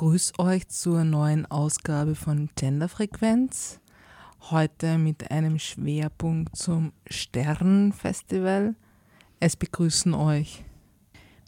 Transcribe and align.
begrüße 0.00 0.32
euch 0.38 0.66
zur 0.66 1.04
neuen 1.04 1.44
Ausgabe 1.50 2.14
von 2.14 2.48
Genderfrequenz. 2.56 3.80
Heute 4.50 4.96
mit 4.96 5.30
einem 5.30 5.58
Schwerpunkt 5.58 6.56
zum 6.56 6.94
Sternfestival. 7.06 8.76
Es 9.40 9.56
begrüßen 9.56 10.14
euch 10.14 10.64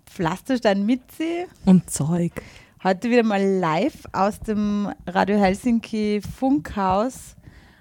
Pflasterstein 0.05 0.85
Mitzi 0.85 1.47
und 1.65 1.89
Zeug. 1.89 2.43
Heute 2.85 3.09
wieder 3.09 3.23
mal 3.23 3.43
live 3.43 4.05
aus 4.13 4.39
dem 4.41 4.93
Radio 5.07 5.39
Helsinki 5.39 6.21
Funkhaus, 6.21 7.37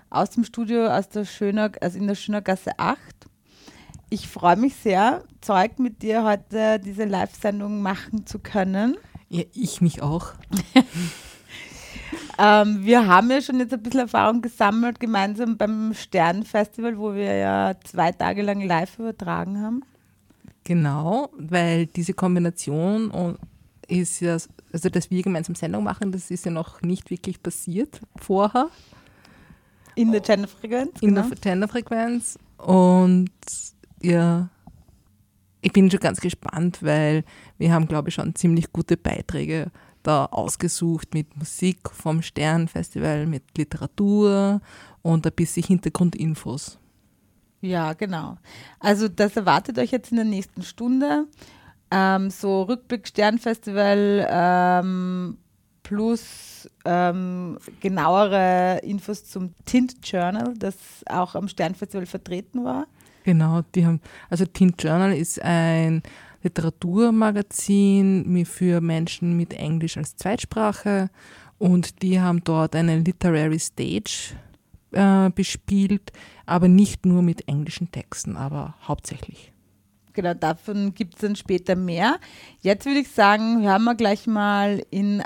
aus 0.09 0.29
dem 0.29 0.45
Studio 0.45 0.87
aus 0.87 1.09
der 1.09 1.25
Schöner, 1.25 1.71
also 1.81 1.97
in 1.97 2.07
der 2.07 2.15
Schöner 2.15 2.41
Gasse 2.41 2.71
8. 2.79 2.97
Ich 4.09 4.25
freue 4.29 4.55
mich 4.55 4.77
sehr, 4.77 5.25
Zeug 5.41 5.79
mit 5.79 6.01
dir 6.01 6.23
heute 6.23 6.79
diese 6.79 7.03
Live-Sendung 7.03 7.81
machen 7.81 8.25
zu 8.25 8.39
können. 8.39 8.95
Ja, 9.33 9.43
ich 9.53 9.79
mich 9.79 10.01
auch. 10.01 10.33
ähm, 12.37 12.83
wir 12.83 13.07
haben 13.07 13.31
ja 13.31 13.41
schon 13.41 13.59
jetzt 13.59 13.73
ein 13.73 13.81
bisschen 13.81 14.01
Erfahrung 14.01 14.41
gesammelt, 14.41 14.99
gemeinsam 14.99 15.55
beim 15.55 15.93
Sternfestival, 15.93 16.97
wo 16.97 17.13
wir 17.13 17.37
ja 17.37 17.73
zwei 17.85 18.11
Tage 18.11 18.41
lang 18.41 18.59
live 18.59 18.99
übertragen 18.99 19.61
haben. 19.61 19.83
Genau, 20.65 21.29
weil 21.37 21.85
diese 21.85 22.13
Kombination 22.13 23.37
ist 23.87 24.19
ja, 24.19 24.35
also 24.73 24.89
dass 24.89 25.09
wir 25.09 25.23
gemeinsam 25.23 25.55
Sendung 25.55 25.85
machen, 25.85 26.11
das 26.11 26.29
ist 26.29 26.43
ja 26.43 26.51
noch 26.51 26.81
nicht 26.81 27.09
wirklich 27.09 27.41
passiert 27.41 28.01
vorher. 28.17 28.67
In 29.95 30.11
der 30.11 30.19
Genderfrequenz? 30.19 30.99
In 30.99 31.15
genau. 31.15 31.29
der 31.29 31.37
Genderfrequenz. 31.37 32.37
Und 32.57 33.31
ja, 34.01 34.49
ich 35.61 35.71
bin 35.71 35.89
schon 35.89 35.99
ganz 36.01 36.19
gespannt, 36.19 36.79
weil 36.81 37.23
wir 37.61 37.71
haben, 37.71 37.87
glaube 37.87 38.09
ich, 38.09 38.15
schon 38.15 38.33
ziemlich 38.33 38.73
gute 38.73 38.97
Beiträge 38.97 39.71
da 40.01 40.25
ausgesucht 40.25 41.13
mit 41.13 41.37
Musik 41.37 41.91
vom 41.91 42.23
Sternfestival, 42.23 43.27
mit 43.27 43.43
Literatur 43.55 44.61
und 45.03 45.27
ein 45.27 45.33
bisschen 45.33 45.63
Hintergrundinfos. 45.63 46.79
Ja, 47.61 47.93
genau. 47.93 48.37
Also 48.79 49.07
das 49.07 49.37
erwartet 49.37 49.77
euch 49.77 49.91
jetzt 49.91 50.09
in 50.09 50.17
der 50.17 50.25
nächsten 50.25 50.63
Stunde. 50.63 51.27
Ähm, 51.91 52.31
so 52.31 52.63
Rückblick 52.63 53.07
Sternfestival 53.07 54.27
ähm, 54.27 55.37
plus 55.83 56.67
ähm, 56.83 57.59
genauere 57.79 58.79
Infos 58.81 59.25
zum 59.25 59.53
Tint 59.65 59.97
Journal, 60.03 60.55
das 60.57 60.75
auch 61.05 61.35
am 61.35 61.47
Sternfestival 61.47 62.07
vertreten 62.07 62.63
war. 62.63 62.87
Genau, 63.23 63.61
die 63.75 63.85
haben, 63.85 64.01
also 64.31 64.45
Teen 64.45 64.73
Journal 64.79 65.13
ist 65.13 65.39
ein 65.43 66.01
Literaturmagazin 66.43 68.45
für 68.45 68.81
Menschen 68.81 69.37
mit 69.37 69.53
Englisch 69.53 69.97
als 69.97 70.15
Zweitsprache 70.15 71.09
und 71.57 72.01
die 72.01 72.19
haben 72.19 72.43
dort 72.43 72.75
eine 72.75 72.97
Literary 72.97 73.59
Stage 73.59 74.35
äh, 74.91 75.29
bespielt, 75.29 76.11
aber 76.45 76.67
nicht 76.67 77.05
nur 77.05 77.21
mit 77.21 77.47
englischen 77.47 77.91
Texten, 77.91 78.35
aber 78.35 78.75
hauptsächlich. 78.87 79.53
Genau, 80.13 80.33
davon 80.33 80.93
gibt 80.93 81.15
es 81.15 81.21
dann 81.21 81.35
später 81.35 81.75
mehr. 81.75 82.19
Jetzt 82.59 82.85
würde 82.85 82.99
ich 82.99 83.09
sagen, 83.09 83.63
hören 83.63 83.83
wir 83.83 83.95
gleich 83.95 84.27
mal 84.27 84.83
in 84.89 85.23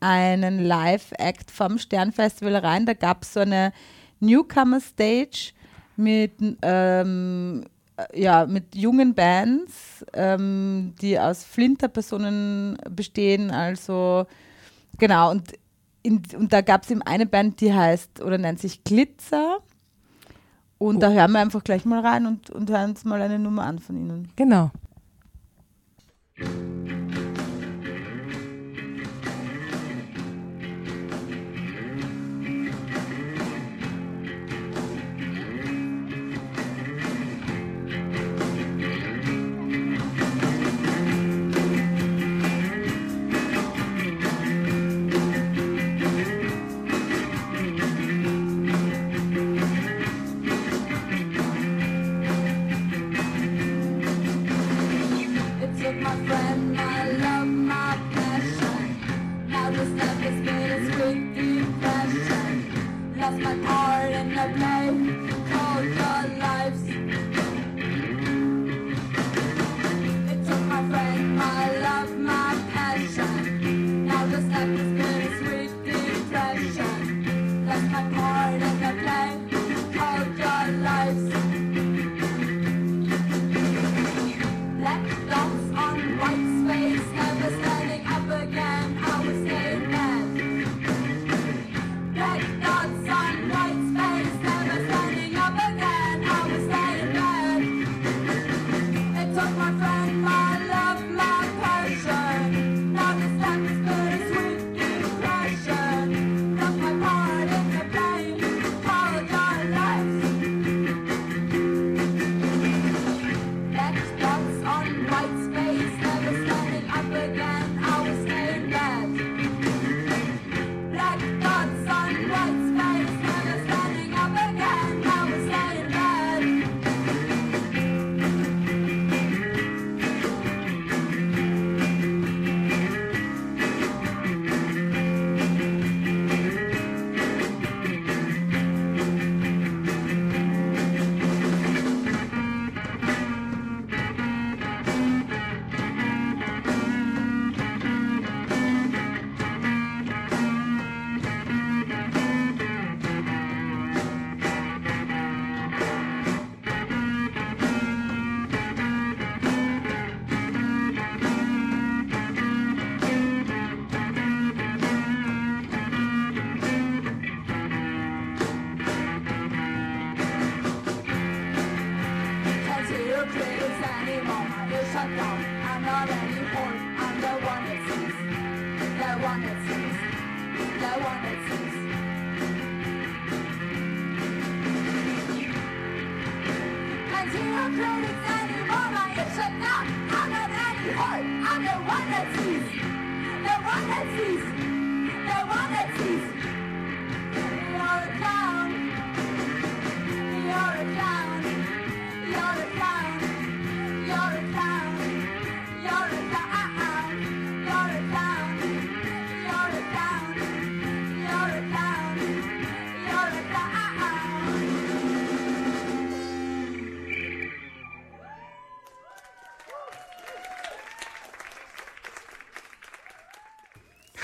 einen 0.00 0.64
Live-Act 0.64 1.50
vom 1.50 1.78
Sternfestival 1.78 2.56
rein. 2.56 2.86
Da 2.86 2.94
gab 2.94 3.22
es 3.22 3.34
so 3.34 3.40
eine 3.40 3.72
Newcomer-Stage 4.20 5.52
mit, 5.96 6.32
ähm, 6.62 7.64
ja, 8.14 8.46
mit 8.46 8.74
jungen 8.74 9.14
Bands, 9.14 10.04
ähm, 10.12 10.94
die 11.00 11.18
aus 11.18 11.44
Flinter-Personen 11.44 12.78
bestehen. 12.90 13.50
Also, 13.50 14.26
genau, 14.98 15.30
und, 15.30 15.52
in, 16.02 16.22
und 16.36 16.52
da 16.52 16.60
gab 16.60 16.84
es 16.84 16.90
eben 16.90 17.02
eine 17.02 17.26
Band, 17.26 17.60
die 17.60 17.72
heißt 17.72 18.22
oder 18.22 18.38
nennt 18.38 18.60
sich 18.60 18.84
Glitzer. 18.84 19.58
Und 20.78 20.96
oh. 20.96 21.00
da 21.00 21.10
hören 21.10 21.32
wir 21.32 21.40
einfach 21.40 21.64
gleich 21.64 21.84
mal 21.84 22.00
rein 22.00 22.26
und, 22.26 22.50
und 22.50 22.70
hören 22.70 22.90
uns 22.90 23.04
mal 23.04 23.22
eine 23.22 23.38
Nummer 23.38 23.64
an 23.64 23.78
von 23.78 23.96
ihnen. 23.96 24.28
Genau. 24.36 24.70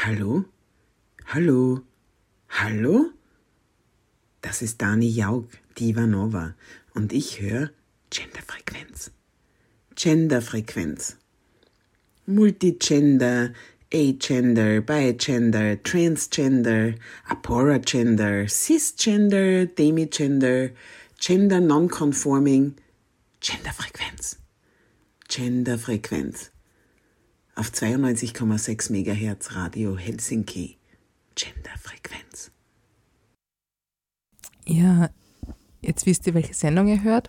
Hallo? 0.05 0.45
Hallo? 1.27 1.83
Hallo? 2.49 3.13
Das 4.41 4.61
ist 4.61 4.83
Dani 4.83 5.07
Jaug, 5.07 5.47
die 5.79 5.91
Ivanova, 5.91 6.57
und 6.93 7.13
ich 7.13 7.41
höre 7.41 7.71
Genderfrequenz. 8.11 9.13
Genderfrequenz. 9.95 11.19
Multigender, 12.27 13.53
Agender, 13.95 14.81
Bigender, 14.81 15.81
Transgender, 15.85 16.95
Aporagender, 17.29 18.49
Cisgender, 18.49 19.67
Demigender, 19.67 20.71
Gender 21.21 21.61
Nonconforming, 21.61 22.75
Genderfrequenz. 23.39 24.41
Genderfrequenz 25.29 26.52
auf 27.55 27.69
92,6 27.69 28.93
MHz 28.93 29.55
Radio 29.55 29.97
Helsinki. 29.97 30.79
Genderfrequenz. 31.35 32.51
Ja, 34.67 35.11
jetzt 35.81 36.07
wisst 36.07 36.27
ihr, 36.27 36.35
welche 36.35 36.55
Sendung 36.55 36.89
ihr 36.89 37.03
hört. 37.03 37.29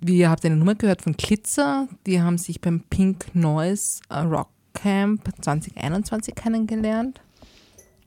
Wir 0.00 0.30
habt 0.30 0.44
eine 0.44 0.56
Nummer 0.56 0.74
gehört 0.74 1.02
von 1.02 1.16
Glitzer. 1.16 1.88
Die 2.06 2.20
haben 2.20 2.38
sich 2.38 2.60
beim 2.60 2.80
Pink 2.80 3.34
Noise 3.34 4.00
Rock 4.10 4.50
Camp 4.74 5.30
2021 5.40 6.34
kennengelernt. 6.34 7.20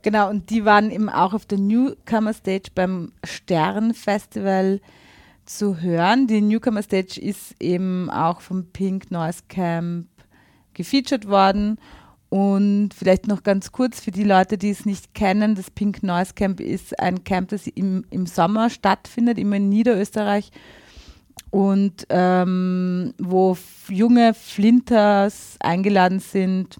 Genau, 0.01 0.29
und 0.29 0.49
die 0.49 0.65
waren 0.65 0.91
eben 0.91 1.09
auch 1.09 1.33
auf 1.33 1.45
der 1.45 1.57
Newcomer 1.57 2.33
Stage 2.33 2.69
beim 2.75 3.11
Stern 3.23 3.93
Festival 3.93 4.81
zu 5.45 5.81
hören. 5.81 6.27
Die 6.27 6.41
Newcomer 6.41 6.83
Stage 6.83 7.19
ist 7.19 7.55
eben 7.59 8.09
auch 8.09 8.41
vom 8.41 8.65
Pink 8.71 9.11
Noise 9.11 9.43
Camp 9.47 10.07
gefeatured 10.73 11.27
worden. 11.27 11.77
Und 12.29 12.89
vielleicht 12.93 13.27
noch 13.27 13.43
ganz 13.43 13.71
kurz 13.71 13.99
für 13.99 14.11
die 14.11 14.23
Leute, 14.23 14.57
die 14.57 14.69
es 14.69 14.85
nicht 14.85 15.13
kennen, 15.13 15.55
das 15.55 15.71
Pink 15.71 16.03
Noise 16.03 16.33
Camp 16.33 16.59
ist 16.59 16.99
ein 16.99 17.23
Camp, 17.23 17.49
das 17.49 17.67
im, 17.67 18.03
im 18.09 18.25
Sommer 18.25 18.69
stattfindet, 18.69 19.37
immer 19.37 19.55
in 19.57 19.69
Niederösterreich 19.69 20.51
und 21.51 22.05
ähm, 22.09 23.13
wo 23.17 23.57
junge 23.87 24.33
Flinters 24.33 25.55
eingeladen 25.61 26.19
sind, 26.19 26.79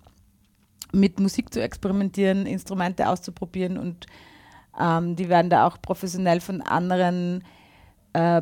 mit 0.92 1.20
Musik 1.20 1.54
zu 1.54 1.62
experimentieren, 1.62 2.46
Instrumente 2.46 3.08
auszuprobieren 3.08 3.78
und 3.78 4.08
ähm, 4.78 5.16
die 5.16 5.30
werden 5.30 5.50
da 5.50 5.68
auch 5.68 5.82
professionell 5.82 6.42
von 6.42 6.62
anderen 6.62 7.44
äh, 8.12 8.42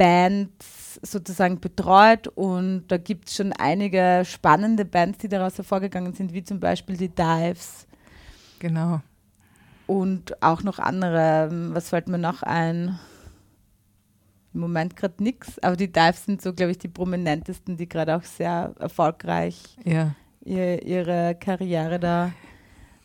Bands 0.00 0.98
sozusagen 1.02 1.60
betreut 1.60 2.26
und 2.26 2.86
da 2.88 2.96
gibt 2.96 3.28
es 3.28 3.36
schon 3.36 3.52
einige 3.52 4.22
spannende 4.24 4.86
Bands, 4.86 5.18
die 5.18 5.28
daraus 5.28 5.58
hervorgegangen 5.58 6.14
sind, 6.14 6.32
wie 6.32 6.42
zum 6.42 6.58
Beispiel 6.58 6.96
die 6.96 7.10
Dives. 7.10 7.86
Genau. 8.60 9.02
Und 9.86 10.42
auch 10.42 10.62
noch 10.62 10.78
andere. 10.78 11.50
Was 11.74 11.90
fällt 11.90 12.08
mir 12.08 12.16
noch 12.16 12.42
ein? 12.42 12.98
Im 14.54 14.60
Moment 14.60 14.96
gerade 14.96 15.22
nichts, 15.22 15.58
aber 15.58 15.76
die 15.76 15.92
Dives 15.92 16.24
sind 16.24 16.40
so, 16.40 16.54
glaube 16.54 16.72
ich, 16.72 16.78
die 16.78 16.88
prominentesten, 16.88 17.76
die 17.76 17.88
gerade 17.88 18.16
auch 18.16 18.22
sehr 18.22 18.72
erfolgreich 18.78 19.76
ja. 19.84 20.14
ihr, 20.42 20.82
ihre 20.82 21.36
Karriere 21.38 22.00
da 22.00 22.32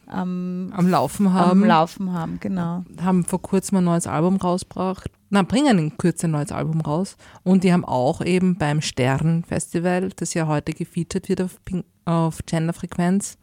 am, 0.08 0.72
am 0.74 0.88
Laufen 0.88 1.34
haben. 1.34 1.52
Am 1.52 1.66
Laufen 1.66 2.14
haben, 2.14 2.40
genau. 2.40 2.86
Haben 3.02 3.26
vor 3.26 3.42
kurzem 3.42 3.80
ein 3.80 3.84
neues 3.84 4.08
Album 4.08 4.38
rausgebracht 4.38 5.12
na, 5.30 5.42
bringen 5.42 5.80
in 5.80 5.98
Kürze 5.98 6.28
ein 6.28 6.32
neues 6.32 6.52
Album 6.52 6.82
raus. 6.82 7.18
Und 7.44 7.64
die 7.64 7.74
haben 7.74 7.86
auch 7.86 8.22
eben 8.22 8.58
beim 8.58 8.82
Stern 8.82 9.44
Festival, 9.44 10.10
das 10.16 10.34
ja 10.34 10.48
heute 10.48 10.74
gefeatured 10.74 11.30
wird 11.30 11.42
auf, 11.42 11.60
auf 12.06 12.40
Genderfrequenz, 12.46 13.38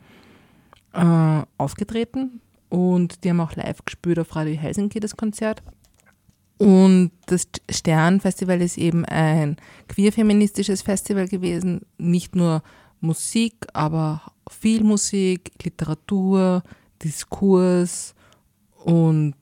äh, 0.92 1.42
aufgetreten. 1.58 2.40
Und 2.68 3.24
die 3.24 3.30
haben 3.30 3.40
auch 3.40 3.54
live 3.56 3.84
gespielt 3.84 4.18
auf 4.18 4.34
Radio 4.34 4.54
Helsinki 4.54 5.00
das 5.00 5.16
Konzert. 5.16 5.62
Und 6.58 7.10
das 7.26 7.48
Stern 7.68 8.20
Festival 8.20 8.62
ist 8.62 8.78
eben 8.78 9.04
ein 9.04 9.56
queer-feministisches 9.88 10.82
Festival 10.82 11.26
gewesen. 11.26 11.80
Nicht 11.98 12.36
nur 12.36 12.62
Musik, 13.00 13.66
aber 13.72 14.22
viel 14.48 14.84
Musik, 14.84 15.50
Literatur, 15.64 16.62
Diskurs 17.02 18.14
und 18.84 19.34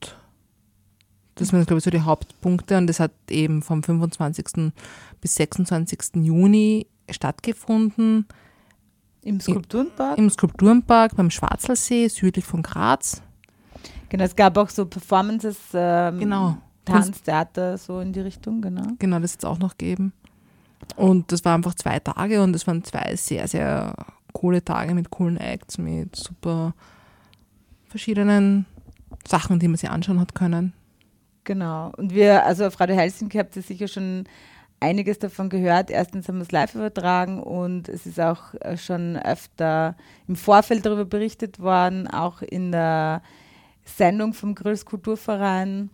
das 1.41 1.55
waren, 1.55 1.65
glaube 1.65 1.79
ich, 1.79 1.85
so 1.85 1.91
die 1.91 2.03
Hauptpunkte 2.03 2.77
und 2.77 2.87
das 2.87 3.01
hat 3.01 3.13
eben 3.31 3.63
vom 3.63 3.83
25. 3.83 4.73
bis 5.23 5.35
26. 5.37 6.17
Juni 6.17 6.87
stattgefunden. 7.09 8.27
Im 9.23 9.41
Skulpturenpark? 9.41 10.19
Im 10.19 10.29
Skulpturenpark 10.29 11.17
beim 11.17 11.31
Schwarzelsee, 11.31 12.09
südlich 12.09 12.45
von 12.45 12.63
Graz. 12.63 13.23
Genau, 14.11 14.25
es 14.25 14.37
gab 14.37 14.59
auch 14.59 14.69
so 14.69 14.85
Performances, 14.85 15.57
ähm, 15.73 16.19
genau. 16.19 16.59
Tanztheater, 16.85 17.79
so 17.79 18.01
in 18.01 18.13
die 18.13 18.21
Richtung, 18.21 18.61
genau. 18.61 18.85
Genau, 18.99 19.19
das 19.19 19.33
wird 19.33 19.45
es 19.45 19.49
auch 19.49 19.59
noch 19.59 19.79
geben. 19.79 20.13
Und 20.97 21.33
das 21.33 21.45
war 21.47 21.55
einfach 21.55 21.75
zwei 21.75 22.01
Tage 22.01 22.43
und 22.43 22.55
es 22.55 22.67
waren 22.67 22.85
zwei 22.85 23.17
sehr, 23.17 23.49
sehr 23.49 23.95
coole 24.35 24.63
Tage 24.63 24.95
mit 24.95 25.11
coolen 25.11 25.39
Acts, 25.39 25.79
mit 25.79 26.17
super 26.17 26.75
verschiedenen 27.89 28.67
Sachen, 29.27 29.59
die 29.59 29.69
man 29.69 29.77
sich 29.77 29.89
anschauen 29.89 30.21
hat 30.21 30.35
können. 30.35 30.75
Genau. 31.51 31.91
Und 31.97 32.15
wir, 32.15 32.47
also 32.47 32.65
auf 32.65 32.79
Radio 32.79 32.95
Helsinki 32.95 33.37
habt 33.37 33.57
ihr 33.57 33.63
sicher 33.63 33.89
schon 33.89 34.23
einiges 34.79 35.19
davon 35.19 35.49
gehört. 35.49 35.91
Erstens 35.91 36.29
haben 36.29 36.37
wir 36.37 36.43
es 36.43 36.53
live 36.53 36.77
übertragen 36.77 37.43
und 37.43 37.89
es 37.89 38.07
ist 38.07 38.21
auch 38.21 38.55
äh, 38.61 38.77
schon 38.77 39.17
öfter 39.17 39.97
im 40.29 40.37
Vorfeld 40.37 40.87
darüber 40.87 41.05
berichtet 41.05 41.59
worden, 41.59 42.07
auch 42.07 42.41
in 42.41 42.71
der 42.71 43.21
Sendung 43.85 44.33
vom 44.33 44.55
Girls 44.55 44.85
Kulturverein. 44.85 45.91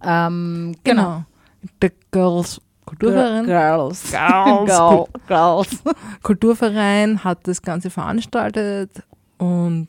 Ähm, 0.00 0.76
genau. 0.84 1.24
genau. 1.60 1.72
The 1.82 1.90
Girls 2.12 2.60
Kulturverein. 2.86 3.46
Girls. 3.46 4.12
Girls. 4.12 5.18
Girls. 5.26 5.82
Kulturverein 6.22 7.24
hat 7.24 7.48
das 7.48 7.60
Ganze 7.60 7.90
veranstaltet 7.90 9.02
und 9.38 9.88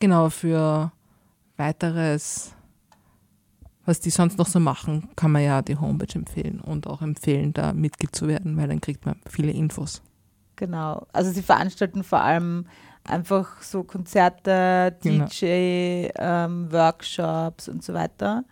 genau 0.00 0.30
für 0.30 0.90
weiteres 1.56 2.55
was 3.86 4.00
die 4.00 4.10
sonst 4.10 4.36
noch 4.36 4.48
so 4.48 4.60
machen, 4.60 5.08
kann 5.16 5.32
man 5.32 5.42
ja 5.42 5.62
die 5.62 5.76
Homepage 5.76 6.14
empfehlen 6.14 6.60
und 6.60 6.86
auch 6.86 7.00
empfehlen, 7.00 7.54
da 7.54 7.72
Mitglied 7.72 8.14
zu 8.14 8.28
werden, 8.28 8.56
weil 8.56 8.68
dann 8.68 8.80
kriegt 8.80 9.06
man 9.06 9.16
viele 9.26 9.52
Infos. 9.52 10.02
Genau. 10.56 11.06
Also 11.12 11.30
sie 11.30 11.42
veranstalten 11.42 12.02
vor 12.02 12.20
allem 12.20 12.66
einfach 13.04 13.62
so 13.62 13.84
Konzerte, 13.84 14.96
genau. 15.02 15.26
DJ-Workshops 15.26 17.68
ähm, 17.68 17.74
und 17.74 17.84
so 17.84 17.94
weiter. 17.94 18.44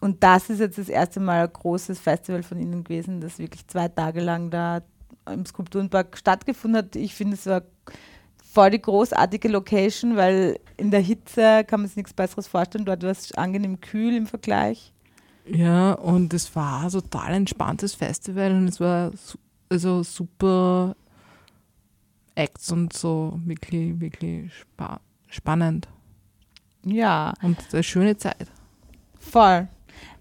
Und 0.00 0.22
das 0.22 0.48
ist 0.48 0.60
jetzt 0.60 0.78
das 0.78 0.88
erste 0.88 1.20
Mal 1.20 1.44
ein 1.44 1.52
großes 1.52 1.98
Festival 1.98 2.42
von 2.42 2.58
ihnen 2.58 2.84
gewesen, 2.84 3.20
das 3.20 3.38
wirklich 3.38 3.66
zwei 3.66 3.88
Tage 3.88 4.20
lang 4.20 4.50
da 4.50 4.80
im 5.30 5.44
Skulpturenpark 5.44 6.16
stattgefunden 6.16 6.78
hat. 6.78 6.96
Ich 6.96 7.14
finde, 7.14 7.34
es 7.34 7.46
war 7.46 7.62
voll 8.52 8.70
die 8.70 8.82
großartige 8.82 9.48
Location, 9.48 10.16
weil 10.16 10.58
in 10.76 10.90
der 10.90 11.00
Hitze 11.00 11.64
kann 11.64 11.80
man 11.80 11.88
sich 11.88 11.96
nichts 11.96 12.12
Besseres 12.12 12.48
vorstellen. 12.48 12.84
Dort 12.84 13.02
war 13.02 13.10
es 13.10 13.32
angenehm 13.32 13.80
kühl 13.80 14.14
im 14.14 14.26
Vergleich. 14.26 14.92
Ja, 15.46 15.92
und 15.92 16.34
es 16.34 16.54
war 16.56 16.90
total 16.90 17.34
entspanntes 17.34 17.94
Festival 17.94 18.52
und 18.52 18.68
es 18.68 18.80
war 18.80 19.12
also 19.68 20.02
super 20.02 20.96
Acts 22.34 22.72
und 22.72 22.92
so 22.92 23.38
wirklich, 23.44 23.98
wirklich 24.00 24.52
spa 24.52 25.00
spannend. 25.28 25.88
Ja. 26.84 27.34
Und 27.42 27.58
eine 27.72 27.82
schöne 27.82 28.16
Zeit. 28.16 28.48
Voll. 29.18 29.68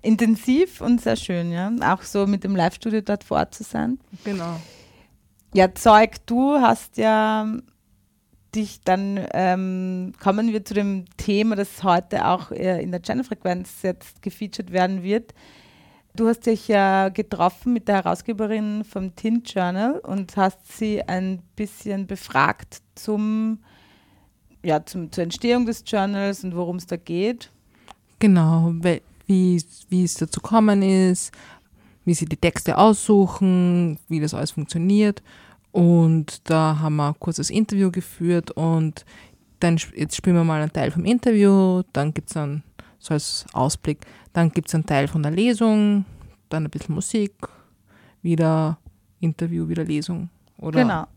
Intensiv 0.01 0.81
und 0.81 1.01
sehr 1.01 1.15
schön, 1.15 1.51
ja. 1.51 1.71
Auch 1.81 2.03
so 2.03 2.27
mit 2.27 2.43
dem 2.43 2.55
Live-Studio 2.55 3.01
dort 3.01 3.23
vor 3.23 3.37
Ort 3.37 3.55
zu 3.55 3.63
sein. 3.63 3.99
Genau. 4.23 4.59
Ja, 5.53 5.73
Zeug, 5.73 6.17
du 6.25 6.59
hast 6.59 6.97
ja 6.97 7.47
dich 8.55 8.81
dann 8.81 9.27
ähm, 9.33 10.13
kommen 10.21 10.51
wir 10.51 10.65
zu 10.65 10.73
dem 10.73 11.05
Thema, 11.17 11.55
das 11.55 11.83
heute 11.83 12.27
auch 12.27 12.51
äh, 12.51 12.81
in 12.81 12.91
der 12.91 13.01
Channel-Frequenz 13.01 13.81
jetzt 13.83 14.21
gefeatured 14.21 14.71
werden 14.71 15.03
wird. 15.03 15.33
Du 16.15 16.27
hast 16.27 16.45
dich 16.47 16.67
ja 16.67 17.09
getroffen 17.09 17.73
mit 17.73 17.87
der 17.87 18.03
Herausgeberin 18.03 18.83
vom 18.83 19.15
Tint 19.15 19.53
Journal 19.53 19.99
und 19.99 20.35
hast 20.37 20.77
sie 20.77 21.03
ein 21.03 21.41
bisschen 21.55 22.07
befragt 22.07 22.81
zum 22.95 23.59
ja, 24.63 24.85
zum, 24.85 25.11
zur 25.11 25.23
Entstehung 25.23 25.65
des 25.65 25.83
Journals 25.85 26.43
und 26.43 26.55
worum 26.55 26.77
es 26.77 26.85
da 26.85 26.97
geht. 26.97 27.51
Genau, 28.19 28.73
wie, 29.27 29.63
wie 29.89 30.03
es 30.03 30.15
dazu 30.15 30.41
gekommen 30.41 30.81
ist, 30.81 31.31
wie 32.05 32.13
sie 32.13 32.25
die 32.25 32.37
Texte 32.37 32.77
aussuchen, 32.77 33.97
wie 34.09 34.19
das 34.19 34.33
alles 34.33 34.51
funktioniert. 34.51 35.23
Und 35.71 36.49
da 36.49 36.79
haben 36.79 36.95
wir 36.95 37.09
ein 37.09 37.19
kurzes 37.19 37.49
Interview 37.49 37.91
geführt 37.91 38.51
und 38.51 39.05
dann 39.59 39.77
jetzt 39.95 40.15
spielen 40.15 40.35
wir 40.35 40.43
mal 40.43 40.61
einen 40.61 40.73
Teil 40.73 40.91
vom 40.91 41.05
Interview, 41.05 41.83
dann 41.93 42.13
gibt 42.13 42.29
es 42.29 42.33
dann 42.33 42.63
so 42.97 43.13
als 43.13 43.45
Ausblick, 43.53 43.99
dann 44.33 44.51
gibt 44.51 44.67
es 44.69 44.75
einen 44.75 44.85
Teil 44.85 45.07
von 45.07 45.21
der 45.21 45.31
Lesung, 45.31 46.05
dann 46.49 46.65
ein 46.65 46.69
bisschen 46.69 46.95
Musik, 46.95 47.33
wieder 48.21 48.77
Interview, 49.19 49.67
wieder 49.67 49.83
Lesung. 49.83 50.29
Oder 50.57 50.81
genau. 50.81 51.07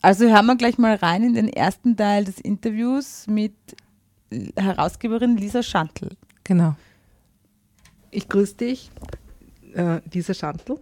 Also 0.00 0.28
hören 0.28 0.46
wir 0.46 0.56
gleich 0.56 0.78
mal 0.78 0.94
rein 0.94 1.24
in 1.24 1.34
den 1.34 1.48
ersten 1.48 1.96
Teil 1.96 2.24
des 2.24 2.38
Interviews 2.40 3.26
mit 3.26 3.54
Herausgeberin 4.56 5.36
Lisa 5.36 5.62
Schantl. 5.62 6.10
Genau. 6.44 6.76
Ich 8.10 8.28
grüße 8.28 8.56
dich, 8.56 8.90
äh, 9.74 10.00
Lisa 10.12 10.34
Schantl 10.34 10.78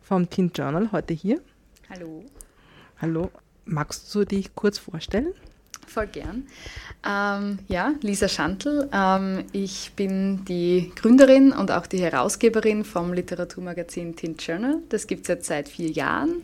vom 0.00 0.28
Teen 0.28 0.52
Journal, 0.54 0.92
heute 0.92 1.14
hier. 1.14 1.40
Hallo. 1.90 2.24
Hallo. 3.00 3.30
Magst 3.66 4.14
du 4.14 4.24
dich 4.24 4.54
kurz 4.54 4.78
vorstellen? 4.78 5.34
Voll 5.86 6.06
gern. 6.06 6.46
Ähm, 7.06 7.58
ja, 7.68 7.92
Lisa 8.00 8.28
Schantl. 8.28 8.88
Ähm, 8.92 9.44
ich 9.52 9.92
bin 9.94 10.44
die 10.46 10.92
Gründerin 10.96 11.52
und 11.52 11.70
auch 11.70 11.86
die 11.86 12.00
Herausgeberin 12.00 12.84
vom 12.84 13.12
Literaturmagazin 13.12 14.16
Teen 14.16 14.36
Journal. 14.36 14.78
Das 14.88 15.06
gibt 15.06 15.22
es 15.22 15.28
jetzt 15.28 15.46
seit 15.46 15.68
vier 15.68 15.90
Jahren. 15.90 16.42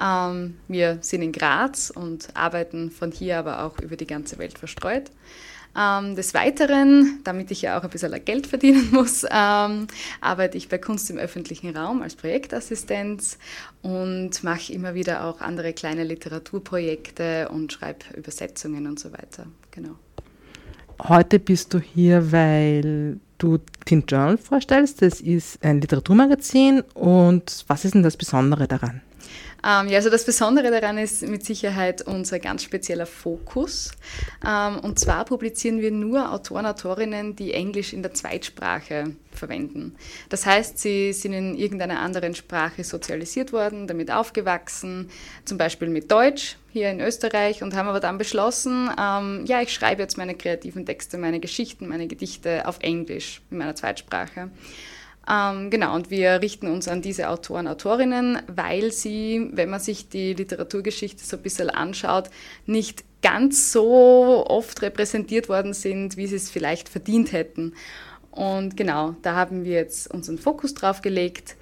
Ähm, 0.00 0.58
wir 0.68 0.98
sind 1.00 1.22
in 1.22 1.32
Graz 1.32 1.90
und 1.90 2.28
arbeiten 2.34 2.90
von 2.90 3.12
hier 3.12 3.38
aber 3.38 3.64
auch 3.64 3.78
über 3.80 3.96
die 3.96 4.06
ganze 4.06 4.38
Welt 4.38 4.58
verstreut. 4.58 5.10
Ähm, 5.74 6.16
des 6.16 6.34
Weiteren, 6.34 7.20
damit 7.24 7.50
ich 7.50 7.62
ja 7.62 7.78
auch 7.78 7.82
ein 7.82 7.88
bisschen 7.88 8.12
Geld 8.24 8.46
verdienen 8.46 8.88
muss, 8.92 9.24
ähm, 9.24 9.86
arbeite 10.20 10.58
ich 10.58 10.68
bei 10.68 10.76
Kunst 10.76 11.08
im 11.10 11.16
öffentlichen 11.16 11.74
Raum 11.74 12.02
als 12.02 12.14
Projektassistenz 12.14 13.38
und 13.80 14.44
mache 14.44 14.72
immer 14.72 14.94
wieder 14.94 15.24
auch 15.24 15.40
andere 15.40 15.72
kleine 15.72 16.04
Literaturprojekte 16.04 17.48
und 17.48 17.72
schreibe 17.72 18.04
Übersetzungen 18.16 18.86
und 18.86 18.98
so 18.98 19.12
weiter. 19.12 19.46
Genau. 19.70 19.96
Heute 21.08 21.38
bist 21.38 21.72
du 21.72 21.80
hier, 21.80 22.30
weil 22.30 23.18
du 23.38 23.58
Teen 23.86 24.04
Journal 24.06 24.36
vorstellst. 24.36 25.02
Das 25.02 25.20
ist 25.20 25.64
ein 25.64 25.80
Literaturmagazin. 25.80 26.82
Und 26.94 27.64
was 27.66 27.84
ist 27.84 27.94
denn 27.94 28.02
das 28.02 28.16
Besondere 28.16 28.68
daran? 28.68 29.00
Ähm, 29.64 29.88
ja, 29.88 29.96
also 29.96 30.10
das 30.10 30.24
Besondere 30.24 30.70
daran 30.70 30.98
ist 30.98 31.22
mit 31.22 31.44
Sicherheit 31.44 32.02
unser 32.02 32.38
ganz 32.38 32.64
spezieller 32.64 33.06
Fokus. 33.06 33.92
Ähm, 34.46 34.80
und 34.80 34.98
zwar 34.98 35.24
publizieren 35.24 35.80
wir 35.80 35.90
nur 35.90 36.32
Autoren, 36.32 36.66
Autorinnen, 36.66 37.36
die 37.36 37.54
Englisch 37.54 37.92
in 37.92 38.02
der 38.02 38.12
Zweitsprache 38.12 39.14
verwenden. 39.30 39.96
Das 40.28 40.46
heißt, 40.46 40.78
sie 40.78 41.12
sind 41.12 41.32
in 41.32 41.54
irgendeiner 41.56 42.00
anderen 42.00 42.34
Sprache 42.34 42.84
sozialisiert 42.84 43.52
worden, 43.52 43.86
damit 43.86 44.10
aufgewachsen, 44.10 45.10
zum 45.44 45.58
Beispiel 45.58 45.88
mit 45.88 46.10
Deutsch 46.10 46.56
hier 46.72 46.90
in 46.90 47.00
Österreich 47.00 47.62
und 47.62 47.74
haben 47.74 47.88
aber 47.88 48.00
dann 48.00 48.18
beschlossen, 48.18 48.90
ähm, 48.98 49.44
ja, 49.46 49.62
ich 49.62 49.72
schreibe 49.72 50.02
jetzt 50.02 50.18
meine 50.18 50.34
kreativen 50.34 50.86
Texte, 50.86 51.18
meine 51.18 51.38
Geschichten, 51.38 51.86
meine 51.86 52.08
Gedichte 52.08 52.66
auf 52.66 52.78
Englisch 52.80 53.42
in 53.50 53.58
meiner 53.58 53.74
Zweitsprache. 53.74 54.50
Ähm, 55.30 55.70
genau, 55.70 55.94
und 55.94 56.10
wir 56.10 56.42
richten 56.42 56.66
uns 56.66 56.88
an 56.88 57.00
diese 57.00 57.28
Autoren, 57.28 57.68
Autorinnen, 57.68 58.42
weil 58.48 58.90
sie, 58.90 59.50
wenn 59.52 59.70
man 59.70 59.80
sich 59.80 60.08
die 60.08 60.34
Literaturgeschichte 60.34 61.24
so 61.24 61.36
ein 61.36 61.42
bisschen 61.42 61.70
anschaut, 61.70 62.28
nicht 62.66 63.04
ganz 63.22 63.70
so 63.70 64.44
oft 64.46 64.82
repräsentiert 64.82 65.48
worden 65.48 65.74
sind, 65.74 66.16
wie 66.16 66.26
sie 66.26 66.36
es 66.36 66.50
vielleicht 66.50 66.88
verdient 66.88 67.32
hätten. 67.32 67.74
Und 68.32 68.76
genau, 68.76 69.14
da 69.22 69.36
haben 69.36 69.64
wir 69.64 69.72
jetzt 69.72 70.12
unseren 70.12 70.38
Fokus 70.38 70.74
drauf 70.74 71.02
gelegt 71.02 71.56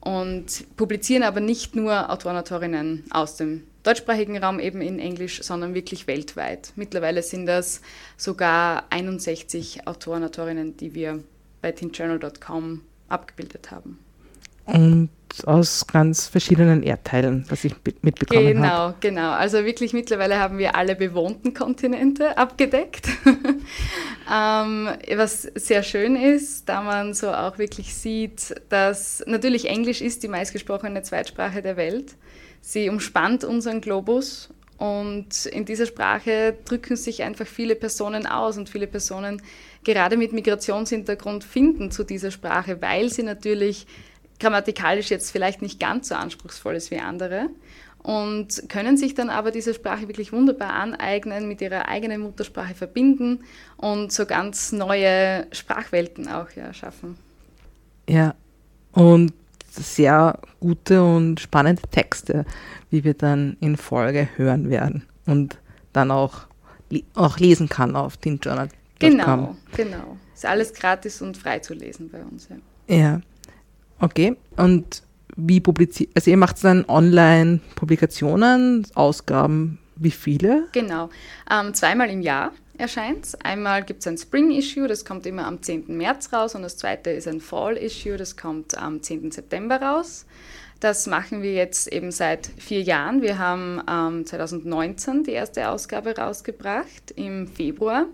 und 0.00 0.76
publizieren 0.76 1.22
aber 1.22 1.40
nicht 1.40 1.74
nur 1.74 2.10
Autoren, 2.10 2.36
Autorinnen 2.36 3.04
aus 3.10 3.36
dem 3.36 3.62
deutschsprachigen 3.82 4.36
Raum 4.36 4.60
eben 4.60 4.82
in 4.82 4.98
Englisch, 4.98 5.42
sondern 5.42 5.72
wirklich 5.72 6.06
weltweit. 6.06 6.72
Mittlerweile 6.76 7.22
sind 7.22 7.46
das 7.46 7.80
sogar 8.16 8.84
61 8.90 9.86
Autoren, 9.86 10.24
Autorinnen, 10.24 10.76
die 10.76 10.94
wir 10.94 11.22
bei 11.62 11.72
teenjournal.com 11.72 12.82
abgebildet 13.08 13.70
haben. 13.70 13.98
Und 14.64 15.10
aus 15.44 15.86
ganz 15.86 16.26
verschiedenen 16.26 16.82
Erdteilen, 16.82 17.44
was 17.48 17.64
ich 17.64 17.74
mitbekommen 18.02 18.46
genau, 18.46 18.66
habe. 18.66 18.94
Genau, 19.00 19.22
genau. 19.22 19.30
Also 19.32 19.64
wirklich 19.64 19.92
mittlerweile 19.92 20.38
haben 20.38 20.58
wir 20.58 20.76
alle 20.76 20.96
bewohnten 20.96 21.54
Kontinente 21.54 22.36
abgedeckt. 22.38 23.08
ähm, 24.32 24.88
was 25.14 25.42
sehr 25.42 25.82
schön 25.82 26.16
ist, 26.16 26.68
da 26.68 26.82
man 26.82 27.14
so 27.14 27.30
auch 27.30 27.58
wirklich 27.58 27.94
sieht, 27.94 28.54
dass 28.70 29.22
natürlich 29.26 29.68
Englisch 29.68 30.00
ist 30.00 30.22
die 30.22 30.28
meistgesprochene 30.28 31.02
Zweitsprache 31.02 31.62
der 31.62 31.76
Welt. 31.76 32.14
Sie 32.60 32.88
umspannt 32.88 33.44
unseren 33.44 33.80
Globus 33.80 34.48
und 34.78 35.46
in 35.46 35.64
dieser 35.64 35.86
Sprache 35.86 36.56
drücken 36.64 36.96
sich 36.96 37.22
einfach 37.22 37.46
viele 37.46 37.74
Personen 37.74 38.26
aus 38.26 38.58
und 38.58 38.68
viele 38.68 38.86
Personen 38.86 39.42
gerade 39.84 40.16
mit 40.16 40.32
Migrationshintergrund 40.32 41.44
finden 41.44 41.90
zu 41.90 42.04
dieser 42.04 42.30
Sprache, 42.30 42.82
weil 42.82 43.10
sie 43.10 43.22
natürlich 43.22 43.86
grammatikalisch 44.38 45.10
jetzt 45.10 45.30
vielleicht 45.30 45.62
nicht 45.62 45.80
ganz 45.80 46.08
so 46.08 46.14
anspruchsvoll 46.14 46.74
ist 46.74 46.90
wie 46.90 46.98
andere 46.98 47.48
und 48.06 48.68
können 48.68 48.96
sich 48.96 49.14
dann 49.14 49.30
aber 49.30 49.50
diese 49.50 49.74
Sprache 49.74 50.06
wirklich 50.06 50.32
wunderbar 50.32 50.74
aneignen, 50.74 51.48
mit 51.48 51.60
ihrer 51.60 51.88
eigenen 51.88 52.20
Muttersprache 52.20 52.74
verbinden 52.74 53.40
und 53.78 54.12
so 54.12 54.26
ganz 54.26 54.70
neue 54.70 55.48
Sprachwelten 55.50 56.28
auch 56.28 56.50
ja, 56.52 56.72
schaffen. 56.72 57.18
Ja, 58.08 58.36
und 58.92 59.32
sehr 59.82 60.38
gute 60.60 61.02
und 61.02 61.40
spannende 61.40 61.82
Texte, 61.90 62.44
wie 62.90 63.04
wir 63.04 63.14
dann 63.14 63.56
in 63.60 63.76
Folge 63.76 64.28
hören 64.36 64.70
werden 64.70 65.04
und 65.26 65.58
dann 65.92 66.10
auch, 66.10 66.46
auch 67.14 67.38
lesen 67.38 67.68
kann 67.68 67.96
auf 67.96 68.16
den 68.16 68.38
Journal. 68.38 68.68
Genau, 68.98 69.56
genau. 69.76 70.16
Ist 70.34 70.46
alles 70.46 70.72
gratis 70.72 71.22
und 71.22 71.36
frei 71.36 71.58
zu 71.58 71.74
lesen 71.74 72.10
bei 72.10 72.22
uns. 72.22 72.48
Ja, 72.88 72.96
ja. 72.96 73.20
okay. 74.00 74.36
Und 74.56 75.02
wie 75.36 75.60
publiziert, 75.60 76.10
also 76.14 76.30
ihr 76.30 76.36
macht 76.36 76.62
dann 76.64 76.84
Online-Publikationen, 76.88 78.86
Ausgaben, 78.94 79.78
wie 79.96 80.10
viele? 80.10 80.68
Genau, 80.72 81.10
ähm, 81.50 81.74
zweimal 81.74 82.10
im 82.10 82.20
Jahr 82.22 82.52
erscheint 82.78 83.24
es. 83.24 83.34
Einmal 83.36 83.84
gibt 83.84 84.00
es 84.00 84.06
ein 84.06 84.18
Spring-Issue, 84.18 84.88
das 84.88 85.04
kommt 85.04 85.26
immer 85.26 85.46
am 85.46 85.62
10. 85.62 85.96
März 85.96 86.32
raus 86.32 86.54
und 86.54 86.62
das 86.62 86.76
zweite 86.76 87.10
ist 87.10 87.28
ein 87.28 87.40
Fall-Issue, 87.40 88.16
das 88.16 88.36
kommt 88.36 88.76
am 88.76 89.02
10. 89.02 89.30
September 89.32 89.80
raus. 89.80 90.26
Das 90.80 91.06
machen 91.06 91.42
wir 91.42 91.54
jetzt 91.54 91.90
eben 91.90 92.12
seit 92.12 92.46
vier 92.58 92.82
Jahren. 92.82 93.22
Wir 93.22 93.38
haben 93.38 93.82
ähm, 93.90 94.26
2019 94.26 95.24
die 95.24 95.32
erste 95.32 95.70
Ausgabe 95.70 96.16
rausgebracht 96.16 97.12
im 97.16 97.48
Februar 97.48 98.06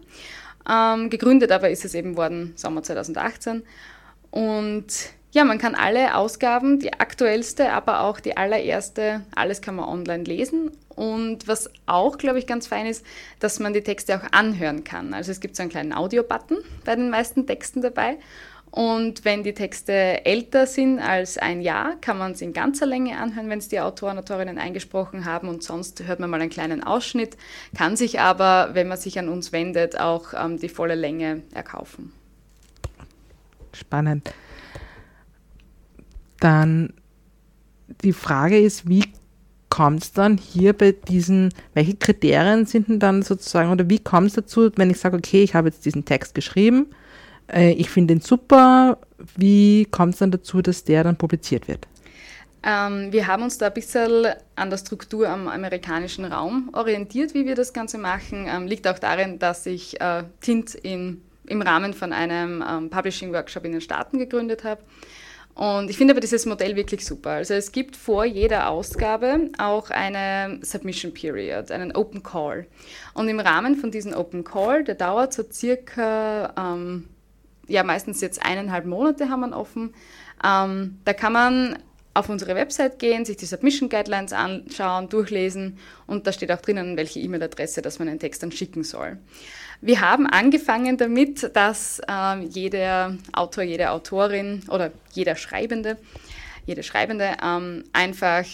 ähm, 0.69 1.11
gegründet 1.11 1.52
aber 1.52 1.71
ist 1.71 1.85
es 1.85 1.95
eben 1.95 2.16
worden 2.16 2.52
Sommer 2.57 2.83
2018. 2.83 3.62
Und 4.31 4.87
ja, 5.33 5.45
man 5.45 5.59
kann 5.59 5.75
alle 5.75 6.16
Ausgaben, 6.16 6.78
die 6.78 6.92
aktuellste, 6.92 7.73
aber 7.73 8.00
auch 8.00 8.21
die 8.21 8.37
allererste, 8.37 9.23
alles 9.35 9.62
kann 9.62 9.76
man 9.76 9.88
online 9.88 10.25
lesen. 10.25 10.71
Und 10.94 11.49
was 11.49 11.70
auch, 11.87 12.18
glaube 12.18 12.38
ich, 12.38 12.46
ganz 12.46 12.66
fein 12.66 12.87
ist, 12.87 13.04
dass 13.40 13.58
man 13.61 13.72
die 13.72 13.82
Texte 13.82 14.16
auch 14.16 14.32
anhören 14.32 14.84
kann. 14.84 15.14
Also 15.14 15.30
es 15.30 15.40
gibt 15.40 15.56
so 15.56 15.62
einen 15.62 15.70
kleinen 15.70 15.92
Audio-Button 15.92 16.58
bei 16.84 16.96
den 16.96 17.11
meisten 17.11 17.46
Texten 17.46 17.82
dabei. 17.82 18.18
Und 18.72 19.26
wenn 19.26 19.42
die 19.42 19.52
Texte 19.52 20.25
älter 20.25 20.66
sind 20.66 20.99
als 20.99 21.37
ein 21.37 21.61
Jahr, 21.61 21.96
kann 22.00 22.16
man 22.16 22.32
es 22.32 22.40
in 22.40 22.54
ganzer 22.54 22.87
Länge 22.87 23.18
anhören, 23.18 23.50
wenn 23.50 23.58
es 23.58 23.68
die 23.68 23.78
Autoren, 23.80 24.18
Autorinnen 24.18 24.56
eingesprochen 24.56 25.26
haben. 25.26 25.49
Und 25.49 25.62
sonst 25.62 26.02
hört 26.06 26.20
man 26.20 26.30
mal 26.30 26.40
einen 26.40 26.49
kleinen 26.49 26.82
Ausschnitt, 26.82 27.37
kann 27.76 27.96
sich 27.96 28.18
aber, 28.18 28.70
wenn 28.72 28.88
man 28.88 28.96
sich 28.96 29.18
an 29.18 29.28
uns 29.28 29.52
wendet, 29.52 30.00
auch 30.00 30.32
ähm, 30.32 30.58
die 30.58 30.70
volle 30.70 30.94
Länge 30.94 31.42
erkaufen. 31.52 32.14
Spannend. 33.75 34.32
Dann 36.40 36.94
die 38.02 38.14
Frage 38.14 38.58
ist, 38.58 38.88
wie 38.88 39.04
kommt 39.73 40.02
es 40.02 40.12
dann 40.12 40.37
hier 40.37 40.75
bei 40.75 40.93
diesen, 40.93 41.49
welche 41.73 41.97
Kriterien 41.97 42.67
sind 42.67 42.88
denn 42.88 42.99
dann 42.99 43.23
sozusagen, 43.23 43.73
oder 43.73 43.88
wie 43.88 44.00
kommt 44.00 44.26
es 44.26 44.35
dazu, 44.35 44.71
wenn 44.76 44.91
ich 44.91 44.99
sage, 44.99 45.17
okay, 45.17 45.43
ich 45.43 45.55
habe 45.55 45.69
jetzt 45.69 45.87
diesen 45.87 46.05
Text 46.05 46.35
geschrieben, 46.35 46.88
äh, 47.50 47.71
ich 47.71 47.88
finde 47.88 48.12
ihn 48.12 48.21
super. 48.21 48.99
Wie 49.35 49.87
kommt 49.87 50.12
es 50.12 50.19
dann 50.19 50.31
dazu, 50.31 50.61
dass 50.61 50.85
der 50.85 51.05
dann 51.05 51.17
publiziert 51.17 51.69
wird? 51.69 51.88
Ähm, 52.62 53.12
wir 53.12 53.26
haben 53.26 53.45
uns 53.45 53.57
da 53.57 53.69
ein 53.69 53.73
bisschen 53.73 54.26
an 54.57 54.69
der 54.69 54.76
Struktur 54.76 55.26
am 55.26 55.49
amerikanischen 55.49 56.26
Raum 56.26 56.69
orientiert, 56.75 57.33
wie 57.33 57.47
wir 57.47 57.55
das 57.55 57.73
Ganze 57.73 57.97
machen. 57.97 58.45
Ähm, 58.47 58.67
liegt 58.67 58.87
auch 58.87 58.99
darin, 58.99 59.38
dass 59.38 59.64
ich 59.64 59.99
äh, 60.02 60.25
Tint 60.43 60.75
in, 60.75 61.23
im 61.47 61.62
Rahmen 61.62 61.95
von 61.95 62.12
einem 62.12 62.62
ähm, 62.62 62.91
Publishing-Workshop 62.91 63.64
in 63.64 63.73
den 63.73 63.81
Staaten 63.81 64.19
gegründet 64.19 64.64
habe. 64.64 64.83
Und 65.54 65.90
ich 65.90 65.99
finde 65.99 66.14
aber 66.14 66.21
dieses 66.21 66.47
Modell 66.47 66.76
wirklich 66.76 67.04
super. 67.04 67.30
Also 67.30 67.54
es 67.54 67.73
gibt 67.73 67.97
vor 67.97 68.25
jeder 68.25 68.71
Ausgabe 68.71 69.50
auch 69.59 69.90
eine 69.90 70.61
Submission 70.62 71.12
Period, 71.12 71.71
einen 71.71 71.94
Open 71.94 72.23
Call. 72.23 72.66
Und 73.12 73.28
im 73.28 73.38
Rahmen 73.38 73.76
von 73.76 73.90
diesem 73.90 74.14
Open 74.14 74.44
Call, 74.44 74.85
der 74.85 74.94
dauert 74.94 75.35
so 75.35 75.44
circa, 75.50 76.54
ähm, 76.56 77.09
ja 77.68 77.82
meistens 77.82 78.21
jetzt 78.23 78.44
eineinhalb 78.44 78.87
Monate 78.87 79.28
haben 79.28 79.40
wir 79.40 79.56
offen, 79.56 79.94
ähm, 80.42 80.99
da 81.04 81.12
kann 81.12 81.32
man 81.35 81.78
auf 82.14 82.28
unsere 82.28 82.54
Website 82.54 82.99
gehen, 82.99 83.25
sich 83.25 83.37
die 83.37 83.47
Submission 83.47 83.88
Guidelines 83.88 84.32
anschauen, 84.32 85.09
durchlesen 85.09 85.78
und 86.06 86.26
da 86.26 86.32
steht 86.32 86.52
auch 86.52 86.61
drinnen, 86.61 86.97
welche 86.97 87.21
E-Mail-Adresse, 87.21 87.80
dass 87.80 87.99
man 87.99 88.09
den 88.09 88.18
Text 88.18 88.42
dann 88.42 88.52
schicken 88.52 88.85
soll. 88.85 89.18
Wir 89.85 90.01
haben 90.01 90.29
angefangen 90.29 90.97
damit, 90.97 91.57
dass 91.57 92.01
äh, 92.09 92.39
jeder 92.45 93.17
Autor, 93.33 93.65
jede 93.65 93.91
Autorin 93.91 94.62
oder 94.71 94.93
jeder 95.11 95.35
Schreibende, 95.35 95.99
jede 96.67 96.85
Schreibende 96.85 97.33
ähm, 97.43 97.83
einfach 97.93 98.45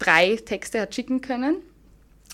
drei 0.00 0.34
Texte 0.34 0.80
hat 0.80 0.92
schicken 0.92 1.20
können, 1.20 1.58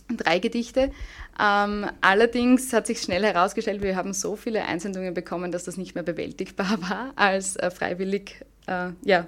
drei 0.09 0.39
Gedichte. 0.39 0.91
Ähm, 1.39 1.87
allerdings 2.01 2.73
hat 2.73 2.87
sich 2.87 3.03
schnell 3.03 3.25
herausgestellt, 3.25 3.83
wir 3.83 3.95
haben 3.95 4.15
so 4.15 4.37
viele 4.37 4.65
Einsendungen 4.65 5.13
bekommen, 5.13 5.53
dass 5.53 5.65
das 5.65 5.77
nicht 5.77 5.95
mehr 5.95 6.05
bewältigbar 6.05 6.81
war 6.89 7.13
als 7.17 7.57
äh, 7.57 7.71
freiwillig, 7.71 8.43
äh, 8.67 8.89
ja, 9.05 9.27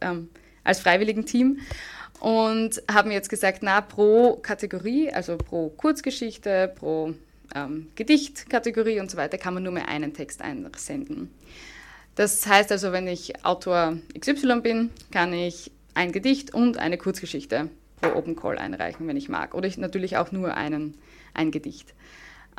ähm, 0.00 0.28
als 0.64 0.80
freiwilligen 0.80 1.24
Team 1.24 1.60
und 2.18 2.82
haben 2.92 3.12
jetzt 3.12 3.30
gesagt, 3.30 3.62
na, 3.62 3.80
pro 3.80 4.40
Kategorie, 4.42 5.12
also 5.12 5.36
pro 5.36 5.68
Kurzgeschichte, 5.68 6.72
pro 6.74 7.14
ähm, 7.54 7.88
Gedichtkategorie 7.94 9.00
und 9.00 9.10
so 9.10 9.16
weiter, 9.16 9.38
kann 9.38 9.54
man 9.54 9.62
nur 9.62 9.72
mehr 9.72 9.88
einen 9.88 10.14
Text 10.14 10.42
einsenden. 10.42 11.30
Das 12.14 12.46
heißt 12.46 12.72
also, 12.72 12.92
wenn 12.92 13.06
ich 13.06 13.44
Autor 13.44 13.98
XY 14.18 14.60
bin, 14.60 14.90
kann 15.10 15.32
ich 15.32 15.70
ein 15.94 16.12
Gedicht 16.12 16.52
und 16.52 16.78
eine 16.78 16.98
Kurzgeschichte 16.98 17.70
pro 18.00 18.16
Open 18.16 18.36
Call 18.36 18.58
einreichen, 18.58 19.06
wenn 19.06 19.16
ich 19.16 19.28
mag. 19.28 19.54
Oder 19.54 19.68
ich 19.68 19.78
natürlich 19.78 20.16
auch 20.16 20.32
nur 20.32 20.54
einen, 20.54 20.94
ein 21.34 21.50
Gedicht. 21.50 21.94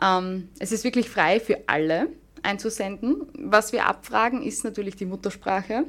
Ähm, 0.01 0.49
es 0.59 0.71
ist 0.71 0.83
wirklich 0.83 1.09
frei 1.09 1.39
für 1.39 1.59
alle 1.67 2.07
einzusenden. 2.41 3.27
Was 3.33 3.73
wir 3.73 3.85
abfragen, 3.85 4.41
ist 4.41 4.63
natürlich 4.63 4.95
die 4.95 5.05
Muttersprache 5.05 5.85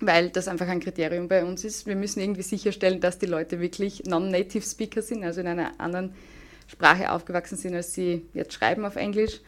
weil 0.00 0.30
das 0.30 0.48
einfach 0.48 0.68
ein 0.68 0.80
Kriterium 0.80 1.28
bei 1.28 1.44
uns 1.44 1.64
ist. 1.64 1.86
Wir 1.86 1.96
müssen 1.96 2.20
irgendwie 2.20 2.42
sicherstellen, 2.42 3.00
dass 3.00 3.18
die 3.18 3.26
Leute 3.26 3.60
wirklich 3.60 4.04
Non-Native 4.04 4.64
Speaker 4.64 5.02
sind, 5.02 5.24
also 5.24 5.40
in 5.40 5.48
einer 5.48 5.72
anderen 5.78 6.14
Sprache 6.68 7.10
aufgewachsen 7.10 7.56
sind, 7.56 7.74
als 7.74 7.92
sie 7.94 8.26
jetzt 8.34 8.52
schreiben 8.52 8.84
auf 8.84 8.96
Englisch. 8.96 9.40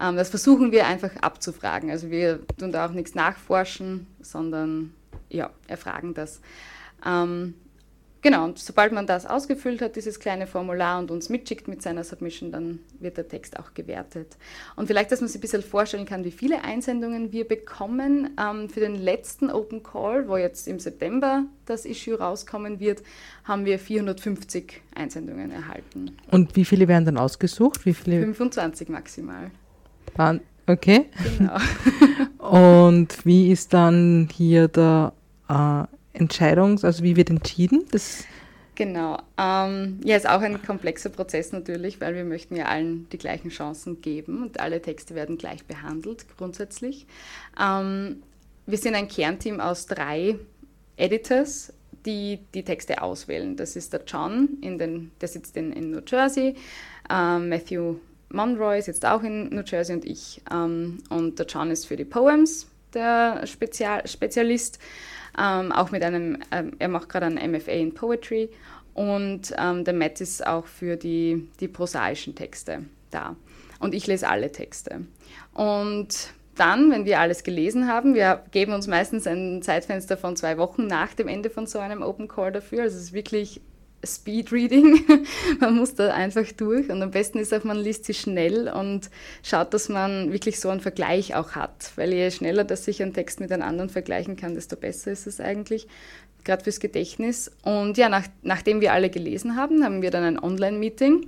Ähm, 0.00 0.16
das 0.16 0.30
versuchen 0.30 0.70
wir 0.70 0.86
einfach 0.86 1.16
abzufragen. 1.16 1.90
Also 1.90 2.10
wir 2.10 2.46
tun 2.58 2.70
da 2.70 2.86
auch 2.86 2.92
nichts 2.92 3.14
nachforschen, 3.14 4.06
sondern 4.20 4.94
ja, 5.28 5.50
erfragen 5.66 6.14
das. 6.14 6.40
Ähm, 7.04 7.54
Genau, 8.26 8.42
und 8.42 8.58
sobald 8.58 8.92
man 8.92 9.06
das 9.06 9.24
ausgefüllt 9.24 9.80
hat, 9.80 9.94
dieses 9.94 10.18
kleine 10.18 10.48
Formular 10.48 10.98
und 10.98 11.12
uns 11.12 11.28
mitschickt 11.28 11.68
mit 11.68 11.80
seiner 11.80 12.02
Submission, 12.02 12.50
dann 12.50 12.80
wird 12.98 13.18
der 13.18 13.28
Text 13.28 13.56
auch 13.56 13.72
gewertet. 13.72 14.36
Und 14.74 14.88
vielleicht, 14.88 15.12
dass 15.12 15.20
man 15.20 15.28
sich 15.28 15.38
ein 15.38 15.42
bisschen 15.42 15.62
vorstellen 15.62 16.06
kann, 16.06 16.24
wie 16.24 16.32
viele 16.32 16.64
Einsendungen 16.64 17.30
wir 17.30 17.46
bekommen. 17.46 18.30
Ähm, 18.36 18.68
für 18.68 18.80
den 18.80 18.96
letzten 18.96 19.48
Open 19.48 19.84
Call, 19.84 20.26
wo 20.26 20.36
jetzt 20.36 20.66
im 20.66 20.80
September 20.80 21.44
das 21.66 21.84
Issue 21.84 22.18
rauskommen 22.18 22.80
wird, 22.80 23.04
haben 23.44 23.64
wir 23.64 23.78
450 23.78 24.82
Einsendungen 24.92 25.52
erhalten. 25.52 26.16
Und 26.28 26.56
wie 26.56 26.64
viele 26.64 26.88
werden 26.88 27.04
dann 27.04 27.18
ausgesucht? 27.18 27.86
Wie 27.86 27.94
viele? 27.94 28.22
25 28.22 28.88
maximal. 28.88 29.52
Okay. 30.66 31.06
Genau. 31.38 31.58
und 32.90 33.24
wie 33.24 33.52
ist 33.52 33.72
dann 33.72 34.28
hier 34.32 34.66
der 34.66 35.12
äh, 35.48 35.84
Entscheidungs-, 36.16 36.84
also 36.84 37.02
wie 37.02 37.16
wird 37.16 37.30
entschieden? 37.30 37.84
Das 37.90 38.24
Genau. 38.76 39.18
Ähm, 39.38 40.00
ja, 40.04 40.16
ist 40.16 40.28
auch 40.28 40.42
ein 40.42 40.62
komplexer 40.62 41.08
Prozess 41.08 41.50
natürlich, 41.50 41.98
weil 42.00 42.14
wir 42.14 42.24
möchten 42.24 42.54
ja 42.56 42.66
allen 42.66 43.08
die 43.10 43.16
gleichen 43.16 43.48
Chancen 43.48 44.02
geben 44.02 44.42
und 44.42 44.60
alle 44.60 44.82
Texte 44.82 45.14
werden 45.14 45.38
gleich 45.38 45.64
behandelt 45.64 46.26
grundsätzlich. 46.36 47.06
Ähm, 47.58 48.22
wir 48.66 48.76
sind 48.76 48.94
ein 48.94 49.08
Kernteam 49.08 49.60
aus 49.60 49.86
drei 49.86 50.38
Editors, 50.98 51.72
die 52.04 52.40
die 52.54 52.64
Texte 52.64 53.00
auswählen. 53.00 53.56
Das 53.56 53.76
ist 53.76 53.94
der 53.94 54.02
John, 54.06 54.58
in 54.60 54.78
den, 54.78 55.10
der 55.22 55.28
sitzt 55.28 55.56
in, 55.56 55.72
in 55.72 55.90
New 55.90 56.02
Jersey, 56.06 56.54
ähm, 57.10 57.48
Matthew 57.48 57.96
Monroy 58.28 58.82
sitzt 58.82 59.06
auch 59.06 59.22
in 59.22 59.48
New 59.48 59.62
Jersey 59.64 59.96
und 59.96 60.04
ich. 60.04 60.42
Ähm, 60.52 60.98
und 61.08 61.38
der 61.38 61.46
John 61.46 61.70
ist 61.70 61.86
für 61.86 61.96
die 61.96 62.04
Poems 62.04 62.66
der 62.92 63.46
Spezial 63.46 64.06
Spezialist 64.06 64.78
ähm, 65.38 65.72
auch 65.72 65.90
mit 65.90 66.02
einem, 66.02 66.38
ähm, 66.50 66.72
er 66.78 66.88
macht 66.88 67.08
gerade 67.08 67.26
ein 67.26 67.52
MFA 67.52 67.72
in 67.72 67.94
Poetry 67.94 68.50
und 68.94 69.54
ähm, 69.58 69.84
der 69.84 69.94
Matt 69.94 70.20
ist 70.20 70.46
auch 70.46 70.66
für 70.66 70.96
die, 70.96 71.48
die 71.60 71.68
prosaischen 71.68 72.34
Texte 72.34 72.84
da. 73.10 73.36
Und 73.78 73.94
ich 73.94 74.06
lese 74.06 74.28
alle 74.28 74.50
Texte. 74.50 75.02
Und 75.52 76.30
dann, 76.54 76.90
wenn 76.90 77.04
wir 77.04 77.20
alles 77.20 77.44
gelesen 77.44 77.88
haben, 77.88 78.14
wir 78.14 78.42
geben 78.50 78.72
uns 78.72 78.86
meistens 78.86 79.26
ein 79.26 79.60
Zeitfenster 79.62 80.16
von 80.16 80.36
zwei 80.36 80.56
Wochen 80.56 80.86
nach 80.86 81.12
dem 81.12 81.28
Ende 81.28 81.50
von 81.50 81.66
so 81.66 81.78
einem 81.78 82.02
Open 82.02 82.28
Call 82.28 82.52
dafür. 82.52 82.82
Also 82.82 82.96
es 82.96 83.04
ist 83.04 83.12
wirklich 83.12 83.60
Speedreading. 84.06 85.04
man 85.60 85.76
muss 85.76 85.94
da 85.94 86.12
einfach 86.14 86.50
durch 86.52 86.88
und 86.88 87.02
am 87.02 87.10
besten 87.10 87.38
ist 87.38 87.52
auch, 87.52 87.64
man 87.64 87.76
liest 87.76 88.04
sie 88.04 88.14
schnell 88.14 88.68
und 88.68 89.10
schaut, 89.42 89.74
dass 89.74 89.88
man 89.88 90.32
wirklich 90.32 90.60
so 90.60 90.68
einen 90.68 90.80
Vergleich 90.80 91.34
auch 91.34 91.52
hat. 91.52 91.92
Weil 91.96 92.12
je 92.12 92.30
schneller, 92.30 92.64
dass 92.64 92.84
sich 92.84 93.02
ein 93.02 93.12
Text 93.12 93.40
mit 93.40 93.52
einem 93.52 93.62
anderen 93.62 93.90
vergleichen 93.90 94.36
kann, 94.36 94.54
desto 94.54 94.76
besser 94.76 95.12
ist 95.12 95.26
es 95.26 95.40
eigentlich, 95.40 95.86
gerade 96.44 96.64
fürs 96.64 96.80
Gedächtnis. 96.80 97.50
Und 97.62 97.98
ja, 97.98 98.08
nach, 98.08 98.26
nachdem 98.42 98.80
wir 98.80 98.92
alle 98.92 99.10
gelesen 99.10 99.56
haben, 99.56 99.84
haben 99.84 100.02
wir 100.02 100.10
dann 100.10 100.24
ein 100.24 100.38
Online-Meeting. 100.38 101.26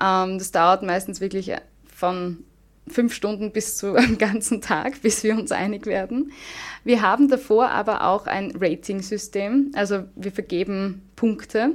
Ähm, 0.00 0.38
das 0.38 0.52
dauert 0.52 0.82
meistens 0.82 1.20
wirklich 1.20 1.52
von 1.86 2.44
fünf 2.88 3.14
Stunden 3.14 3.52
bis 3.52 3.76
zu 3.76 3.94
einem 3.94 4.18
ganzen 4.18 4.60
Tag, 4.60 5.02
bis 5.02 5.22
wir 5.24 5.34
uns 5.34 5.52
einig 5.52 5.86
werden. 5.86 6.32
Wir 6.84 7.02
haben 7.02 7.28
davor 7.28 7.70
aber 7.70 8.06
auch 8.06 8.26
ein 8.26 8.52
Rating-System, 8.58 9.72
also 9.74 10.04
wir 10.16 10.32
vergeben 10.32 11.02
Punkte 11.16 11.72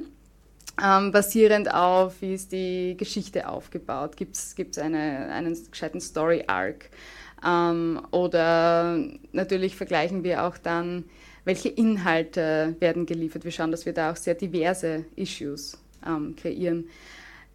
ähm, 0.83 1.11
basierend 1.11 1.73
auf, 1.73 2.21
wie 2.21 2.33
ist 2.33 2.51
die 2.51 2.95
Geschichte 2.97 3.47
aufgebaut, 3.47 4.17
gibt 4.17 4.35
es 4.37 4.77
eine, 4.77 5.29
einen 5.31 5.57
gescheiten 5.69 6.01
Story-Arc. 6.01 6.89
Ähm, 7.45 8.01
oder 8.11 8.99
natürlich 9.31 9.75
vergleichen 9.75 10.23
wir 10.23 10.43
auch 10.43 10.57
dann, 10.57 11.05
welche 11.45 11.69
Inhalte 11.69 12.75
werden 12.79 13.05
geliefert. 13.05 13.43
Wir 13.43 13.51
schauen, 13.51 13.71
dass 13.71 13.85
wir 13.85 13.93
da 13.93 14.11
auch 14.11 14.15
sehr 14.15 14.35
diverse 14.35 15.05
Issues 15.15 15.77
ähm, 16.05 16.35
kreieren. 16.35 16.89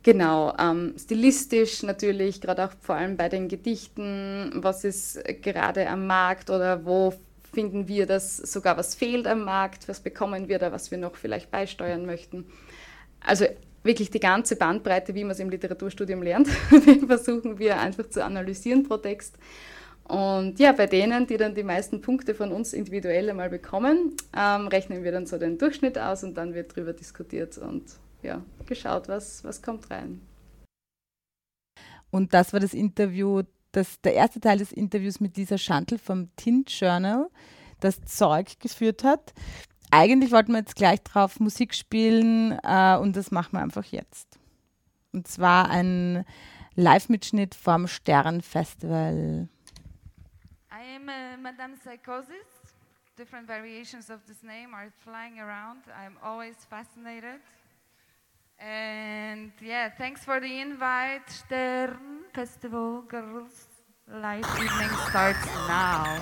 Genau, 0.03 0.55
ähm, 0.59 0.95
stilistisch 0.99 1.83
natürlich, 1.83 2.41
gerade 2.41 2.67
auch 2.67 2.73
vor 2.81 2.97
allem 2.97 3.17
bei 3.17 3.31
den 3.31 3.49
Gedichten, 3.49 4.53
was 4.57 4.85
ist 4.85 5.19
gerade 5.41 5.89
am 5.89 6.07
Markt 6.07 6.51
oder 6.51 6.85
wo 6.85 7.15
finden 7.55 7.89
wir, 7.89 8.05
dass 8.07 8.37
sogar 8.37 8.77
was 8.77 8.95
fehlt 8.95 9.27
am 9.27 9.45
Markt, 9.45 9.89
was 9.89 10.01
bekommen 10.01 10.49
wir 10.49 10.59
da, 10.59 10.73
was 10.73 10.91
wir 10.91 10.99
noch 10.99 11.15
vielleicht 11.15 11.51
beisteuern 11.51 12.05
möchten. 12.05 12.45
Also 13.25 13.47
wirklich 13.83 14.11
die 14.11 14.21
ganze 14.21 14.57
Bandbreite, 14.57 15.15
wie 15.15 15.25
man 15.25 15.33
es 15.33 15.41
im 15.41 15.51
Literaturstudium 15.51 16.23
lernt, 16.23 16.49
versuchen 17.07 17.59
wir 17.59 17.81
einfach 17.81 18.09
zu 18.09 18.25
analysieren 18.25 18.83
pro 18.83 18.97
Text. 18.97 19.37
Und 20.05 20.59
ja, 20.59 20.73
bei 20.73 20.87
denen, 20.87 21.27
die 21.27 21.39
dann 21.39 21.55
die 21.55 21.63
meisten 21.63 22.03
Punkte 22.03 22.35
von 22.35 22.53
uns 22.53 22.75
individuell 22.75 23.31
einmal 23.31 23.49
bekommen, 23.49 24.15
ähm, 24.37 24.69
rechnen 24.69 25.03
wir 25.03 25.13
dann 25.13 25.27
so 25.27 25.39
den 25.39 25.57
Durchschnitt 25.57 25.99
aus 25.99 26.25
und 26.25 26.35
dann 26.35 26.53
wird 26.55 26.73
darüber 26.73 26.93
diskutiert 26.93 27.57
und 27.57 27.85
ja, 28.23 28.43
geschaut, 28.67 29.09
was, 29.09 29.45
was 29.45 29.63
kommt 29.63 29.91
rein. 29.91 30.21
Und 32.11 32.35
das 32.35 32.53
war 32.53 32.61
das 32.61 32.75
Interview, 32.75 33.43
das, 33.73 34.01
der 34.03 34.15
erste 34.15 34.41
Teil 34.41 34.59
des 34.59 34.73
Interviews 34.73 35.21
mit 35.21 35.37
dieser 35.37 35.59
Schantel 35.59 35.99
vom 35.99 36.29
Tint 36.37 36.71
Journal, 36.71 37.29
das 37.81 38.05
Zeug 38.05 38.61
geführt 38.61 39.05
hat 39.05 39.33
eigentlich 39.95 40.33
wollten 40.33 40.53
wir 40.53 40.59
jetzt 40.59 40.77
gleich 40.77 41.03
drauf 41.03 41.39
Musik 41.41 41.75
spielen 41.75 42.59
äh, 42.63 42.97
und 42.97 43.17
das 43.17 43.31
machen 43.31 43.53
wir 43.53 43.61
einfach 43.61 43.85
jetzt. 43.85 44.39
Und 45.13 45.29
zwar 45.29 45.71
ein 45.71 46.25
Live-Mitschnitt 46.75 47.55
vom 47.55 47.87
Sternfestival. 47.87 49.49
I 50.73 50.97
am 50.97 51.09
uh, 51.09 51.41
Madame 51.41 51.77
Psychosis. 51.77 52.49
Different 53.17 53.47
variations 53.47 54.11
of 54.11 54.25
this 54.27 54.43
name 54.43 54.75
are 54.75 54.91
flying 55.05 55.39
around. 55.39 55.85
I'm 55.97 56.17
always 56.21 56.57
fascinated. 56.69 57.41
And 58.59 59.53
yeah, 59.61 59.91
thanks 59.97 60.25
for 60.25 60.41
the 60.41 60.61
invite, 60.61 61.29
Stern 61.29 62.25
Festival 62.33 63.03
Girls. 63.03 63.69
Live 64.09 64.45
evening 64.59 64.91
starts 65.09 65.47
now. 65.69 66.19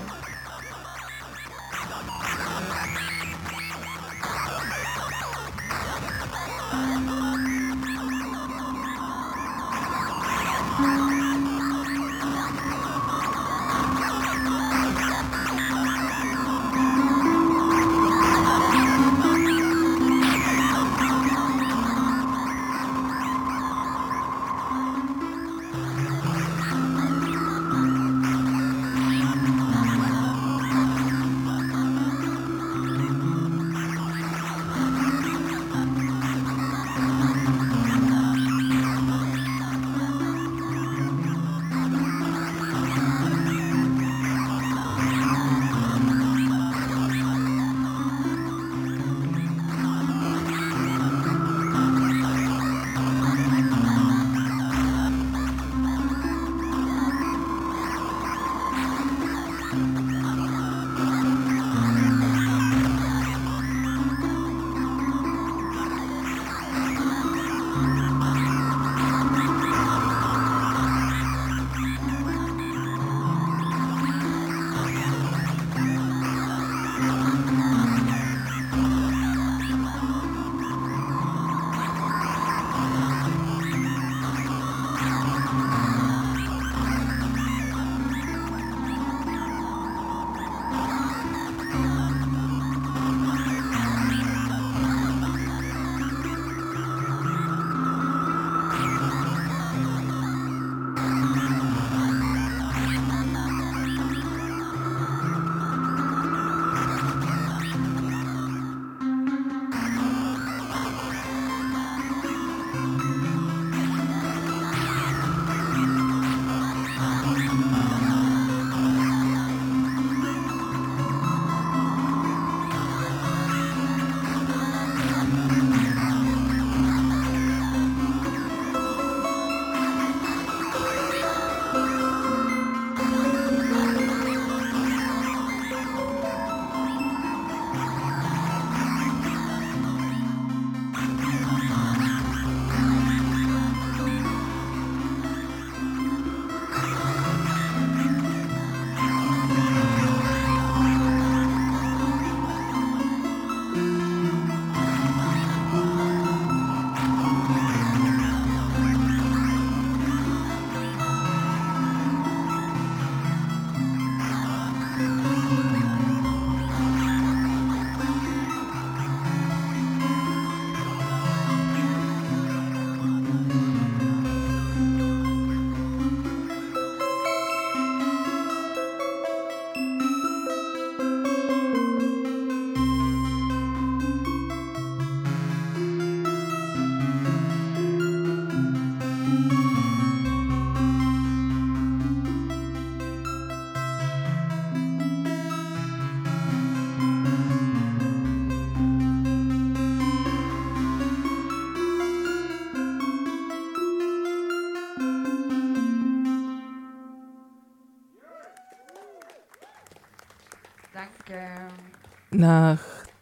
Nach 212.43 212.81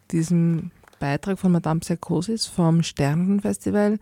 diesem 0.09 0.71
Beitrag 0.99 1.37
von 1.37 1.51
Madame 1.51 1.79
Psychosis 1.81 2.47
vom 2.47 2.81
Sternenfestival 2.81 3.99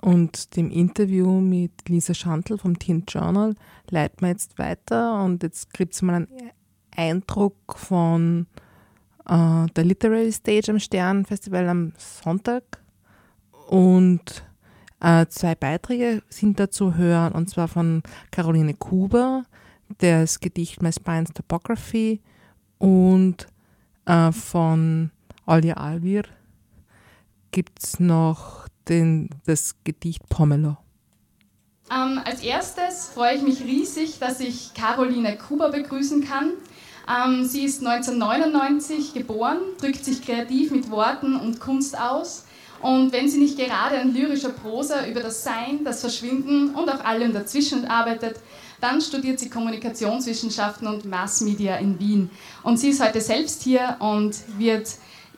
und 0.00 0.56
dem 0.56 0.72
Interview 0.72 1.40
mit 1.40 1.88
Lisa 1.88 2.14
Schandl 2.14 2.58
vom 2.58 2.80
Teen 2.80 3.04
Journal 3.06 3.54
leiten 3.88 4.22
wir 4.22 4.30
jetzt 4.30 4.58
weiter. 4.58 5.22
Und 5.22 5.44
jetzt 5.44 5.72
gibt 5.72 5.94
es 5.94 6.02
mal 6.02 6.16
einen 6.16 6.28
Eindruck 6.96 7.54
von 7.76 8.48
äh, 9.28 9.66
der 9.76 9.84
Literary 9.84 10.32
Stage 10.32 10.72
am 10.72 10.80
Sternenfestival 10.80 11.68
am 11.68 11.92
Sonntag. 11.96 12.64
Und 13.68 14.44
äh, 15.00 15.26
zwei 15.28 15.54
Beiträge 15.54 16.24
sind 16.28 16.58
da 16.58 16.72
zu 16.72 16.96
hören 16.96 17.34
und 17.34 17.48
zwar 17.50 17.68
von 17.68 18.02
Caroline 18.32 18.74
Kuber, 18.74 19.44
das 19.98 20.40
Gedicht 20.40 20.82
My 20.82 20.90
Spine's 20.90 21.32
Topography 21.32 22.20
und 22.78 23.46
äh, 24.08 24.32
von 24.32 25.10
Alja 25.46 25.74
Alvir 25.74 26.24
gibt 27.50 27.82
es 27.82 28.00
noch 28.00 28.66
den, 28.88 29.30
das 29.46 29.76
Gedicht 29.84 30.28
Pomelo. 30.28 30.76
Ähm, 31.90 32.20
als 32.24 32.42
erstes 32.42 33.08
freue 33.14 33.36
ich 33.36 33.42
mich 33.42 33.62
riesig, 33.62 34.18
dass 34.18 34.40
ich 34.40 34.74
Caroline 34.74 35.36
Kuber 35.38 35.70
begrüßen 35.70 36.24
kann. 36.24 36.52
Ähm, 37.08 37.44
sie 37.44 37.64
ist 37.64 37.84
1999 37.86 39.14
geboren, 39.14 39.58
drückt 39.80 40.04
sich 40.04 40.22
kreativ 40.22 40.70
mit 40.70 40.90
Worten 40.90 41.36
und 41.36 41.60
Kunst 41.60 41.98
aus. 41.98 42.44
Und 42.80 43.12
wenn 43.12 43.28
sie 43.28 43.38
nicht 43.38 43.58
gerade 43.58 43.98
an 43.98 44.14
lyrischer 44.14 44.50
Prosa 44.50 45.06
über 45.06 45.20
das 45.20 45.42
Sein, 45.42 45.82
das 45.84 46.00
Verschwinden 46.00 46.74
und 46.74 46.88
auch 46.88 47.04
allem 47.04 47.32
dazwischen 47.32 47.86
arbeitet, 47.86 48.36
dann 48.80 49.00
studiert 49.00 49.40
sie 49.40 49.50
Kommunikationswissenschaften 49.50 50.86
und 50.86 51.04
Massmedia 51.04 51.76
in 51.76 51.98
Wien. 51.98 52.30
Und 52.62 52.78
sie 52.78 52.90
ist 52.90 53.02
heute 53.02 53.20
selbst 53.20 53.62
hier 53.62 53.96
und 53.98 54.36
wird 54.58 54.88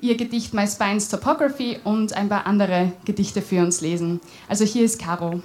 ihr 0.00 0.16
Gedicht 0.16 0.55
My 0.55 0.66
Spine's 0.66 1.09
Topography 1.09 1.79
und 1.85 2.12
ein 2.12 2.29
paar 2.29 2.46
andere 2.46 2.92
Gedichte 3.05 3.42
für 3.42 3.62
uns 3.62 3.81
lesen. 3.81 4.20
Also 4.48 4.64
hier 4.64 4.85
ist 4.85 5.00
Caro. 5.00 5.42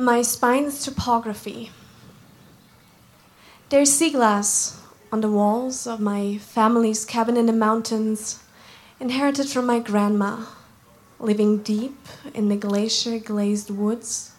My 0.00 0.24
spine's 0.24 0.82
topography. 0.82 1.70
There's 3.68 3.90
sea 3.90 4.10
glass 4.10 4.80
on 5.12 5.20
the 5.20 5.28
walls 5.28 5.86
of 5.86 6.00
my 6.00 6.38
family's 6.38 7.04
cabin 7.04 7.36
in 7.36 7.46
the 7.46 7.52
mountains, 7.52 8.40
inherited 9.00 9.48
from 9.48 9.66
my 9.66 9.80
grandma, 9.80 10.44
living 11.18 11.62
deep 11.62 11.98
in 12.34 12.48
the 12.48 12.56
glacier 12.56 13.18
glazed 13.18 13.70
woods. 13.70 14.32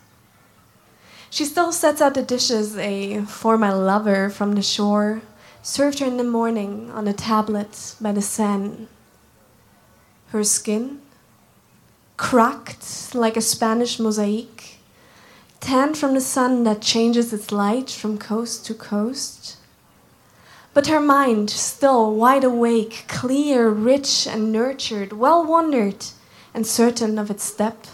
She 1.32 1.45
still 1.45 1.71
sets 1.71 2.02
out 2.02 2.13
the 2.13 2.21
dishes 2.21 2.78
a 2.78 3.21
for 3.21 3.58
my 3.58 3.74
lover 3.74 4.30
from 4.30 4.54
the 4.54 4.62
shore, 4.62 5.21
served 5.63 6.00
her 6.00 6.06
in 6.06 6.17
the 6.17 6.24
morning 6.24 6.91
on 6.91 7.08
a 7.08 7.13
tablet 7.13 7.95
by 8.00 8.12
the 8.12 8.21
Seine. 8.21 8.88
Her 10.28 10.43
skin, 10.43 11.02
cracked 12.17 13.15
like 13.15 13.36
a 13.36 13.41
Spanish 13.41 14.00
mosaic, 14.00 14.78
tanned 15.60 15.97
from 15.97 16.13
the 16.13 16.21
sun 16.21 16.63
that 16.65 16.82
changes 16.82 17.34
its 17.34 17.52
light 17.52 17.89
from 17.89 18.17
coast 18.17 18.65
to 18.67 18.74
coast. 18.74 19.58
But 20.73 20.88
her 20.88 21.01
mind, 21.01 21.49
still 21.49 22.15
wide 22.15 22.45
awake, 22.45 23.03
clear, 23.10 23.69
rich, 23.69 24.25
and 24.25 24.53
nurtured, 24.53 25.12
well 25.12 25.45
wandered, 25.45 26.05
and 26.53 26.65
certain 26.65 27.19
of 27.19 27.29
its 27.29 27.43
step. 27.43 27.88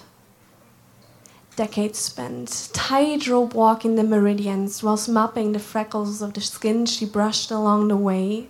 Decades 1.55 1.97
spent, 1.97 2.69
tightrope 2.73 3.55
walking 3.55 3.95
the 3.95 4.03
meridians, 4.03 4.83
whilst 4.83 5.09
mapping 5.09 5.53
the 5.53 5.59
freckles 5.59 6.21
of 6.21 6.35
the 6.35 6.41
skin 6.41 6.85
she 6.85 7.03
brushed 7.03 7.49
along 7.49 7.87
the 7.87 7.97
way, 7.97 8.47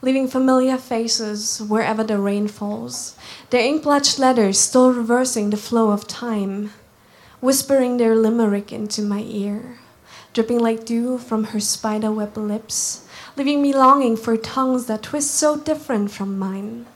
leaving 0.00 0.26
familiar 0.26 0.78
faces 0.78 1.60
wherever 1.60 2.02
the 2.02 2.18
rain 2.18 2.48
falls, 2.48 3.14
their 3.50 3.60
ink-blotched 3.60 4.18
letters 4.18 4.58
still 4.58 4.90
reversing 4.90 5.50
the 5.50 5.58
flow 5.58 5.90
of 5.90 6.06
time, 6.06 6.70
whispering 7.40 7.98
their 7.98 8.16
limerick 8.16 8.72
into 8.72 9.02
my 9.02 9.20
ear, 9.20 9.78
dripping 10.32 10.60
like 10.60 10.86
dew 10.86 11.18
from 11.18 11.44
her 11.44 11.60
spiderweb 11.60 12.38
lips, 12.38 13.03
leaving 13.36 13.62
me 13.62 13.74
longing 13.74 14.16
for 14.16 14.36
tongues 14.36 14.86
that 14.86 15.02
twist 15.02 15.30
so 15.32 15.56
different 15.56 16.10
from 16.10 16.38
mine 16.38 16.86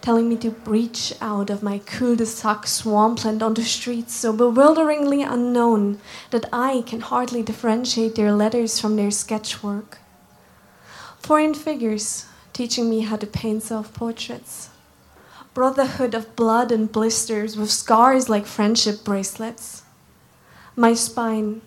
telling 0.00 0.28
me 0.28 0.36
to 0.36 0.50
breach 0.50 1.12
out 1.20 1.50
of 1.50 1.62
my 1.62 1.78
cul-de-sac 1.80 2.66
swampland 2.66 3.42
onto 3.42 3.62
streets 3.62 4.14
so 4.14 4.32
bewilderingly 4.32 5.22
unknown 5.22 6.00
that 6.30 6.48
I 6.52 6.82
can 6.86 7.00
hardly 7.00 7.42
differentiate 7.42 8.14
their 8.14 8.32
letters 8.32 8.80
from 8.80 8.96
their 8.96 9.08
sketchwork. 9.08 9.98
Foreign 11.18 11.54
figures 11.54 12.26
teaching 12.52 12.88
me 12.88 13.00
how 13.00 13.16
to 13.16 13.26
paint 13.26 13.62
self-portraits. 13.62 14.70
Brotherhood 15.52 16.14
of 16.14 16.36
blood 16.36 16.70
and 16.70 16.90
blisters 16.90 17.56
with 17.56 17.70
scars 17.70 18.28
like 18.28 18.46
friendship 18.46 19.04
bracelets. 19.04 19.82
My 20.76 20.94
spine, 20.94 21.60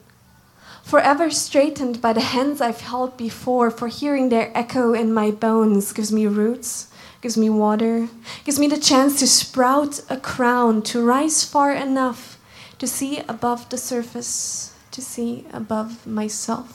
forever 0.83 1.29
straightened 1.29 2.01
by 2.01 2.13
the 2.13 2.21
hands 2.21 2.61
I've 2.61 2.81
held 2.81 3.17
before, 3.17 3.71
for 3.71 3.87
hearing 3.87 4.29
their 4.29 4.51
echo 4.57 4.93
in 4.93 5.13
my 5.13 5.31
bones 5.31 5.93
gives 5.93 6.11
me 6.11 6.27
roots 6.27 6.87
gives 7.21 7.37
me 7.37 7.49
water, 7.49 8.07
gives 8.45 8.59
me 8.59 8.67
the 8.67 8.79
chance 8.79 9.19
to 9.19 9.27
sprout 9.27 10.01
a 10.09 10.17
crown, 10.17 10.81
to 10.81 11.05
rise 11.05 11.43
far 11.43 11.71
enough 11.71 12.37
to 12.79 12.87
see 12.87 13.19
above 13.27 13.69
the 13.69 13.77
surface, 13.77 14.73
to 14.91 15.01
see 15.01 15.45
above 15.53 16.05
myself. 16.05 16.65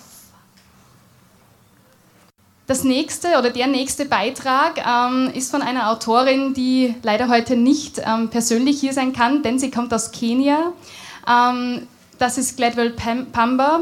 Das 2.68 2.82
nächste 2.82 3.38
oder 3.38 3.50
der 3.50 3.68
nächste 3.68 4.06
Beitrag 4.06 4.84
ähm, 4.84 5.30
ist 5.34 5.52
von 5.52 5.62
einer 5.62 5.88
Autorin, 5.90 6.52
die 6.52 6.96
leider 7.02 7.28
heute 7.28 7.54
nicht 7.54 8.00
ähm, 8.04 8.28
persönlich 8.28 8.80
hier 8.80 8.92
sein 8.92 9.12
kann, 9.12 9.44
denn 9.44 9.60
sie 9.60 9.70
kommt 9.70 9.94
aus 9.94 10.10
Kenia. 10.10 10.72
Ähm, 11.28 11.86
das 12.18 12.38
ist 12.38 12.56
Gladwell 12.56 12.90
Pamba. 12.90 13.80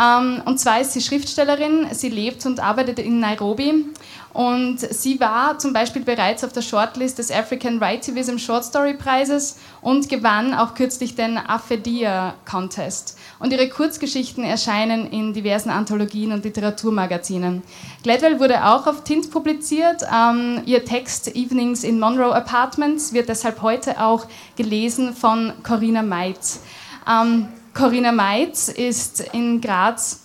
Ähm, 0.00 0.42
und 0.44 0.58
zwar 0.58 0.80
ist 0.80 0.92
sie 0.92 1.00
Schriftstellerin, 1.00 1.86
sie 1.92 2.08
lebt 2.08 2.44
und 2.46 2.60
arbeitet 2.60 2.98
in 2.98 3.20
Nairobi 3.20 3.86
und 4.34 4.80
sie 4.80 5.20
war 5.20 5.60
zum 5.60 5.72
Beispiel 5.72 6.02
bereits 6.02 6.42
auf 6.42 6.52
der 6.52 6.62
Shortlist 6.62 7.18
des 7.18 7.30
African 7.30 7.80
Writivism 7.80 8.36
Short 8.36 8.64
Story 8.64 8.94
Preises 8.94 9.58
und 9.80 10.08
gewann 10.08 10.54
auch 10.54 10.74
kürzlich 10.74 11.14
den 11.14 11.38
Afedia 11.38 12.34
Contest. 12.44 13.16
Und 13.38 13.52
ihre 13.52 13.68
Kurzgeschichten 13.68 14.42
erscheinen 14.42 15.08
in 15.08 15.32
diversen 15.32 15.70
Anthologien 15.70 16.32
und 16.32 16.44
Literaturmagazinen. 16.44 17.62
Gladwell 18.02 18.40
wurde 18.40 18.66
auch 18.66 18.88
auf 18.88 19.04
Tint 19.04 19.30
publiziert. 19.30 20.02
Ähm, 20.12 20.62
ihr 20.66 20.84
Text 20.84 21.36
Evenings 21.36 21.84
in 21.84 22.00
Monroe 22.00 22.34
Apartments 22.34 23.12
wird 23.12 23.28
deshalb 23.28 23.62
heute 23.62 24.02
auch 24.02 24.26
gelesen 24.56 25.14
von 25.14 25.52
Corinna 25.62 26.02
Meitz. 26.02 26.60
Ähm, 27.08 27.48
Corinna 27.74 28.12
Meitz 28.12 28.68
ist 28.68 29.20
in 29.32 29.60
Graz 29.60 30.20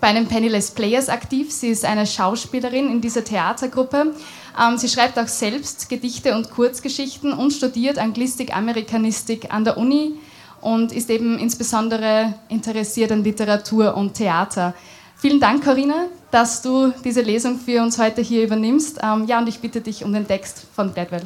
bei 0.00 0.12
den 0.12 0.26
Penniless 0.26 0.72
Players 0.72 1.08
aktiv. 1.08 1.52
Sie 1.52 1.68
ist 1.68 1.84
eine 1.84 2.06
Schauspielerin 2.06 2.90
in 2.90 3.00
dieser 3.00 3.24
Theatergruppe. 3.24 4.14
Ähm, 4.60 4.76
sie 4.76 4.88
schreibt 4.88 5.18
auch 5.18 5.28
selbst 5.28 5.88
Gedichte 5.88 6.34
und 6.34 6.50
Kurzgeschichten 6.50 7.32
und 7.32 7.52
studiert 7.52 7.98
Anglistik, 7.98 8.54
Amerikanistik 8.54 9.52
an 9.54 9.64
der 9.64 9.78
Uni 9.78 10.14
und 10.60 10.92
ist 10.92 11.08
eben 11.08 11.38
insbesondere 11.38 12.34
interessiert 12.48 13.12
an 13.12 13.24
Literatur 13.24 13.96
und 13.96 14.14
Theater. 14.14 14.74
Vielen 15.16 15.40
Dank, 15.40 15.64
Corinna, 15.64 16.08
dass 16.32 16.62
du 16.62 16.92
diese 17.04 17.20
Lesung 17.20 17.58
für 17.58 17.80
uns 17.80 17.98
heute 17.98 18.22
hier 18.22 18.44
übernimmst. 18.44 18.98
Ähm, 19.02 19.26
ja, 19.26 19.38
und 19.38 19.48
ich 19.48 19.60
bitte 19.60 19.80
dich 19.80 20.04
um 20.04 20.12
den 20.12 20.26
Text 20.26 20.66
von 20.74 20.92
Gladwell. 20.92 21.22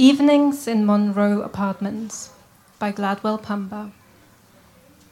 Evenings 0.00 0.68
in 0.68 0.86
Monroe 0.86 1.40
Apartments 1.42 2.30
by 2.78 2.92
Gladwell 2.92 3.42
Pamba. 3.42 3.90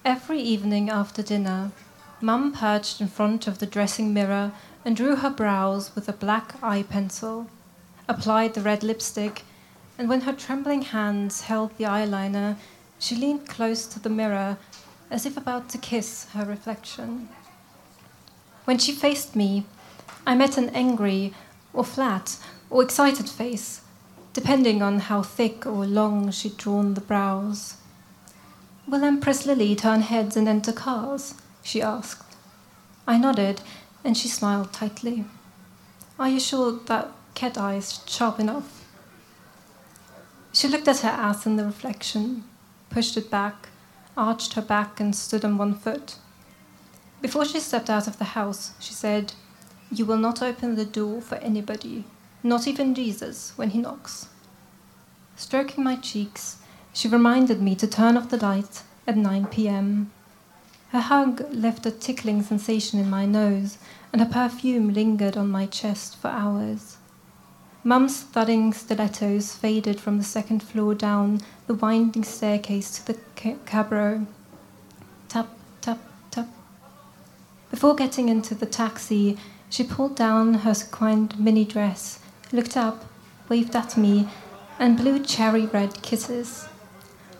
Every 0.05 0.41
evening 0.41 0.89
after 0.89 1.25
dinner, 1.25 1.73
Mum 2.21 2.53
perched 2.53 3.01
in 3.01 3.09
front 3.09 3.49
of 3.49 3.59
the 3.59 3.67
dressing 3.67 4.15
mirror 4.15 4.53
and 4.85 4.95
drew 4.95 5.17
her 5.17 5.29
brows 5.29 5.93
with 5.97 6.09
a 6.09 6.13
black 6.13 6.55
eye 6.63 6.85
pencil, 6.85 7.51
applied 8.09 8.55
the 8.55 8.61
red 8.61 8.85
lipstick, 8.85 9.43
and 9.99 10.09
when 10.09 10.21
her 10.21 10.33
trembling 10.33 10.83
hands 10.83 11.41
held 11.41 11.77
the 11.77 11.85
eyeliner, 11.85 12.57
she 13.01 13.17
leaned 13.17 13.49
close 13.49 13.89
to 13.89 13.99
the 13.99 14.09
mirror 14.09 14.57
as 15.11 15.27
if 15.27 15.37
about 15.37 15.69
to 15.71 15.79
kiss 15.79 16.29
her 16.33 16.45
reflection. 16.45 17.29
When 18.67 18.79
she 18.79 18.93
faced 18.93 19.35
me, 19.35 19.67
I 20.25 20.37
met 20.37 20.57
an 20.57 20.69
angry 20.69 21.35
or 21.73 21.83
flat 21.83 22.37
or 22.71 22.85
excited 22.85 23.29
face 23.29 23.81
depending 24.37 24.83
on 24.83 24.99
how 24.99 25.23
thick 25.23 25.65
or 25.65 25.87
long 25.87 26.31
she'd 26.31 26.59
drawn 26.59 26.93
the 26.93 27.01
brows. 27.01 27.77
Will 28.87 29.03
Empress 29.03 29.47
Lily 29.47 29.75
turn 29.75 30.03
heads 30.03 30.37
and 30.37 30.47
enter 30.47 30.75
cars? 30.75 31.33
she 31.63 31.81
asked. 31.81 32.37
I 33.07 33.17
nodded, 33.17 33.63
and 34.05 34.15
she 34.15 34.29
smiled 34.29 34.75
tightly. 34.75 35.25
Are 36.19 36.29
you 36.29 36.39
sure 36.39 36.73
that 36.85 37.13
cat 37.35 37.57
eye 37.57 37.77
is 37.77 38.01
sharp 38.07 38.39
enough? 38.39 38.85
She 40.53 40.69
looked 40.69 40.87
at 40.87 41.01
her 41.01 41.09
ass 41.09 41.47
in 41.47 41.57
the 41.57 41.65
reflection, 41.65 42.45
pushed 42.91 43.17
it 43.17 43.31
back, 43.31 43.71
arched 44.19 44.53
her 44.53 44.61
back, 44.61 45.01
and 45.01 45.17
stood 45.17 45.47
on 45.47 45.57
one 45.57 45.75
foot. 45.75 46.17
Before 47.23 47.47
she 47.47 47.59
stepped 47.59 47.89
out 47.89 48.07
of 48.07 48.19
the 48.19 48.37
house, 48.37 48.75
she 48.81 48.93
said, 48.93 49.33
You 49.91 50.05
will 50.05 50.19
not 50.19 50.43
open 50.43 50.75
the 50.75 50.85
door 50.85 51.23
for 51.23 51.37
anybody, 51.37 52.05
not 52.49 52.67
even 52.67 52.95
Jesus, 52.95 53.53
when 53.57 53.71
he 53.71 53.79
knocks. 53.81 54.29
Stroking 55.37 55.85
my 55.85 55.97
cheeks, 55.97 56.59
she 56.93 57.09
reminded 57.09 57.61
me 57.61 57.75
to 57.75 57.87
turn 57.87 58.17
off 58.17 58.31
the 58.31 58.39
light 58.39 58.83
at 59.07 59.17
9 59.17 59.47
p.m. 59.47 60.11
Her 60.89 61.01
hug 61.01 61.45
left 61.53 61.85
a 61.85 61.91
tickling 61.91 62.43
sensation 62.43 62.99
in 62.99 63.11
my 63.11 63.27
nose, 63.27 63.79
and 64.13 64.23
her 64.23 64.29
perfume 64.29 64.95
lingered 64.95 65.37
on 65.37 65.51
my 65.51 65.67
chest 65.67 66.17
for 66.17 66.29
hours. 66.29 66.97
Mum's 67.85 68.23
thudding 68.23 68.73
stilettos 68.73 69.55
faded 69.55 70.01
from 70.01 70.19
the 70.19 70.25
second 70.25 70.61
floor 70.61 70.95
down 70.95 71.41
the 71.67 71.75
winding 71.75 72.25
staircase 72.25 72.99
to 72.99 73.07
the 73.07 73.19
cabaret. 73.65 74.23
Tap, 75.29 75.49
tap, 75.81 75.99
tap. 76.31 76.49
Before 77.71 77.95
getting 77.95 78.29
into 78.29 78.55
the 78.55 78.67
taxi, 78.67 79.39
she 79.69 79.85
pulled 79.85 80.17
down 80.17 80.55
her 80.55 80.75
sequined 80.75 81.39
mini 81.39 81.65
dress, 81.65 82.21
looked 82.53 82.77
up, 82.77 83.05
waved 83.49 83.75
at 83.75 83.97
me, 83.97 84.29
and 84.79 84.97
blew 84.97 85.19
cherry 85.23 85.67
red 85.67 86.03
kisses. 86.03 86.69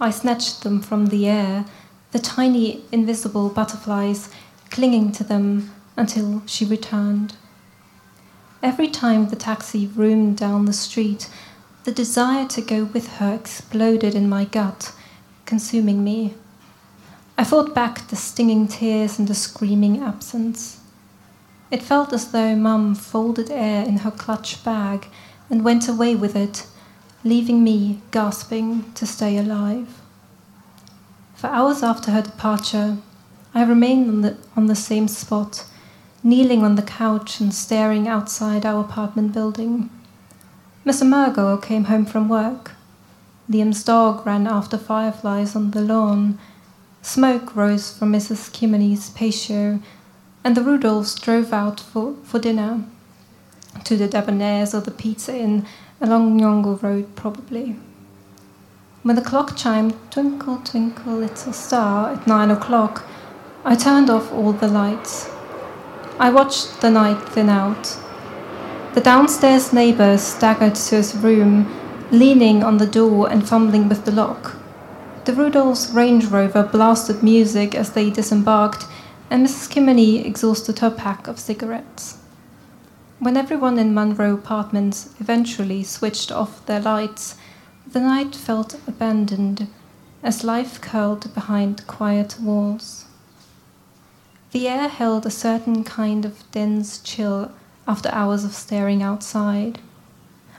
I 0.01 0.11
snatched 0.11 0.63
them 0.63 0.81
from 0.83 1.07
the 1.07 1.29
air, 1.29 1.65
the 2.13 2.19
tiny 2.19 2.85
invisible 2.93 3.49
butterflies 3.49 4.31
clinging 4.71 5.13
to 5.13 5.25
them 5.25 5.71
until 5.97 6.43
she 6.47 6.65
returned. 6.65 7.35
Every 8.63 8.89
time 8.89 9.29
the 9.29 9.37
taxi 9.37 9.87
roomed 9.87 10.37
down 10.37 10.65
the 10.65 10.73
street, 10.73 11.31
the 11.85 11.93
desire 11.93 12.47
to 12.49 12.61
go 12.61 12.85
with 12.85 13.09
her 13.19 13.35
exploded 13.35 14.15
in 14.15 14.29
my 14.29 14.45
gut, 14.45 14.93
consuming 15.45 16.03
me. 16.03 16.35
I 17.39 17.45
fought 17.45 17.75
back 17.75 18.09
the 18.09 18.17
stinging 18.17 18.67
tears 18.67 19.19
and 19.19 19.29
the 19.29 19.35
screaming 19.35 20.03
absence. 20.03 20.81
It 21.71 21.83
felt 21.83 22.13
as 22.13 22.31
though 22.31 22.55
Mum 22.55 22.95
folded 22.95 23.51
air 23.51 23.85
in 23.85 23.99
her 23.99 24.11
clutch 24.11 24.63
bag 24.65 25.09
and 25.51 25.65
went 25.65 25.89
away 25.89 26.15
with 26.15 26.37
it, 26.37 26.67
leaving 27.25 27.65
me 27.65 28.01
gasping 28.11 28.93
to 28.95 29.07
stay 29.07 29.37
alive. 29.37 30.01
For 31.35 31.49
hours 31.49 31.83
after 31.83 32.11
her 32.13 32.23
departure, 32.23 32.99
I 33.55 33.65
remained 33.65 34.09
on 34.09 34.21
the, 34.23 34.37
on 34.57 34.67
the 34.67 34.75
same 34.75 35.09
spot 35.09 35.65
kneeling 36.27 36.65
on 36.65 36.75
the 36.75 36.83
couch 36.83 37.39
and 37.41 37.55
staring 37.55 38.09
outside 38.09 38.67
our 38.67 38.81
apartment 38.81 39.33
building. 39.33 39.89
Mr. 40.85 41.07
Murgo 41.07 41.63
came 41.63 41.85
home 41.85 42.05
from 42.05 42.29
work. 42.29 42.73
Liam's 43.49 43.85
dog 43.85 44.27
ran 44.27 44.47
after 44.49 44.77
fireflies 44.77 45.55
on 45.55 45.71
the 45.71 45.81
lawn. 45.81 46.37
Smoke 47.01 47.55
rose 47.55 47.97
from 47.97 48.13
Mrs. 48.13 48.53
Kimmeny's 48.53 49.11
patio, 49.11 49.81
and 50.47 50.57
the 50.57 50.61
Rudolphs 50.61 51.21
drove 51.21 51.53
out 51.53 51.81
for, 51.81 52.15
for 52.23 52.39
dinner. 52.39 52.85
To 53.83 53.97
the 53.97 54.07
Debonairs 54.07 54.75
or 54.75 54.81
the 54.81 54.93
Pizza 54.93 55.37
Inn 55.37 55.67
along 56.01 56.39
Nyongo 56.39 56.81
Road, 56.81 57.17
probably. 57.17 57.75
When 59.03 59.17
the 59.17 59.23
clock 59.23 59.57
chimed 59.57 59.97
Twinkle, 60.13 60.59
Twinkle, 60.59 61.17
Little 61.17 61.53
Star 61.53 62.13
at 62.13 62.29
nine 62.29 62.53
o'clock, 62.53 63.05
I 63.65 63.75
turned 63.75 64.09
off 64.09 64.33
all 64.33 64.53
the 64.53 64.69
lights. 64.69 65.29
I 66.21 66.31
watched 66.31 66.81
the 66.81 66.93
night 66.93 67.21
thin 67.31 67.49
out. 67.49 67.99
The 68.95 69.01
downstairs 69.01 69.73
neighbor 69.73 70.17
staggered 70.17 70.77
to 70.77 70.95
his 70.95 71.17
room, 71.17 71.67
leaning 72.13 72.63
on 72.63 72.77
the 72.77 72.87
door 72.87 73.29
and 73.29 73.49
fumbling 73.49 73.89
with 73.89 74.05
the 74.05 74.13
lock. 74.13 74.55
The 75.25 75.33
Rudolph's 75.33 75.91
Range 75.91 76.25
Rover 76.27 76.63
blasted 76.63 77.25
music 77.25 77.75
as 77.75 77.91
they 77.95 78.11
disembarked, 78.11 78.87
and 79.31 79.47
Mrs. 79.47 79.71
Kimmeny 79.71 80.25
exhausted 80.25 80.79
her 80.79 80.91
pack 80.91 81.27
of 81.27 81.39
cigarettes. 81.39 82.19
When 83.19 83.37
everyone 83.37 83.79
in 83.79 83.95
Munro 83.95 84.35
Apartments 84.35 85.15
eventually 85.19 85.83
switched 85.83 86.31
off 86.31 86.65
their 86.67 86.81
lights, 86.81 87.37
the 87.91 88.01
night 88.01 88.35
felt 88.35 88.79
abandoned 88.87 89.69
as 90.23 90.45
life 90.45 90.81
curled 90.81 91.33
behind 91.35 91.87
quiet 91.87 92.39
walls. 92.41 93.07
The 94.53 94.69
air 94.69 94.89
held 94.89 95.27
a 95.27 95.31
certain 95.31 95.83
kind 95.83 96.25
of 96.25 96.49
dense 96.51 96.99
chill 96.99 97.53
after 97.89 98.09
hours 98.11 98.45
of 98.45 98.55
staring 98.55 99.03
outside. 99.03 99.81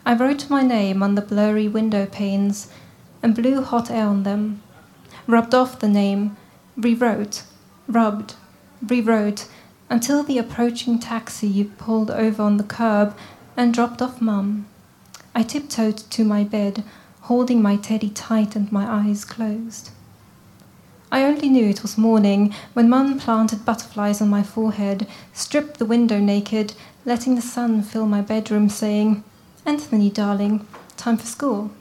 I 0.05 0.13
wrote 0.13 0.49
my 0.49 0.61
name 0.61 1.03
on 1.03 1.15
the 1.15 1.21
blurry 1.21 1.67
window 1.67 2.05
panes 2.05 2.69
and 3.23 3.35
blew 3.35 3.61
hot 3.61 3.89
air 3.89 4.07
on 4.07 4.23
them, 4.23 4.61
rubbed 5.25 5.53
off 5.53 5.79
the 5.79 5.89
name, 5.89 6.37
rewrote, 6.75 7.43
rubbed, 7.87 8.35
rewrote, 8.85 9.47
until 9.89 10.23
the 10.23 10.37
approaching 10.37 10.99
taxi 10.99 11.63
pulled 11.63 12.11
over 12.11 12.43
on 12.43 12.57
the 12.57 12.63
curb 12.63 13.15
and 13.55 13.73
dropped 13.73 14.01
off 14.01 14.21
Mum. 14.21 14.67
I 15.33 15.43
tiptoed 15.43 15.97
to 15.97 16.23
my 16.23 16.43
bed, 16.43 16.83
holding 17.21 17.61
my 17.61 17.75
teddy 17.77 18.09
tight 18.09 18.55
and 18.55 18.71
my 18.71 18.85
eyes 18.85 19.23
closed. 19.23 19.91
I 21.11 21.23
only 21.23 21.47
knew 21.49 21.69
it 21.69 21.81
was 21.81 21.97
morning 21.97 22.53
when 22.73 22.89
Mum 22.89 23.17
planted 23.17 23.63
butterflies 23.63 24.21
on 24.21 24.29
my 24.29 24.43
forehead, 24.43 25.07
stripped 25.33 25.79
the 25.79 25.85
window 25.85 26.19
naked, 26.19 26.73
letting 27.05 27.35
the 27.35 27.41
sun 27.41 27.81
fill 27.81 28.05
my 28.05 28.21
bedroom, 28.21 28.67
saying, 28.67 29.23
Anthony, 29.65 30.09
darling, 30.09 30.67
time 30.97 31.17
for 31.17 31.25
school. 31.25 31.71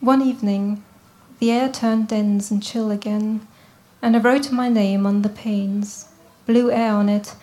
One 0.00 0.20
evening, 0.20 0.84
the 1.38 1.50
air 1.50 1.70
turned 1.70 2.08
dense 2.08 2.50
and 2.50 2.62
chill 2.62 2.90
again, 2.90 3.46
and 4.04 4.14
I 4.14 4.18
wrote 4.18 4.52
my 4.52 4.68
name 4.68 5.06
on 5.06 5.22
the 5.22 5.30
panes, 5.30 6.08
blew 6.44 6.70
air 6.70 6.92
on 6.92 7.08
it, 7.08 7.34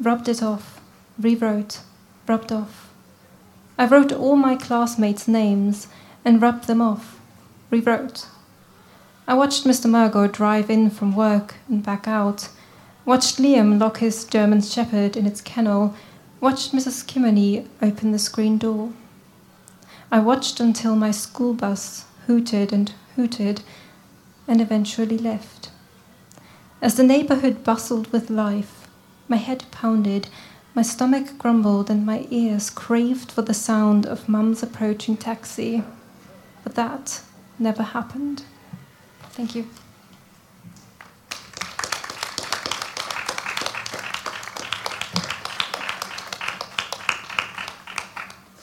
rubbed 0.00 0.28
it 0.28 0.42
off, 0.42 0.80
rewrote, 1.16 1.82
rubbed 2.26 2.50
off. 2.50 2.92
I 3.78 3.86
wrote 3.86 4.10
all 4.10 4.34
my 4.34 4.56
classmates' 4.56 5.28
names 5.28 5.86
and 6.24 6.42
rubbed 6.42 6.64
them 6.66 6.82
off, 6.82 7.20
rewrote. 7.70 8.26
I 9.28 9.34
watched 9.34 9.64
Mr. 9.64 9.88
Murgo 9.88 10.26
drive 10.26 10.68
in 10.68 10.90
from 10.90 11.14
work 11.14 11.54
and 11.68 11.80
back 11.80 12.08
out, 12.08 12.48
watched 13.04 13.38
Liam 13.38 13.78
lock 13.78 13.98
his 13.98 14.24
German 14.24 14.62
Shepherd 14.62 15.16
in 15.16 15.26
its 15.26 15.40
kennel, 15.40 15.94
watched 16.40 16.72
Mrs. 16.72 17.06
Kimmeny 17.06 17.68
open 17.80 18.10
the 18.10 18.18
screen 18.18 18.58
door. 18.58 18.92
I 20.10 20.18
watched 20.18 20.58
until 20.58 20.96
my 20.96 21.12
school 21.12 21.54
bus 21.54 22.04
hooted 22.26 22.72
and 22.72 22.92
hooted 23.14 23.62
and 24.48 24.60
eventually 24.60 25.16
left. 25.16 25.69
As 26.82 26.94
the 26.94 27.02
neighborhood 27.02 27.62
bustled 27.62 28.10
with 28.10 28.30
life, 28.30 28.88
my 29.28 29.36
head 29.36 29.64
pounded, 29.70 30.28
my 30.74 30.80
stomach 30.80 31.36
grumbled, 31.36 31.90
and 31.90 32.06
my 32.06 32.26
ears 32.30 32.70
craved 32.70 33.30
for 33.30 33.42
the 33.42 33.52
sound 33.52 34.06
of 34.06 34.30
Mum's 34.30 34.62
approaching 34.62 35.18
taxi. 35.18 35.82
But 36.64 36.76
that 36.76 37.20
never 37.58 37.82
happened. 37.82 38.44
Thank 39.32 39.54
you. 39.54 39.66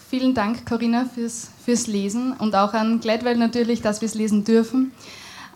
Vielen 0.10 0.34
Dank, 0.34 0.66
Corinna, 0.66 1.06
fürs, 1.06 1.50
fürs 1.64 1.86
Lesen 1.86 2.34
und 2.34 2.56
auch 2.56 2.74
an 2.74 3.00
Gladwell 3.00 3.38
natürlich, 3.38 3.84
dass 3.84 4.02
wir 4.02 4.08
es 4.08 4.16
lesen 4.16 4.44
dürfen. 4.44 4.92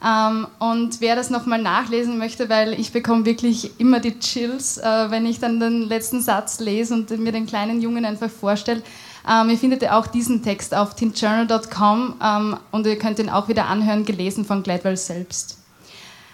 Ähm, 0.03 0.47
und 0.57 0.99
wer 0.99 1.15
das 1.15 1.29
nochmal 1.29 1.61
nachlesen 1.61 2.17
möchte, 2.17 2.49
weil 2.49 2.79
ich 2.79 2.91
bekomme 2.91 3.25
wirklich 3.25 3.79
immer 3.79 3.99
die 3.99 4.17
Chills, 4.19 4.77
äh, 4.77 5.11
wenn 5.11 5.25
ich 5.27 5.39
dann 5.39 5.59
den 5.59 5.83
letzten 5.83 6.21
Satz 6.21 6.59
lese 6.59 6.95
und 6.95 7.11
mir 7.19 7.31
den 7.31 7.45
kleinen 7.45 7.81
Jungen 7.81 8.05
einfach 8.05 8.29
vorstelle, 8.29 8.81
ähm, 9.29 9.51
ihr 9.51 9.57
findet 9.57 9.87
auch 9.87 10.07
diesen 10.07 10.41
Text 10.41 10.73
auf 10.73 10.95
teenjournal.com 10.95 12.15
ähm, 12.23 12.57
und 12.71 12.87
ihr 12.87 12.97
könnt 12.97 13.19
ihn 13.19 13.29
auch 13.29 13.47
wieder 13.47 13.67
anhören, 13.67 14.03
gelesen 14.03 14.43
von 14.43 14.63
Gladwell 14.63 14.97
selbst. 14.97 15.59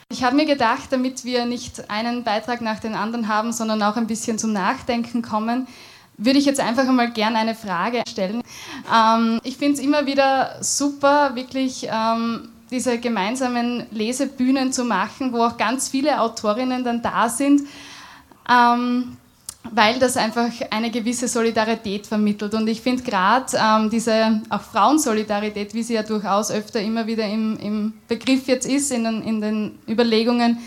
Ich 0.10 0.24
habe 0.24 0.38
mir 0.38 0.46
gedacht, 0.46 0.88
damit 0.92 1.26
wir 1.26 1.46
nicht 1.46 1.90
einen 1.90 2.24
Beitrag 2.24 2.62
nach 2.62 2.80
dem 2.80 2.96
anderen 2.96 3.28
haben, 3.28 3.52
sondern 3.52 3.84
auch 3.84 3.98
ein 3.98 4.08
bisschen 4.08 4.38
zum 4.38 4.54
Nachdenken 4.54 5.22
kommen, 5.22 5.68
würde 6.16 6.40
ich 6.40 6.46
jetzt 6.46 6.62
einfach 6.62 6.88
einmal 6.88 7.12
gerne 7.12 7.38
eine 7.40 7.56
Frage 7.56 8.04
stellen. 8.08 8.42
Ich 9.44 9.58
finde 9.58 9.74
es 9.74 9.80
immer 9.80 10.06
wieder 10.06 10.64
super, 10.64 11.36
wirklich 11.36 11.90
diese 12.72 12.98
gemeinsamen 13.00 13.86
Lesebühnen 13.92 14.74
zu 14.74 14.84
machen, 14.84 15.34
wo 15.34 15.44
auch 15.44 15.58
ganz 15.58 15.90
viele 15.90 16.20
Autorinnen 16.20 16.84
dann 16.84 17.02
da 17.02 17.30
sind. 17.30 17.62
Ähm, 18.50 19.18
weil 19.72 20.00
das 20.00 20.18
einfach 20.18 20.50
eine 20.70 20.92
gewisse 20.92 21.28
Solidarität 21.28 22.08
vermittelt. 22.08 22.54
Und 22.54 22.68
ich 22.68 22.82
finde 22.82 23.04
gerade 23.04 23.46
ähm, 23.58 23.90
diese 23.90 24.42
auch 24.50 24.62
Frauensolidarität, 24.62 25.74
wie 25.74 25.84
sie 25.84 25.96
ja 25.96 26.04
durchaus 26.04 26.52
öfter 26.52 26.80
immer 26.82 27.08
wieder 27.08 27.26
im, 27.26 27.58
im 27.58 27.94
Begriff 28.08 28.48
jetzt 28.48 28.68
ist, 28.68 28.92
in 28.92 29.04
den, 29.04 29.22
in 29.24 29.42
den 29.42 29.80
Überlegungen, 29.88 30.60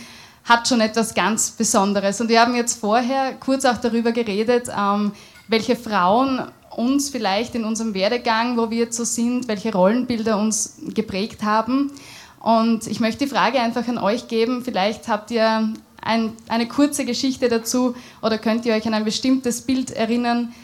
hat 0.44 0.68
schon 0.68 0.80
etwas 0.80 1.14
ganz 1.14 1.50
Besonderes. 1.52 2.20
Und 2.20 2.28
wir 2.28 2.40
haben 2.40 2.54
jetzt 2.54 2.80
vorher 2.80 3.34
kurz 3.34 3.64
auch 3.64 3.76
darüber 3.78 4.12
geredet, 4.12 4.68
ähm, 4.76 5.12
welche 5.48 5.76
Frauen 5.76 6.42
uns 6.70 7.10
vielleicht 7.10 7.54
in 7.54 7.64
unserem 7.64 7.94
Werdegang, 7.94 8.56
wo 8.56 8.70
wir 8.70 8.78
jetzt 8.78 8.96
so 8.96 9.04
sind, 9.04 9.48
welche 9.48 9.72
Rollenbilder 9.72 10.38
uns 10.38 10.78
geprägt 10.94 11.42
haben. 11.42 11.92
Und 12.40 12.86
ich 12.86 13.00
möchte 13.00 13.24
die 13.24 13.30
Frage 13.30 13.60
einfach 13.60 13.86
an 13.88 13.98
euch 13.98 14.28
geben. 14.28 14.64
Vielleicht 14.64 15.08
habt 15.08 15.30
ihr 15.30 15.74
ein, 16.00 16.32
eine 16.48 16.68
kurze 16.68 17.04
Geschichte 17.04 17.48
dazu 17.48 17.94
oder 18.22 18.38
könnt 18.38 18.64
ihr 18.64 18.74
euch 18.74 18.86
an 18.86 18.94
ein 18.94 19.04
bestimmtes 19.04 19.62
Bild 19.62 19.90
erinnern, 19.90 20.54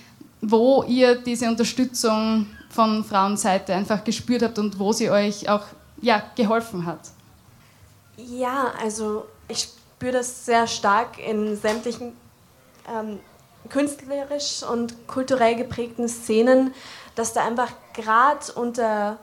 wo 0.40 0.84
ihr 0.84 1.16
diese 1.16 1.48
Unterstützung 1.48 2.46
von 2.70 3.04
Frauenseite 3.04 3.74
einfach 3.74 4.04
gespürt 4.04 4.42
habt 4.42 4.58
und 4.58 4.78
wo 4.78 4.92
sie 4.92 5.10
euch 5.10 5.48
auch 5.48 5.64
ja, 6.00 6.22
geholfen 6.36 6.86
hat. 6.86 7.00
Ja, 8.16 8.72
also 8.80 9.26
ich 9.48 9.68
spüre 9.96 10.12
das 10.12 10.46
sehr 10.46 10.66
stark 10.66 11.18
in 11.18 11.56
sämtlichen 11.56 12.12
ähm, 12.88 13.18
künstlerisch 13.68 14.62
und 14.62 15.06
kulturell 15.06 15.56
geprägten 15.56 16.08
Szenen, 16.08 16.74
dass 17.14 17.32
da 17.32 17.44
einfach 17.44 17.70
gerade 17.94 18.52
unter 18.54 19.18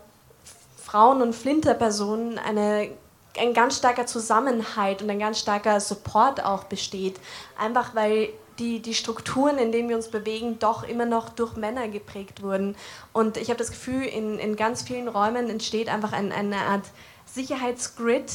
Frauen 0.78 1.22
und 1.22 1.34
Flinterpersonen 1.34 2.38
eine 2.40 2.90
ein 3.38 3.54
ganz 3.54 3.78
starker 3.78 4.06
Zusammenhalt 4.06 5.02
und 5.02 5.10
ein 5.10 5.20
ganz 5.20 5.40
starker 5.40 5.80
Support 5.80 6.46
auch 6.46 6.66
besteht. 6.66 7.20
Einfach 7.58 7.96
weil 7.96 8.30
die, 8.60 8.80
die 8.80 8.94
Strukturen, 8.94 9.58
in 9.58 9.72
denen 9.72 9.90
wir 9.90 9.96
uns 9.96 10.10
bewegen, 10.10 10.60
doch 10.60 10.84
immer 10.84 11.06
noch 11.06 11.30
durch 11.30 11.56
Männer 11.56 11.88
geprägt 11.88 12.44
wurden. 12.44 12.76
Und 13.12 13.38
ich 13.38 13.50
habe 13.50 13.58
das 13.58 13.72
Gefühl, 13.72 14.04
in, 14.04 14.38
in 14.38 14.56
ganz 14.56 14.84
vielen 14.84 15.08
Räumen 15.08 15.50
entsteht 15.50 15.90
einfach 15.90 16.14
ein, 16.14 16.32
eine 16.32 16.58
Art 16.58 16.86
Sicherheitsgrid, 17.26 18.32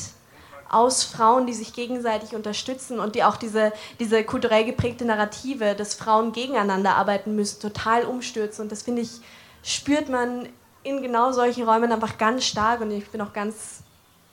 aus 0.71 1.05
Frauen, 1.05 1.47
die 1.47 1.55
sich 1.55 1.73
gegenseitig 1.73 2.35
unterstützen 2.35 3.01
und 3.01 3.15
die 3.15 3.25
auch 3.25 3.37
diese, 3.37 3.73
diese 3.99 4.23
kulturell 4.25 4.65
geprägte 4.65 5.05
Narrative, 5.05 5.75
dass 5.75 5.95
Frauen 5.95 6.33
gegeneinander 6.33 6.97
arbeiten 6.97 7.35
müssen, 7.35 7.61
total 7.61 8.05
umstürzen. 8.05 8.65
Und 8.65 8.73
das 8.73 8.83
finde 8.83 9.03
ich, 9.03 9.21
spürt 9.63 10.09
man 10.09 10.49
in 10.83 11.03
genau 11.03 11.33
solchen 11.33 11.65
Räumen 11.65 11.91
einfach 11.93 12.19
ganz 12.19 12.45
stark 12.45 12.81
und 12.81 12.91
ich 12.91 13.09
bin 13.09 13.21
auch 13.21 13.33
ganz, 13.33 13.81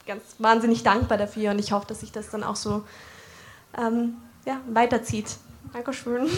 ganz 0.05 0.21
wahnsinnig 0.37 0.83
dankbar 0.83 1.17
dafür 1.17 1.51
und 1.51 1.59
ich 1.59 1.71
hoffe, 1.71 1.87
dass 1.87 2.01
sich 2.01 2.11
das 2.11 2.29
dann 2.29 2.43
auch 2.43 2.55
so 2.55 2.83
ähm, 3.77 4.15
ja, 4.45 4.59
weiterzieht. 4.71 5.37
Dankeschön. 5.73 6.29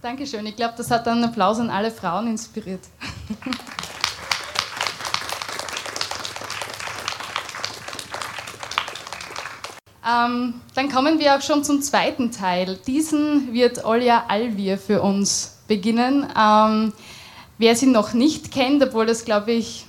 Dankeschön. 0.00 0.46
Ich 0.46 0.56
glaube, 0.56 0.74
das 0.76 0.90
hat 0.90 1.06
einen 1.06 1.24
Applaus 1.24 1.58
an 1.58 1.70
alle 1.70 1.90
Frauen 1.90 2.26
inspiriert. 2.26 2.80
Ähm, 10.04 10.54
dann 10.74 10.90
kommen 10.90 11.18
wir 11.18 11.36
auch 11.36 11.42
schon 11.42 11.62
zum 11.62 11.80
zweiten 11.80 12.32
Teil. 12.32 12.78
Diesen 12.86 13.52
wird 13.52 13.84
Olja 13.84 14.24
Alvir 14.28 14.78
für 14.78 15.00
uns 15.00 15.58
beginnen. 15.68 16.26
Ähm, 16.36 16.92
wer 17.58 17.76
sie 17.76 17.86
noch 17.86 18.12
nicht 18.12 18.50
kennt, 18.50 18.82
obwohl 18.82 19.06
das, 19.06 19.24
glaube 19.24 19.52
ich, 19.52 19.86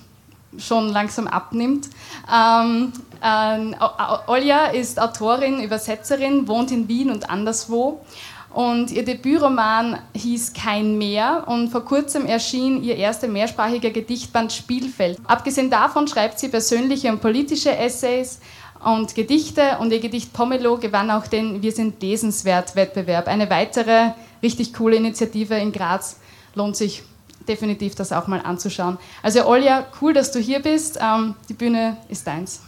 schon 0.58 0.90
langsam 0.90 1.26
abnimmt. 1.26 1.88
Ähm, 2.32 2.92
äh, 3.20 3.74
Olja 4.28 4.66
ist 4.66 5.00
Autorin, 5.00 5.60
Übersetzerin, 5.60 6.46
wohnt 6.46 6.70
in 6.70 6.86
Wien 6.86 7.10
und 7.10 7.28
anderswo. 7.28 8.04
Und 8.54 8.92
ihr 8.92 9.04
Debütroman 9.04 9.98
hieß 10.14 10.52
Kein 10.52 10.96
Meer 10.96 11.42
und 11.48 11.70
vor 11.70 11.84
kurzem 11.84 12.24
erschien 12.24 12.84
ihr 12.84 12.94
erster 12.94 13.26
mehrsprachiger 13.26 13.90
Gedichtband 13.90 14.52
Spielfeld. 14.52 15.18
Abgesehen 15.24 15.70
davon 15.70 16.06
schreibt 16.06 16.38
sie 16.38 16.48
persönliche 16.48 17.10
und 17.10 17.20
politische 17.20 17.76
Essays, 17.76 18.38
und 18.84 19.14
Gedichte 19.14 19.78
und 19.80 19.92
ihr 19.92 20.00
Gedicht 20.00 20.32
Pomelo 20.32 20.78
gewann 20.78 21.10
auch 21.10 21.26
den 21.26 21.62
Wir 21.62 21.72
sind 21.72 22.02
lesenswert 22.02 22.76
Wettbewerb. 22.76 23.28
Eine 23.28 23.48
weitere 23.50 24.12
richtig 24.42 24.74
coole 24.74 24.96
Initiative 24.96 25.54
in 25.54 25.72
Graz. 25.72 26.20
Lohnt 26.54 26.76
sich 26.76 27.02
definitiv 27.48 27.94
das 27.94 28.12
auch 28.12 28.26
mal 28.26 28.40
anzuschauen. 28.40 28.98
Also 29.22 29.46
Olja, 29.46 29.86
cool, 30.00 30.12
dass 30.12 30.32
du 30.32 30.38
hier 30.38 30.60
bist. 30.60 30.98
Ähm, 31.00 31.34
die 31.48 31.54
Bühne 31.54 31.96
ist 32.08 32.26
deins. 32.26 32.60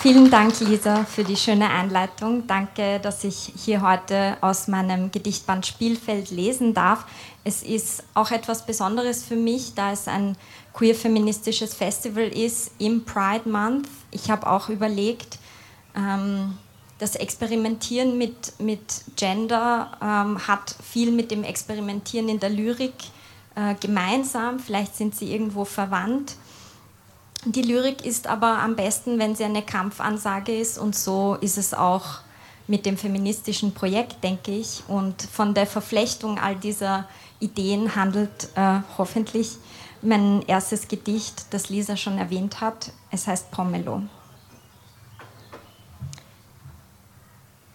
Vielen 0.00 0.30
Dank, 0.30 0.60
Lisa, 0.60 1.04
für 1.04 1.24
die 1.24 1.36
schöne 1.36 1.68
Einleitung. 1.68 2.46
Danke, 2.46 3.00
dass 3.00 3.24
ich 3.24 3.52
hier 3.56 3.82
heute 3.82 4.36
aus 4.40 4.68
meinem 4.68 5.10
Gedichtband 5.10 5.66
Spielfeld 5.66 6.30
lesen 6.30 6.74
darf. 6.74 7.06
Es 7.42 7.64
ist 7.64 8.04
auch 8.14 8.30
etwas 8.30 8.66
Besonderes 8.66 9.24
für 9.24 9.34
mich, 9.34 9.74
da 9.74 9.90
es 9.90 10.06
ein 10.06 10.36
queer-feministisches 10.76 11.74
Festival 11.74 12.28
ist 12.28 12.70
im 12.78 13.04
Pride 13.04 13.48
Month. 13.48 13.88
Ich 14.10 14.30
habe 14.30 14.46
auch 14.46 14.68
überlegt, 14.68 15.38
ähm, 15.96 16.58
das 16.98 17.16
Experimentieren 17.16 18.18
mit, 18.18 18.58
mit 18.60 18.80
Gender 19.16 19.90
ähm, 20.02 20.46
hat 20.46 20.74
viel 20.82 21.10
mit 21.12 21.30
dem 21.30 21.44
Experimentieren 21.44 22.28
in 22.28 22.40
der 22.40 22.50
Lyrik 22.50 22.94
äh, 23.54 23.74
gemeinsam. 23.74 24.58
Vielleicht 24.58 24.96
sind 24.96 25.14
sie 25.14 25.32
irgendwo 25.32 25.64
verwandt. 25.64 26.36
Die 27.44 27.62
Lyrik 27.62 28.04
ist 28.04 28.26
aber 28.26 28.58
am 28.58 28.76
besten, 28.76 29.18
wenn 29.18 29.34
sie 29.34 29.44
eine 29.44 29.62
Kampfansage 29.62 30.58
ist 30.58 30.78
und 30.78 30.94
so 30.94 31.36
ist 31.40 31.58
es 31.58 31.72
auch 31.72 32.20
mit 32.66 32.84
dem 32.84 32.98
feministischen 32.98 33.72
Projekt, 33.72 34.24
denke 34.24 34.50
ich. 34.50 34.82
Und 34.88 35.22
von 35.22 35.54
der 35.54 35.66
Verflechtung 35.66 36.38
all 36.38 36.56
dieser 36.56 37.08
Ideen 37.40 37.94
handelt 37.94 38.48
äh, 38.56 38.80
hoffentlich 38.98 39.56
mein 40.02 40.42
erstes 40.42 40.88
Gedicht, 40.88 41.52
das 41.52 41.68
Lisa 41.68 41.96
schon 41.96 42.18
erwähnt 42.18 42.60
hat. 42.60 42.92
Es 43.10 43.26
heißt 43.26 43.50
Pomelo. 43.50 44.02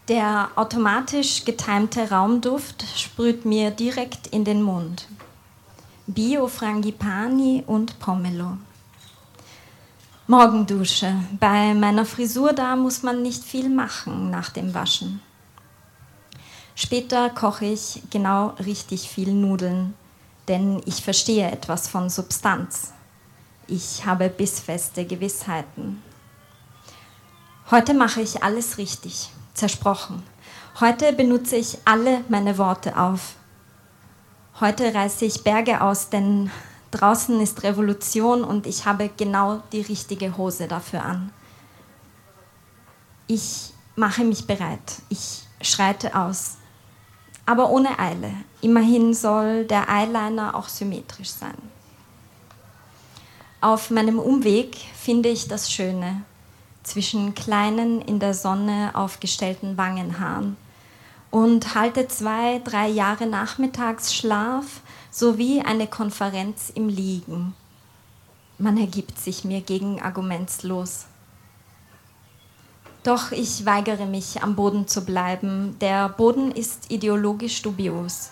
Der 0.07 0.49
automatisch 0.55 1.45
getimte 1.45 2.09
Raumduft 2.09 2.83
sprüht 2.97 3.45
mir 3.45 3.71
direkt 3.71 4.27
in 4.27 4.43
den 4.43 4.61
Mund. 4.61 5.07
Bio 6.07 6.47
Frangipani 6.47 7.63
und 7.65 7.97
Pomelo. 7.99 8.57
Morgendusche. 10.27 11.13
Bei 11.39 11.73
meiner 11.73 12.05
Frisur 12.05 12.53
da 12.53 12.75
muss 12.75 13.03
man 13.03 13.21
nicht 13.21 13.43
viel 13.43 13.69
machen 13.69 14.29
nach 14.29 14.49
dem 14.49 14.73
Waschen. 14.73 15.21
Später 16.75 17.29
koche 17.29 17.65
ich 17.65 18.01
genau 18.09 18.55
richtig 18.65 19.07
viel 19.07 19.33
Nudeln 19.33 19.93
denn 20.47 20.81
ich 20.85 21.03
verstehe 21.03 21.49
etwas 21.49 21.87
von 21.87 22.09
Substanz. 22.09 22.93
Ich 23.67 24.05
habe 24.05 24.29
bissfeste 24.29 25.05
Gewissheiten. 25.05 26.01
Heute 27.69 27.93
mache 27.93 28.21
ich 28.21 28.43
alles 28.43 28.77
richtig, 28.77 29.29
zersprochen. 29.53 30.23
Heute 30.79 31.13
benutze 31.13 31.55
ich 31.55 31.77
alle 31.85 32.23
meine 32.27 32.57
Worte 32.57 32.97
auf. 32.97 33.35
Heute 34.59 34.93
reiße 34.93 35.25
ich 35.25 35.43
Berge 35.43 35.81
aus, 35.81 36.09
denn 36.09 36.51
draußen 36.91 37.39
ist 37.39 37.63
Revolution 37.63 38.43
und 38.43 38.67
ich 38.67 38.85
habe 38.85 39.09
genau 39.15 39.63
die 39.71 39.81
richtige 39.81 40.37
Hose 40.37 40.67
dafür 40.67 41.03
an. 41.03 41.31
Ich 43.27 43.73
mache 43.95 44.23
mich 44.23 44.45
bereit. 44.45 45.01
Ich 45.09 45.43
schreite 45.61 46.15
aus 46.15 46.57
aber 47.45 47.69
ohne 47.69 47.99
Eile. 47.99 48.31
Immerhin 48.61 49.13
soll 49.13 49.65
der 49.65 49.89
Eyeliner 49.89 50.55
auch 50.55 50.67
symmetrisch 50.67 51.29
sein. 51.29 51.57
Auf 53.59 53.91
meinem 53.91 54.19
Umweg 54.19 54.75
finde 54.95 55.29
ich 55.29 55.47
das 55.47 55.71
Schöne 55.71 56.23
zwischen 56.83 57.35
kleinen, 57.35 58.01
in 58.01 58.19
der 58.19 58.33
Sonne 58.33 58.91
aufgestellten 58.93 59.77
Wangenhaaren 59.77 60.57
und 61.29 61.75
halte 61.75 62.07
zwei, 62.07 62.59
drei 62.63 62.87
Jahre 62.87 63.25
Nachmittagsschlaf 63.25 64.81
sowie 65.11 65.61
eine 65.61 65.87
Konferenz 65.87 66.71
im 66.73 66.89
Liegen. 66.89 67.55
Man 68.57 68.77
ergibt 68.77 69.17
sich 69.17 69.43
mir 69.43 69.61
gegen 69.61 70.01
argumentslos. 70.01 71.05
Doch 73.03 73.31
ich 73.31 73.65
weigere 73.65 74.05
mich, 74.05 74.43
am 74.43 74.55
Boden 74.55 74.87
zu 74.87 75.03
bleiben. 75.03 75.75
Der 75.81 76.09
Boden 76.09 76.51
ist 76.51 76.91
ideologisch 76.91 77.61
dubios. 77.61 78.29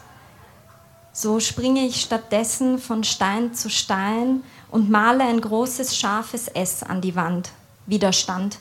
So 1.12 1.40
springe 1.40 1.86
ich 1.86 2.02
stattdessen 2.02 2.78
von 2.78 3.04
Stein 3.04 3.54
zu 3.54 3.70
Stein 3.70 4.44
und 4.70 4.90
male 4.90 5.24
ein 5.24 5.42
großes 5.42 5.98
scharfes 5.98 6.48
S 6.48 6.84
an 6.84 7.02
die 7.02 7.16
Wand. 7.16 7.52
Widerstand. 7.88 8.60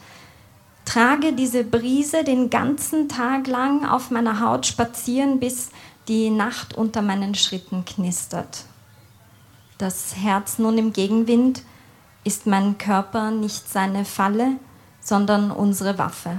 Trage 0.86 1.34
diese 1.34 1.64
Brise 1.64 2.24
den 2.24 2.48
ganzen 2.48 3.10
Tag 3.10 3.46
lang 3.46 3.86
auf 3.86 4.10
meiner 4.10 4.40
Haut 4.40 4.64
spazieren, 4.64 5.38
bis 5.38 5.68
die 6.08 6.30
Nacht 6.30 6.74
unter 6.74 7.02
meinen 7.02 7.34
Schritten 7.34 7.84
knistert. 7.84 8.64
Das 9.76 10.16
Herz 10.16 10.58
nun 10.58 10.78
im 10.78 10.94
Gegenwind, 10.94 11.62
ist 12.24 12.46
mein 12.46 12.78
Körper 12.78 13.30
nicht 13.30 13.68
seine 13.68 14.04
Falle? 14.04 14.56
Sondern 15.08 15.50
unsere 15.50 15.96
Waffe. 15.96 16.38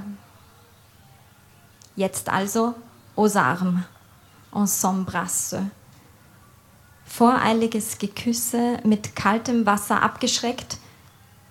Jetzt 1.95 2.29
also 2.29 2.75
aux 3.15 3.35
armes, 3.35 3.81
ensembrasse. 4.51 5.71
Voreiliges 7.03 7.97
Geküsse 7.97 8.77
mit 8.83 9.15
kaltem 9.15 9.65
Wasser 9.65 10.03
abgeschreckt, 10.03 10.77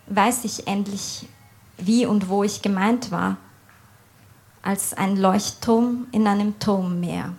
weiß 0.06 0.44
ich 0.44 0.68
endlich, 0.68 1.28
wie 1.76 2.06
und 2.06 2.28
wo 2.28 2.44
ich 2.44 2.62
gemeint 2.62 3.10
war, 3.10 3.36
als 4.62 4.94
ein 4.94 5.16
Leuchtturm 5.16 6.06
in 6.12 6.28
einem 6.28 6.60
Turmmeer. 6.60 7.32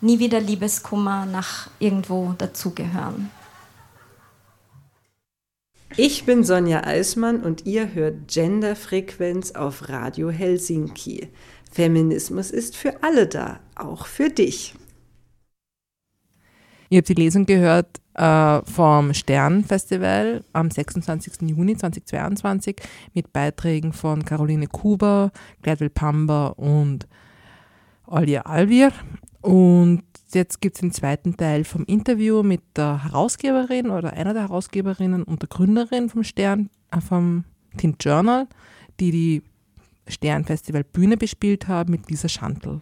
Nie 0.00 0.20
wieder 0.20 0.38
Liebeskummer 0.38 1.26
nach 1.26 1.68
irgendwo 1.80 2.32
dazugehören. 2.38 3.30
Ich 5.96 6.24
bin 6.24 6.42
Sonja 6.42 6.82
Eismann 6.82 7.44
und 7.44 7.66
ihr 7.66 7.94
hört 7.94 8.26
Genderfrequenz 8.26 9.52
auf 9.52 9.88
Radio 9.88 10.28
Helsinki. 10.28 11.28
Feminismus 11.70 12.50
ist 12.50 12.76
für 12.76 13.04
alle 13.04 13.28
da, 13.28 13.60
auch 13.76 14.06
für 14.06 14.28
dich. 14.28 14.74
Ihr 16.90 16.98
habt 16.98 17.08
die 17.08 17.14
Lesung 17.14 17.46
gehört 17.46 18.00
äh, 18.14 18.60
vom 18.62 19.14
Sternfestival 19.14 20.42
am 20.52 20.68
26. 20.68 21.42
Juni 21.42 21.76
2022 21.76 22.74
mit 23.12 23.32
Beiträgen 23.32 23.92
von 23.92 24.24
Caroline 24.24 24.66
Kuber, 24.66 25.30
Gladwell 25.62 25.90
Pamba 25.90 26.48
und 26.48 27.06
Olja 28.06 28.40
Alvir. 28.42 28.90
Und 29.42 30.02
jetzt 30.34 30.60
gibt 30.60 30.76
es 30.76 30.80
den 30.80 30.92
zweiten 30.92 31.36
Teil 31.36 31.64
vom 31.64 31.84
Interview 31.84 32.42
mit 32.42 32.62
der 32.76 33.04
Herausgeberin 33.04 33.90
oder 33.90 34.12
einer 34.12 34.32
der 34.32 34.42
Herausgeberinnen 34.42 35.22
und 35.22 35.42
der 35.42 35.48
Gründerin 35.48 36.08
vom 36.08 36.24
Stern, 36.24 36.70
äh, 36.90 37.00
vom 37.00 37.44
Tint 37.76 38.02
Journal, 38.04 38.46
die 39.00 39.10
die 39.10 39.42
Sternfestival 40.08 40.84
Bühne 40.84 41.16
bespielt 41.16 41.68
haben 41.68 41.90
mit 41.90 42.10
Lisa 42.10 42.28
Schandl. 42.28 42.80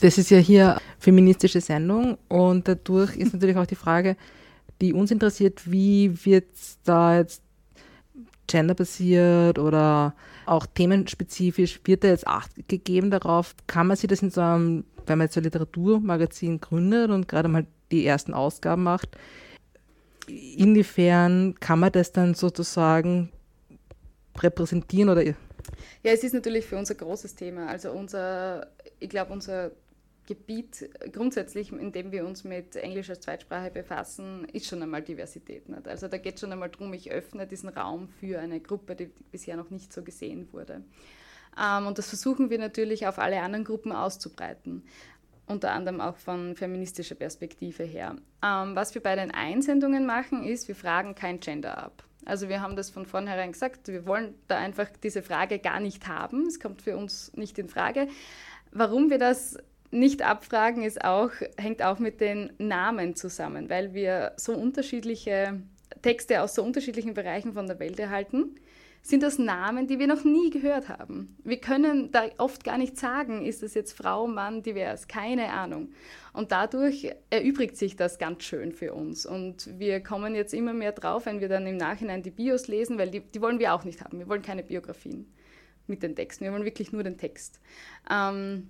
Das 0.00 0.18
ist 0.18 0.30
ja 0.30 0.38
hier 0.38 0.80
feministische 0.98 1.60
Sendung 1.60 2.18
und 2.28 2.68
dadurch 2.68 3.16
ist 3.16 3.32
natürlich 3.32 3.56
auch 3.56 3.66
die 3.66 3.74
Frage, 3.74 4.16
die 4.80 4.92
uns 4.92 5.10
interessiert, 5.10 5.70
wie 5.70 6.24
wird 6.24 6.46
da 6.84 7.16
jetzt 7.16 7.42
genderbasiert 8.46 9.58
oder 9.58 10.14
auch 10.46 10.66
themenspezifisch, 10.66 11.80
wird 11.84 12.04
da 12.04 12.08
jetzt 12.08 12.26
Acht 12.26 12.50
gegeben 12.68 13.10
darauf? 13.10 13.54
Kann 13.66 13.88
man 13.88 13.96
sich 13.96 14.08
das 14.08 14.22
in 14.22 14.30
so 14.30 14.40
einem 14.40 14.84
wenn 15.08 15.18
man 15.18 15.26
jetzt 15.26 15.36
ein 15.36 15.44
Literaturmagazin 15.44 16.60
gründet 16.60 17.10
und 17.10 17.28
gerade 17.28 17.48
mal 17.48 17.66
die 17.90 18.04
ersten 18.04 18.34
Ausgaben 18.34 18.82
macht, 18.82 19.16
inwiefern 20.26 21.54
kann 21.60 21.80
man 21.80 21.92
das 21.92 22.12
dann 22.12 22.34
sozusagen 22.34 23.30
repräsentieren 24.38 25.10
oder? 25.10 25.22
Ja, 25.24 25.34
es 26.02 26.22
ist 26.22 26.34
natürlich 26.34 26.66
für 26.66 26.76
uns 26.76 26.90
ein 26.90 26.96
großes 26.96 27.34
Thema. 27.34 27.66
Also 27.66 27.90
unser, 27.90 28.68
ich 29.00 29.08
glaube, 29.08 29.32
unser 29.32 29.72
Gebiet 30.26 30.90
grundsätzlich, 31.12 31.72
in 31.72 31.90
dem 31.90 32.12
wir 32.12 32.26
uns 32.26 32.44
mit 32.44 32.76
Englisch 32.76 33.08
als 33.08 33.20
Zweitsprache 33.20 33.70
befassen, 33.70 34.46
ist 34.52 34.66
schon 34.66 34.82
einmal 34.82 35.02
Diversität. 35.02 35.68
Nicht? 35.68 35.88
Also 35.88 36.06
da 36.06 36.18
geht 36.18 36.34
es 36.34 36.40
schon 36.40 36.52
einmal 36.52 36.68
darum, 36.68 36.92
ich 36.92 37.10
öffne 37.10 37.46
diesen 37.46 37.70
Raum 37.70 38.08
für 38.20 38.38
eine 38.38 38.60
Gruppe, 38.60 38.94
die 38.94 39.10
bisher 39.32 39.56
noch 39.56 39.70
nicht 39.70 39.90
so 39.92 40.02
gesehen 40.02 40.48
wurde. 40.52 40.82
Ähm, 41.60 41.86
und 41.86 41.98
das 41.98 42.08
versuchen 42.08 42.50
wir 42.50 42.58
natürlich 42.58 43.06
auf 43.06 43.18
alle 43.18 43.40
anderen 43.40 43.64
Gruppen 43.64 43.92
auszubreiten 43.92 44.84
unter 45.48 45.72
anderem 45.72 46.00
auch 46.00 46.16
von 46.16 46.54
feministischer 46.54 47.14
Perspektive 47.14 47.82
her. 47.82 48.16
Ähm, 48.44 48.76
was 48.76 48.94
wir 48.94 49.02
bei 49.02 49.16
den 49.16 49.30
Einsendungen 49.30 50.06
machen, 50.06 50.44
ist, 50.44 50.68
wir 50.68 50.76
fragen 50.76 51.14
kein 51.14 51.40
Gender 51.40 51.78
ab. 51.78 52.04
Also 52.24 52.48
wir 52.48 52.60
haben 52.60 52.76
das 52.76 52.90
von 52.90 53.06
vornherein 53.06 53.52
gesagt, 53.52 53.88
wir 53.88 54.06
wollen 54.06 54.34
da 54.48 54.58
einfach 54.58 54.88
diese 55.02 55.22
Frage 55.22 55.58
gar 55.58 55.80
nicht 55.80 56.06
haben. 56.06 56.46
Es 56.46 56.60
kommt 56.60 56.82
für 56.82 56.96
uns 56.96 57.32
nicht 57.34 57.58
in 57.58 57.68
Frage. 57.68 58.08
Warum 58.70 59.08
wir 59.08 59.18
das 59.18 59.56
nicht 59.90 60.20
abfragen, 60.20 60.82
ist 60.82 61.02
auch, 61.02 61.30
hängt 61.56 61.82
auch 61.82 61.98
mit 61.98 62.20
den 62.20 62.52
Namen 62.58 63.16
zusammen, 63.16 63.70
weil 63.70 63.94
wir 63.94 64.32
so 64.36 64.52
unterschiedliche 64.52 65.58
Texte 66.02 66.42
aus 66.42 66.54
so 66.54 66.62
unterschiedlichen 66.62 67.14
Bereichen 67.14 67.54
von 67.54 67.66
der 67.66 67.78
Welt 67.78 67.98
erhalten 67.98 68.56
sind 69.08 69.22
das 69.22 69.38
Namen, 69.38 69.86
die 69.86 69.98
wir 69.98 70.06
noch 70.06 70.24
nie 70.24 70.50
gehört 70.50 70.90
haben. 70.90 71.34
Wir 71.42 71.58
können 71.58 72.12
da 72.12 72.24
oft 72.36 72.62
gar 72.62 72.76
nicht 72.76 72.98
sagen, 72.98 73.46
ist 73.46 73.62
das 73.62 73.72
jetzt 73.72 73.96
Frau, 73.96 74.26
Mann, 74.26 74.62
divers, 74.62 75.08
keine 75.08 75.50
Ahnung. 75.50 75.92
Und 76.34 76.52
dadurch 76.52 77.10
erübrigt 77.30 77.78
sich 77.78 77.96
das 77.96 78.18
ganz 78.18 78.44
schön 78.44 78.70
für 78.72 78.92
uns. 78.92 79.24
Und 79.24 79.78
wir 79.78 80.02
kommen 80.02 80.34
jetzt 80.34 80.52
immer 80.52 80.74
mehr 80.74 80.92
drauf, 80.92 81.24
wenn 81.24 81.40
wir 81.40 81.48
dann 81.48 81.66
im 81.66 81.78
Nachhinein 81.78 82.22
die 82.22 82.30
Bios 82.30 82.68
lesen, 82.68 82.98
weil 82.98 83.10
die, 83.10 83.20
die 83.20 83.40
wollen 83.40 83.58
wir 83.58 83.72
auch 83.72 83.84
nicht 83.84 84.02
haben. 84.02 84.18
Wir 84.18 84.28
wollen 84.28 84.42
keine 84.42 84.62
Biografien 84.62 85.32
mit 85.86 86.02
den 86.02 86.14
Texten. 86.14 86.44
Wir 86.44 86.52
wollen 86.52 86.66
wirklich 86.66 86.92
nur 86.92 87.02
den 87.02 87.16
Text. 87.16 87.60
Ähm, 88.10 88.68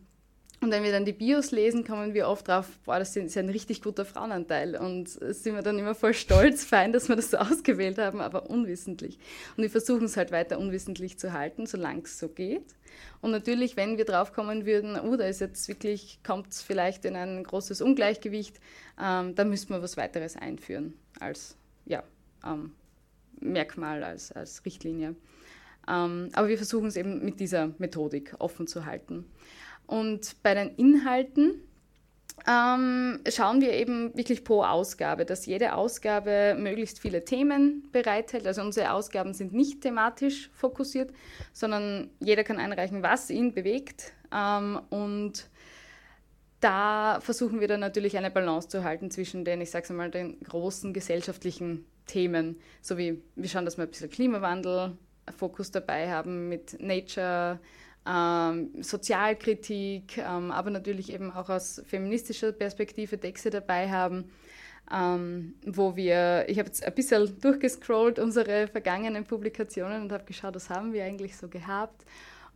und 0.60 0.72
wenn 0.72 0.82
wir 0.82 0.90
dann 0.90 1.04
die 1.04 1.12
Bios 1.12 1.52
lesen, 1.52 1.84
kommen 1.84 2.14
wir 2.14 2.26
oft 2.26 2.48
drauf, 2.48 2.66
boah, 2.84 2.98
das 2.98 3.14
ist 3.14 3.38
ein 3.38 3.48
richtig 3.48 3.80
guter 3.80 4.04
Frauenanteil. 4.04 4.76
Und 4.76 5.08
sind 5.08 5.54
wir 5.54 5.62
dann 5.62 5.78
immer 5.78 5.94
voll 5.94 6.14
stolz, 6.14 6.64
fein, 6.66 6.92
dass 6.92 7.08
wir 7.08 7.14
das 7.14 7.30
so 7.30 7.36
ausgewählt 7.36 7.98
haben, 7.98 8.20
aber 8.20 8.50
unwissentlich. 8.50 9.18
Und 9.56 9.62
wir 9.62 9.70
versuchen 9.70 10.06
es 10.06 10.16
halt 10.16 10.32
weiter 10.32 10.58
unwissentlich 10.58 11.16
zu 11.16 11.32
halten, 11.32 11.66
solange 11.66 12.02
es 12.02 12.18
so 12.18 12.28
geht. 12.28 12.74
Und 13.20 13.30
natürlich, 13.30 13.76
wenn 13.76 13.98
wir 13.98 14.04
drauf 14.04 14.32
kommen 14.32 14.66
würden, 14.66 14.98
oh, 14.98 15.16
da 15.16 15.26
ist 15.26 15.40
jetzt 15.40 15.68
wirklich, 15.68 16.18
kommt 16.26 16.50
es 16.50 16.60
vielleicht 16.60 17.04
in 17.04 17.14
ein 17.14 17.44
großes 17.44 17.80
Ungleichgewicht, 17.80 18.58
ähm, 19.00 19.36
dann 19.36 19.50
müssten 19.50 19.72
wir 19.72 19.82
was 19.82 19.96
weiteres 19.96 20.36
einführen 20.36 20.94
als 21.20 21.56
ja, 21.86 22.02
ähm, 22.44 22.72
Merkmal, 23.40 24.02
als, 24.02 24.32
als 24.32 24.64
Richtlinie. 24.64 25.14
Ähm, 25.88 26.30
aber 26.32 26.48
wir 26.48 26.56
versuchen 26.56 26.88
es 26.88 26.96
eben 26.96 27.24
mit 27.24 27.38
dieser 27.38 27.72
Methodik 27.78 28.34
offen 28.40 28.66
zu 28.66 28.86
halten. 28.86 29.24
Und 29.88 30.42
bei 30.42 30.54
den 30.54 30.68
Inhalten 30.76 31.62
ähm, 32.46 33.20
schauen 33.28 33.60
wir 33.60 33.72
eben 33.72 34.16
wirklich 34.16 34.44
pro 34.44 34.62
Ausgabe, 34.62 35.24
dass 35.24 35.46
jede 35.46 35.74
Ausgabe 35.74 36.56
möglichst 36.58 37.00
viele 37.00 37.24
Themen 37.24 37.88
bereithält. 37.90 38.46
Also 38.46 38.60
unsere 38.62 38.92
Ausgaben 38.92 39.34
sind 39.34 39.52
nicht 39.54 39.80
thematisch 39.80 40.50
fokussiert, 40.52 41.12
sondern 41.52 42.10
jeder 42.20 42.44
kann 42.44 42.58
einreichen, 42.58 43.02
was 43.02 43.30
ihn 43.30 43.54
bewegt. 43.54 44.12
Ähm, 44.32 44.78
und 44.90 45.48
da 46.60 47.18
versuchen 47.20 47.60
wir 47.60 47.68
dann 47.68 47.80
natürlich 47.80 48.16
eine 48.16 48.30
Balance 48.30 48.68
zu 48.68 48.84
halten 48.84 49.10
zwischen 49.10 49.44
den, 49.44 49.62
ich 49.62 49.70
sage 49.70 49.92
mal, 49.94 50.10
den 50.10 50.38
großen 50.40 50.92
gesellschaftlichen 50.92 51.86
Themen, 52.06 52.60
so 52.82 52.98
wie 52.98 53.22
wir 53.36 53.48
schauen, 53.48 53.64
dass 53.64 53.78
wir 53.78 53.84
ein 53.84 53.90
bisschen 53.90 54.10
Klimawandel 54.10 54.98
Fokus 55.36 55.70
dabei 55.70 56.10
haben 56.10 56.48
mit 56.48 56.80
Nature, 56.80 57.58
ähm, 58.08 58.70
Sozialkritik, 58.80 60.18
ähm, 60.18 60.50
aber 60.50 60.70
natürlich 60.70 61.12
eben 61.12 61.30
auch 61.30 61.50
aus 61.50 61.82
feministischer 61.86 62.52
Perspektive 62.52 63.18
Texte 63.18 63.50
dabei 63.50 63.90
haben, 63.90 64.30
ähm, 64.92 65.54
wo 65.66 65.96
wir, 65.96 66.46
ich 66.48 66.58
habe 66.58 66.68
jetzt 66.68 66.84
ein 66.84 66.94
bisschen 66.94 67.38
durchgescrollt, 67.40 68.18
unsere 68.18 68.68
vergangenen 68.68 69.24
Publikationen 69.24 70.02
und 70.02 70.12
habe 70.12 70.24
geschaut, 70.24 70.54
was 70.54 70.70
haben 70.70 70.92
wir 70.92 71.04
eigentlich 71.04 71.36
so 71.36 71.48
gehabt. 71.48 72.04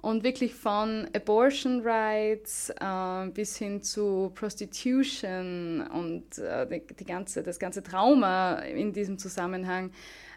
Und 0.00 0.24
wirklich 0.24 0.52
von 0.54 1.08
Abortion 1.14 1.82
Rights 1.84 2.70
äh, 2.70 3.28
bis 3.28 3.56
hin 3.56 3.82
zu 3.82 4.32
Prostitution 4.34 5.86
und 5.86 6.38
äh, 6.38 6.66
die, 6.66 6.94
die, 6.96 7.04
ganze, 7.04 7.44
das 7.44 7.60
ganze 7.60 7.84
Trauma 7.84 8.54
in 8.60 8.92
diesem 8.92 9.16
Zusammenhang, 9.16 9.92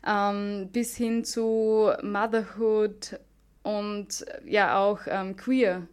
ähm, 0.05 0.69
bis 0.71 0.95
hin 0.95 1.23
zu 1.23 1.91
Motherhood, 2.03 3.19
und 3.65 4.23
ja 4.45 4.77
auch 4.77 4.99
ähm, 5.07 5.35
queer 5.35 5.87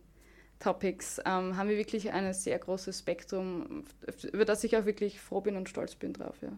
Topics 0.58 1.18
ähm, 1.24 1.56
haben 1.56 1.70
wir 1.70 1.78
wirklich 1.78 2.12
ein 2.12 2.32
sehr 2.34 2.58
großes 2.58 2.98
Spektrum, 2.98 3.84
über 4.30 4.44
das 4.44 4.62
ich 4.62 4.76
auch 4.76 4.84
wirklich 4.84 5.18
froh 5.20 5.40
bin 5.40 5.56
und 5.56 5.70
stolz 5.70 5.94
bin 5.94 6.12
drauf. 6.12 6.36
Ja. 6.42 6.50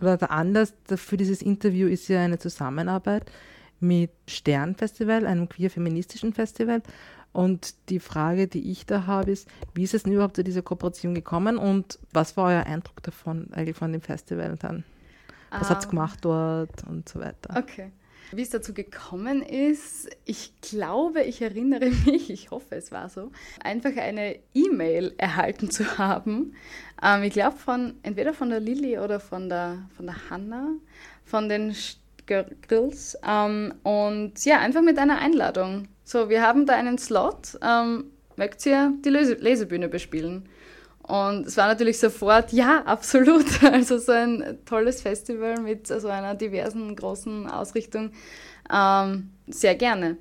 Aber 0.00 0.16
der 0.16 0.30
Anlass 0.30 0.72
für 0.96 1.18
dieses 1.18 1.42
Interview 1.42 1.86
ist 1.88 2.08
ja 2.08 2.22
eine 2.22 2.38
Zusammenarbeit 2.38 3.30
mit 3.80 4.10
Sternfestival, 4.26 5.26
einem 5.26 5.48
queer-feministischen 5.48 6.32
Festival. 6.32 6.82
Und 7.32 7.74
die 7.90 8.00
Frage, 8.00 8.48
die 8.48 8.70
ich 8.70 8.86
da 8.86 9.06
habe, 9.06 9.30
ist, 9.30 9.46
wie 9.74 9.84
ist 9.84 9.92
es 9.92 10.04
denn 10.04 10.12
überhaupt 10.12 10.36
zu 10.36 10.44
dieser 10.44 10.62
Kooperation 10.62 11.14
gekommen 11.14 11.58
und 11.58 11.98
was 12.12 12.38
war 12.38 12.46
euer 12.46 12.64
Eindruck 12.64 13.02
davon, 13.02 13.52
eigentlich 13.52 13.76
von 13.76 13.92
dem 13.92 14.00
Festival 14.00 14.56
dann? 14.58 14.84
Was 15.50 15.68
um, 15.68 15.68
hat 15.68 15.82
es 15.82 15.88
gemacht 15.90 16.18
dort 16.22 16.84
und 16.88 17.08
so 17.08 17.20
weiter? 17.20 17.58
Okay. 17.58 17.92
Wie 18.34 18.42
es 18.42 18.50
dazu 18.50 18.72
gekommen 18.72 19.42
ist, 19.42 20.08
ich 20.24 20.52
glaube, 20.60 21.22
ich 21.22 21.42
erinnere 21.42 21.90
mich, 22.06 22.30
ich 22.30 22.50
hoffe, 22.50 22.76
es 22.76 22.90
war 22.90 23.08
so, 23.08 23.30
einfach 23.62 23.96
eine 23.96 24.36
E-Mail 24.54 25.14
erhalten 25.18 25.70
zu 25.70 25.98
haben. 25.98 26.54
Ähm, 27.02 27.22
ich 27.22 27.32
glaube, 27.32 27.56
von 27.56 27.94
entweder 28.02 28.32
von 28.32 28.50
der 28.50 28.60
Lilly 28.60 28.98
oder 28.98 29.20
von 29.20 29.48
der, 29.48 29.88
von 29.96 30.06
der 30.06 30.30
Hanna, 30.30 30.68
von 31.24 31.48
den 31.48 31.74
Girls. 32.26 33.18
Ähm, 33.26 33.74
und 33.82 34.44
ja, 34.44 34.60
einfach 34.60 34.82
mit 34.82 34.98
einer 34.98 35.18
Einladung. 35.18 35.88
So, 36.04 36.28
wir 36.28 36.42
haben 36.42 36.66
da 36.66 36.74
einen 36.74 36.98
Slot. 36.98 37.58
Ähm, 37.62 38.04
mögt 38.36 38.64
ihr 38.66 38.92
die 39.04 39.10
Lese 39.10 39.34
Lesebühne 39.34 39.88
bespielen? 39.88 40.48
Und 41.02 41.46
es 41.46 41.56
war 41.56 41.66
natürlich 41.66 41.98
sofort, 41.98 42.52
ja, 42.52 42.82
absolut. 42.82 43.62
Also 43.62 43.98
so 43.98 44.12
ein 44.12 44.58
tolles 44.64 45.02
Festival 45.02 45.60
mit 45.60 45.86
so 45.86 46.08
einer 46.08 46.34
diversen 46.34 46.94
großen 46.94 47.48
Ausrichtung. 47.48 48.12
Ähm, 48.72 49.30
sehr 49.48 49.74
gerne. 49.74 50.16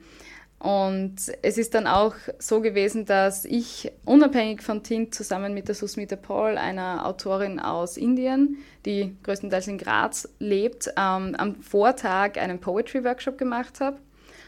Und 0.62 1.16
es 1.42 1.58
ist 1.58 1.74
dann 1.74 1.88
auch 1.88 2.14
so 2.38 2.62
gewesen, 2.62 3.06
dass 3.06 3.46
ich 3.46 3.92
unabhängig 4.06 4.62
von 4.62 4.84
Tint 4.84 5.16
zusammen 5.16 5.56
mit 5.56 5.68
der 5.68 5.74
Susmita 5.74 6.16
Paul, 6.16 6.56
einer 6.56 7.08
Autorin 7.08 7.60
aus 7.60 7.98
Indien, 7.98 8.58
die 8.86 9.16
größtenteils 9.24 9.68
in 9.68 9.80
Graz 9.80 10.30
lebt, 10.38 10.90
ähm, 10.90 11.36
am 11.36 11.56
Vortag 11.64 12.38
einen 12.38 12.60
Poetry-Workshop 12.60 13.40
gemacht 13.40 13.80
habe. 13.82 13.98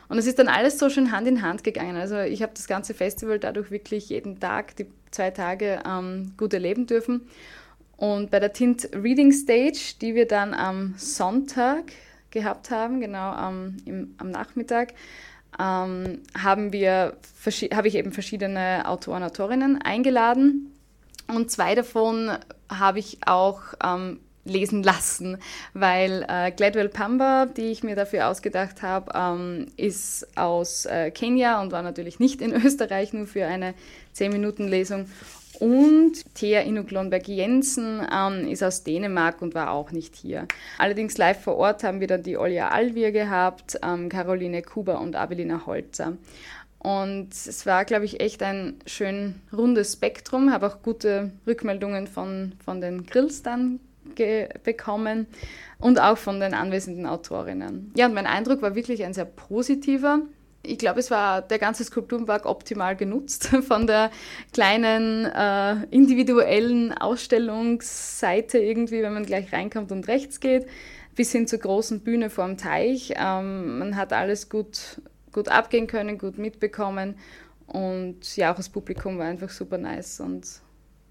Und 0.09 0.17
es 0.17 0.27
ist 0.27 0.39
dann 0.39 0.47
alles 0.47 0.77
so 0.79 0.89
schön 0.89 1.11
Hand 1.11 1.27
in 1.27 1.41
Hand 1.41 1.63
gegangen. 1.63 1.95
Also 1.95 2.19
ich 2.19 2.41
habe 2.41 2.53
das 2.53 2.67
ganze 2.67 2.93
Festival 2.93 3.39
dadurch 3.39 3.71
wirklich 3.71 4.09
jeden 4.09 4.39
Tag, 4.39 4.75
die 4.75 4.87
zwei 5.11 5.31
Tage 5.31 5.81
ähm, 5.87 6.33
gut 6.37 6.53
erleben 6.53 6.85
dürfen. 6.87 7.21
Und 7.97 8.31
bei 8.31 8.39
der 8.39 8.53
Tint 8.53 8.89
Reading 8.93 9.31
Stage, 9.31 9.95
die 10.01 10.15
wir 10.15 10.27
dann 10.27 10.53
am 10.53 10.95
Sonntag 10.97 11.93
gehabt 12.31 12.71
haben, 12.71 12.99
genau 12.99 13.31
am, 13.31 13.77
im, 13.85 14.15
am 14.17 14.29
Nachmittag, 14.31 14.93
ähm, 15.59 16.21
haben 16.37 16.73
wir, 16.73 17.15
habe 17.73 17.87
ich 17.87 17.95
eben 17.95 18.11
verschiedene 18.11 18.87
Autoren, 18.87 19.23
Autorinnen 19.23 19.81
eingeladen. 19.81 20.73
Und 21.27 21.51
zwei 21.51 21.75
davon 21.75 22.31
habe 22.69 22.99
ich 22.99 23.19
auch 23.25 23.61
ähm, 23.83 24.19
lesen 24.45 24.83
lassen, 24.83 25.37
weil 25.73 26.25
äh, 26.27 26.51
Gladwell 26.51 26.89
Pamba, 26.89 27.45
die 27.45 27.71
ich 27.71 27.83
mir 27.83 27.95
dafür 27.95 28.27
ausgedacht 28.27 28.81
habe, 28.81 29.11
ähm, 29.15 29.67
ist 29.77 30.37
aus 30.37 30.85
äh, 30.85 31.11
Kenia 31.11 31.61
und 31.61 31.71
war 31.71 31.81
natürlich 31.81 32.19
nicht 32.19 32.41
in 32.41 32.53
Österreich, 32.65 33.13
nur 33.13 33.27
für 33.27 33.45
eine 33.45 33.73
10-Minuten-Lesung. 34.15 35.07
Und 35.59 36.33
Thea 36.33 36.61
Inuglonberg 36.61 37.27
Jensen 37.27 38.05
ähm, 38.11 38.47
ist 38.47 38.63
aus 38.63 38.83
Dänemark 38.83 39.41
und 39.41 39.53
war 39.53 39.71
auch 39.71 39.91
nicht 39.91 40.15
hier. 40.15 40.47
Allerdings 40.77 41.17
live 41.17 41.41
vor 41.41 41.55
Ort 41.57 41.83
haben 41.83 41.99
wir 41.99 42.07
dann 42.07 42.23
die 42.23 42.37
Olja 42.37 42.69
Alvir 42.69 43.11
gehabt, 43.11 43.79
ähm, 43.83 44.09
Caroline 44.09 44.61
Kuber 44.63 44.99
und 44.99 45.15
Abelina 45.15 45.65
Holzer. 45.65 46.13
Und 46.79 47.29
es 47.31 47.65
war, 47.65 47.85
glaube 47.85 48.03
ich, 48.03 48.19
echt 48.19 48.43
ein 48.43 48.75
schön 48.85 49.35
rundes 49.53 49.93
Spektrum. 49.93 50.51
Habe 50.51 50.67
auch 50.67 50.81
gute 50.81 51.31
Rückmeldungen 51.47 52.07
von, 52.07 52.53
von 52.65 52.81
den 52.81 53.05
Grills 53.05 53.41
dann 53.41 53.79
bekommen 54.63 55.27
und 55.79 55.99
auch 55.99 56.17
von 56.17 56.39
den 56.39 56.53
anwesenden 56.53 57.05
Autorinnen. 57.05 57.91
Ja, 57.95 58.05
und 58.05 58.13
mein 58.13 58.27
Eindruck 58.27 58.61
war 58.61 58.75
wirklich 58.75 59.03
ein 59.03 59.13
sehr 59.13 59.25
positiver. 59.25 60.21
Ich 60.65 60.77
glaube, 60.77 61.01
es 61.01 61.11
war 61.11 61.41
der 61.41 61.59
ganze 61.59 61.83
Skulpturenpark 61.83 62.45
optimal 62.45 62.95
genutzt, 62.95 63.47
von 63.67 63.85
der 63.85 64.11
kleinen 64.53 65.25
äh, 65.25 65.83
individuellen 65.91 66.93
Ausstellungsseite 66.93 68.59
irgendwie, 68.59 69.03
wenn 69.03 69.13
man 69.13 69.25
gleich 69.25 69.51
reinkommt 69.51 69.91
und 69.91 70.07
rechts 70.07 70.39
geht, 70.39 70.65
bis 71.15 71.31
hin 71.33 71.47
zur 71.47 71.59
großen 71.59 71.99
Bühne 71.99 72.29
vorm 72.29 72.57
Teich. 72.57 73.13
Ähm, 73.17 73.79
man 73.79 73.97
hat 73.97 74.13
alles 74.13 74.49
gut, 74.49 75.01
gut 75.33 75.49
abgehen 75.49 75.87
können, 75.87 76.17
gut 76.17 76.37
mitbekommen 76.37 77.15
und 77.67 78.35
ja, 78.37 78.51
auch 78.51 78.57
das 78.57 78.69
Publikum 78.69 79.17
war 79.17 79.25
einfach 79.25 79.49
super 79.49 79.77
nice 79.77 80.19
und 80.19 80.47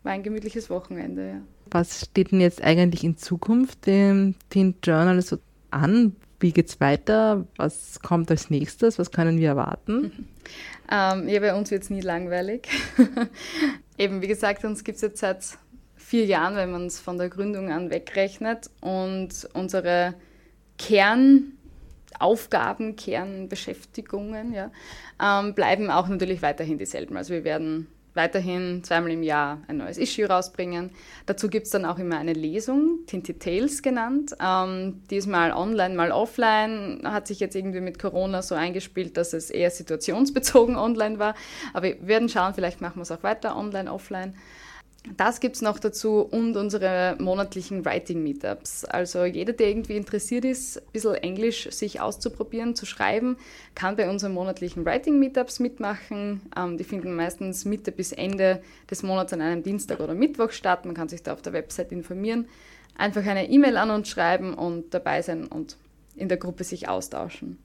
war 0.02 0.12
ein 0.12 0.22
gemütliches 0.22 0.70
Wochenende. 0.70 1.28
Ja. 1.28 1.40
Was 1.72 2.02
steht 2.02 2.32
denn 2.32 2.40
jetzt 2.40 2.62
eigentlich 2.62 3.02
in 3.02 3.16
Zukunft 3.16 3.86
dem 3.86 4.34
Teen 4.50 4.74
Journal 4.84 5.20
so 5.22 5.38
an? 5.70 6.14
Wie 6.38 6.52
geht 6.52 6.68
es 6.68 6.80
weiter? 6.80 7.46
Was 7.56 8.00
kommt 8.00 8.30
als 8.30 8.50
nächstes? 8.50 8.98
Was 8.98 9.10
können 9.10 9.38
wir 9.38 9.48
erwarten? 9.48 10.28
Ähm, 10.90 11.28
ja, 11.28 11.38
bei 11.40 11.54
uns 11.54 11.70
wird 11.70 11.84
es 11.84 11.90
nie 11.90 12.02
langweilig. 12.02 12.68
Eben, 13.96 14.20
wie 14.20 14.26
gesagt, 14.26 14.62
uns 14.64 14.84
gibt 14.84 14.96
es 14.96 15.02
jetzt 15.02 15.20
seit 15.20 15.42
vier 15.96 16.26
Jahren, 16.26 16.56
wenn 16.56 16.70
man 16.70 16.84
es 16.84 17.00
von 17.00 17.16
der 17.16 17.30
Gründung 17.30 17.70
an 17.70 17.88
wegrechnet. 17.88 18.68
Und 18.82 19.48
unsere 19.54 20.12
Kernaufgaben, 20.76 22.96
Kernbeschäftigungen 22.96 24.52
ja, 24.52 24.70
ähm, 25.22 25.54
bleiben 25.54 25.90
auch 25.90 26.08
natürlich 26.08 26.42
weiterhin 26.42 26.76
dieselben. 26.76 27.16
Also 27.16 27.32
wir 27.32 27.44
werden 27.44 27.86
weiterhin 28.14 28.84
zweimal 28.84 29.12
im 29.12 29.22
Jahr 29.22 29.62
ein 29.68 29.78
neues 29.78 29.98
Issue 29.98 30.26
rausbringen. 30.26 30.90
Dazu 31.26 31.48
gibt 31.48 31.66
es 31.66 31.72
dann 31.72 31.84
auch 31.84 31.98
immer 31.98 32.18
eine 32.18 32.32
Lesung, 32.32 33.00
Tinty 33.06 33.38
Tales 33.38 33.82
genannt. 33.82 34.34
Ähm, 34.40 35.02
diesmal 35.10 35.52
online, 35.52 35.94
mal 35.94 36.12
offline. 36.12 37.00
Hat 37.04 37.26
sich 37.26 37.40
jetzt 37.40 37.56
irgendwie 37.56 37.80
mit 37.80 37.98
Corona 37.98 38.42
so 38.42 38.54
eingespielt, 38.54 39.16
dass 39.16 39.32
es 39.32 39.50
eher 39.50 39.70
situationsbezogen 39.70 40.76
online 40.76 41.18
war. 41.18 41.34
Aber 41.72 41.84
wir 41.84 42.06
werden 42.06 42.28
schauen, 42.28 42.54
vielleicht 42.54 42.80
machen 42.80 42.96
wir 42.96 43.02
es 43.02 43.10
auch 43.10 43.22
weiter 43.22 43.56
online, 43.56 43.92
offline. 43.92 44.34
Das 45.16 45.40
gibt 45.40 45.56
es 45.56 45.62
noch 45.62 45.80
dazu 45.80 46.20
und 46.20 46.56
unsere 46.56 47.16
monatlichen 47.18 47.84
Writing-Meetups. 47.84 48.84
Also 48.84 49.24
jeder, 49.24 49.52
der 49.52 49.68
irgendwie 49.68 49.96
interessiert 49.96 50.44
ist, 50.44 50.78
ein 50.78 50.92
bisschen 50.92 51.14
Englisch 51.14 51.68
sich 51.70 52.00
auszuprobieren, 52.00 52.76
zu 52.76 52.86
schreiben, 52.86 53.36
kann 53.74 53.96
bei 53.96 54.08
unseren 54.08 54.32
monatlichen 54.32 54.84
Writing-Meetups 54.84 55.58
mitmachen. 55.58 56.42
Ähm, 56.56 56.78
die 56.78 56.84
finden 56.84 57.16
meistens 57.16 57.64
Mitte 57.64 57.90
bis 57.90 58.12
Ende 58.12 58.62
des 58.88 59.02
Monats 59.02 59.32
an 59.32 59.40
einem 59.40 59.64
Dienstag 59.64 59.98
oder 59.98 60.14
Mittwoch 60.14 60.52
statt. 60.52 60.84
Man 60.84 60.94
kann 60.94 61.08
sich 61.08 61.24
da 61.24 61.32
auf 61.32 61.42
der 61.42 61.52
Website 61.52 61.90
informieren. 61.90 62.46
Einfach 62.96 63.26
eine 63.26 63.50
E-Mail 63.50 63.78
an 63.78 63.90
uns 63.90 64.08
schreiben 64.08 64.54
und 64.54 64.94
dabei 64.94 65.20
sein 65.22 65.48
und 65.48 65.78
in 66.14 66.28
der 66.28 66.38
Gruppe 66.38 66.62
sich 66.62 66.88
austauschen. 66.88 67.58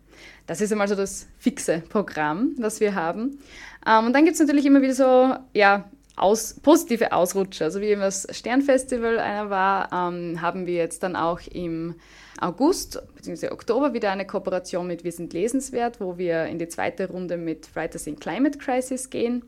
Das 0.48 0.62
ist 0.62 0.72
einmal 0.72 0.88
so 0.88 0.96
das 0.96 1.28
fixe 1.38 1.84
Programm, 1.90 2.56
was 2.58 2.80
wir 2.80 2.96
haben. 2.96 3.38
Ähm, 3.86 4.08
und 4.08 4.14
dann 4.14 4.24
gibt 4.26 4.34
es 4.34 4.40
natürlich 4.40 4.66
immer 4.66 4.82
wieder 4.82 4.96
so, 4.96 5.36
ja, 5.54 5.86
aus, 6.18 6.56
positive 6.56 7.14
Ausrutscher. 7.14 7.66
Also 7.66 7.80
wie 7.80 7.86
eben 7.86 8.02
das 8.02 8.28
Sternfestival 8.32 9.20
einer 9.20 9.50
war, 9.50 9.90
ähm, 9.94 10.42
haben 10.42 10.66
wir 10.66 10.76
jetzt 10.76 11.04
dann 11.04 11.16
auch 11.16 11.40
im 11.52 11.96
August 12.42 13.02
bzw. 13.16 13.52
Oktober 13.52 13.94
wieder 13.94 14.12
eine 14.12 14.26
Kooperation 14.26 14.88
mit 14.88 15.04
Wir 15.04 15.12
sind 15.12 15.32
lesenswert, 15.34 16.02
wo 16.02 16.18
wir 16.18 16.46
in 16.46 16.60
die 16.60 16.68
zweite 16.68 17.08
Runde 17.10 17.38
mit 17.38 17.76
Writers 17.76 18.08
in 18.08 18.20
Climate 18.20 18.58
Crisis 18.58 19.10
gehen. 19.10 19.44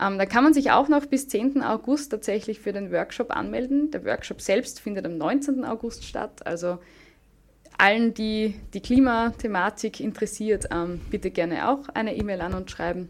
Ähm, 0.00 0.18
da 0.18 0.26
kann 0.26 0.44
man 0.44 0.54
sich 0.54 0.70
auch 0.70 0.88
noch 0.88 1.06
bis 1.06 1.28
10. 1.28 1.62
August 1.62 2.10
tatsächlich 2.10 2.60
für 2.60 2.72
den 2.72 2.92
Workshop 2.92 3.30
anmelden. 3.34 3.90
Der 3.90 4.04
Workshop 4.04 4.40
selbst 4.40 4.80
findet 4.80 5.06
am 5.06 5.16
19. 5.16 5.64
August 5.64 6.04
statt. 6.04 6.46
Also 6.46 6.78
allen, 7.78 8.12
die 8.14 8.54
die 8.74 8.80
Klimathematik 8.80 10.00
interessiert, 10.00 10.66
ähm, 10.72 11.00
bitte 11.10 11.30
gerne 11.30 11.68
auch 11.70 11.88
eine 11.90 12.14
E-Mail 12.16 12.42
an 12.42 12.54
uns 12.54 12.70
schreiben. 12.70 13.08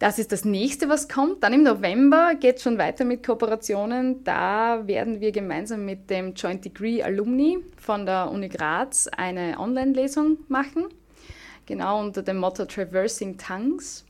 Das 0.00 0.18
ist 0.18 0.32
das 0.32 0.46
nächste, 0.46 0.88
was 0.88 1.10
kommt. 1.10 1.42
Dann 1.42 1.52
im 1.52 1.62
November 1.62 2.34
geht 2.34 2.56
es 2.56 2.62
schon 2.62 2.78
weiter 2.78 3.04
mit 3.04 3.24
Kooperationen. 3.24 4.24
Da 4.24 4.86
werden 4.86 5.20
wir 5.20 5.30
gemeinsam 5.30 5.84
mit 5.84 6.08
dem 6.08 6.32
Joint 6.32 6.64
Degree 6.64 7.02
Alumni 7.02 7.58
von 7.76 8.06
der 8.06 8.30
Uni 8.30 8.48
Graz 8.48 9.08
eine 9.08 9.60
Online-Lesung 9.60 10.38
machen. 10.48 10.86
Genau 11.66 12.00
unter 12.00 12.22
dem 12.22 12.38
Motto 12.38 12.64
Traversing 12.64 13.36
Tongues. 13.36 14.06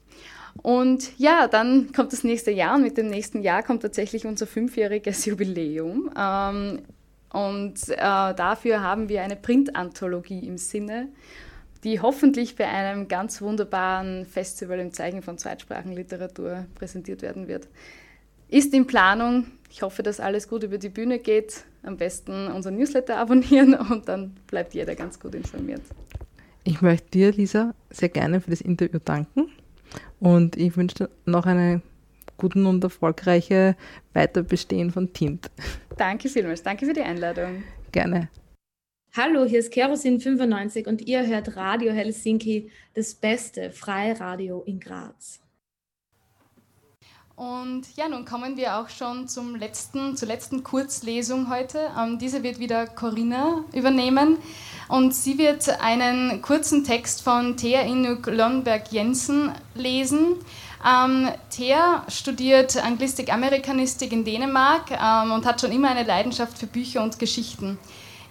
Und 0.62 1.18
ja, 1.18 1.48
dann 1.48 1.90
kommt 1.90 2.12
das 2.12 2.22
nächste 2.22 2.52
Jahr 2.52 2.76
und 2.76 2.82
mit 2.82 2.96
dem 2.96 3.08
nächsten 3.08 3.42
Jahr 3.42 3.64
kommt 3.64 3.82
tatsächlich 3.82 4.26
unser 4.26 4.46
fünfjähriges 4.46 5.24
Jubiläum. 5.26 6.08
Ähm, 6.16 6.82
und 7.32 7.88
äh, 7.88 7.96
dafür 7.96 8.80
haben 8.80 9.08
wir 9.08 9.22
eine 9.22 9.34
Printanthologie 9.34 10.46
im 10.46 10.56
Sinne 10.56 11.08
die 11.84 12.00
hoffentlich 12.00 12.56
bei 12.56 12.68
einem 12.68 13.08
ganz 13.08 13.40
wunderbaren 13.40 14.26
Festival 14.26 14.78
im 14.78 14.92
Zeichen 14.92 15.22
von 15.22 15.38
Zweitsprachenliteratur 15.38 16.66
präsentiert 16.74 17.22
werden 17.22 17.48
wird. 17.48 17.68
Ist 18.48 18.74
in 18.74 18.86
Planung. 18.86 19.46
Ich 19.70 19.82
hoffe, 19.82 20.02
dass 20.02 20.20
alles 20.20 20.48
gut 20.48 20.62
über 20.64 20.78
die 20.78 20.88
Bühne 20.88 21.18
geht. 21.18 21.64
Am 21.82 21.96
besten 21.96 22.48
unseren 22.48 22.76
Newsletter 22.76 23.16
abonnieren 23.16 23.74
und 23.90 24.08
dann 24.08 24.36
bleibt 24.46 24.74
jeder 24.74 24.94
ganz 24.94 25.18
gut 25.18 25.34
informiert. 25.34 25.82
Ich 26.64 26.82
möchte 26.82 27.10
dir, 27.10 27.32
Lisa, 27.32 27.74
sehr 27.90 28.10
gerne 28.10 28.40
für 28.40 28.50
das 28.50 28.60
Interview 28.60 28.98
danken 29.02 29.50
und 30.18 30.56
ich 30.56 30.76
wünsche 30.76 30.94
dir 30.96 31.10
noch 31.24 31.46
eine 31.46 31.80
guten 32.36 32.66
und 32.66 32.82
erfolgreiche 32.84 33.76
Weiterbestehen 34.12 34.90
von 34.90 35.12
Tint. 35.12 35.50
Danke 35.96 36.28
vielmals. 36.28 36.62
Danke 36.62 36.86
für 36.86 36.92
die 36.92 37.02
Einladung. 37.02 37.62
Gerne. 37.92 38.28
Hallo, 39.16 39.44
hier 39.44 39.58
ist 39.58 39.72
Kerosin95 39.72 40.86
und 40.86 41.08
ihr 41.08 41.26
hört 41.26 41.56
Radio 41.56 41.90
Helsinki, 41.90 42.70
das 42.94 43.12
beste 43.12 43.72
Freiradio 43.72 44.62
in 44.66 44.78
Graz. 44.78 45.40
Und 47.34 47.96
ja, 47.96 48.08
nun 48.08 48.24
kommen 48.24 48.56
wir 48.56 48.76
auch 48.76 48.88
schon 48.88 49.26
zum 49.26 49.56
letzten, 49.56 50.16
zur 50.16 50.28
letzten 50.28 50.62
Kurzlesung 50.62 51.50
heute. 51.50 51.90
Ähm, 51.98 52.20
diese 52.20 52.44
wird 52.44 52.60
wieder 52.60 52.86
Corinna 52.86 53.64
übernehmen 53.74 54.36
und 54.88 55.12
sie 55.12 55.38
wird 55.38 55.68
einen 55.80 56.40
kurzen 56.40 56.84
Text 56.84 57.22
von 57.22 57.56
Thea 57.56 57.80
Inuk 57.80 58.26
Lundberg 58.26 58.92
Jensen 58.92 59.50
lesen. 59.74 60.36
Ähm, 60.86 61.30
Thea 61.50 62.04
studiert 62.06 62.76
Anglistik, 62.76 63.32
Amerikanistik 63.32 64.12
in 64.12 64.24
Dänemark 64.24 64.92
ähm, 64.92 65.32
und 65.32 65.46
hat 65.46 65.60
schon 65.60 65.72
immer 65.72 65.90
eine 65.90 66.04
Leidenschaft 66.04 66.56
für 66.56 66.68
Bücher 66.68 67.02
und 67.02 67.18
Geschichten. 67.18 67.76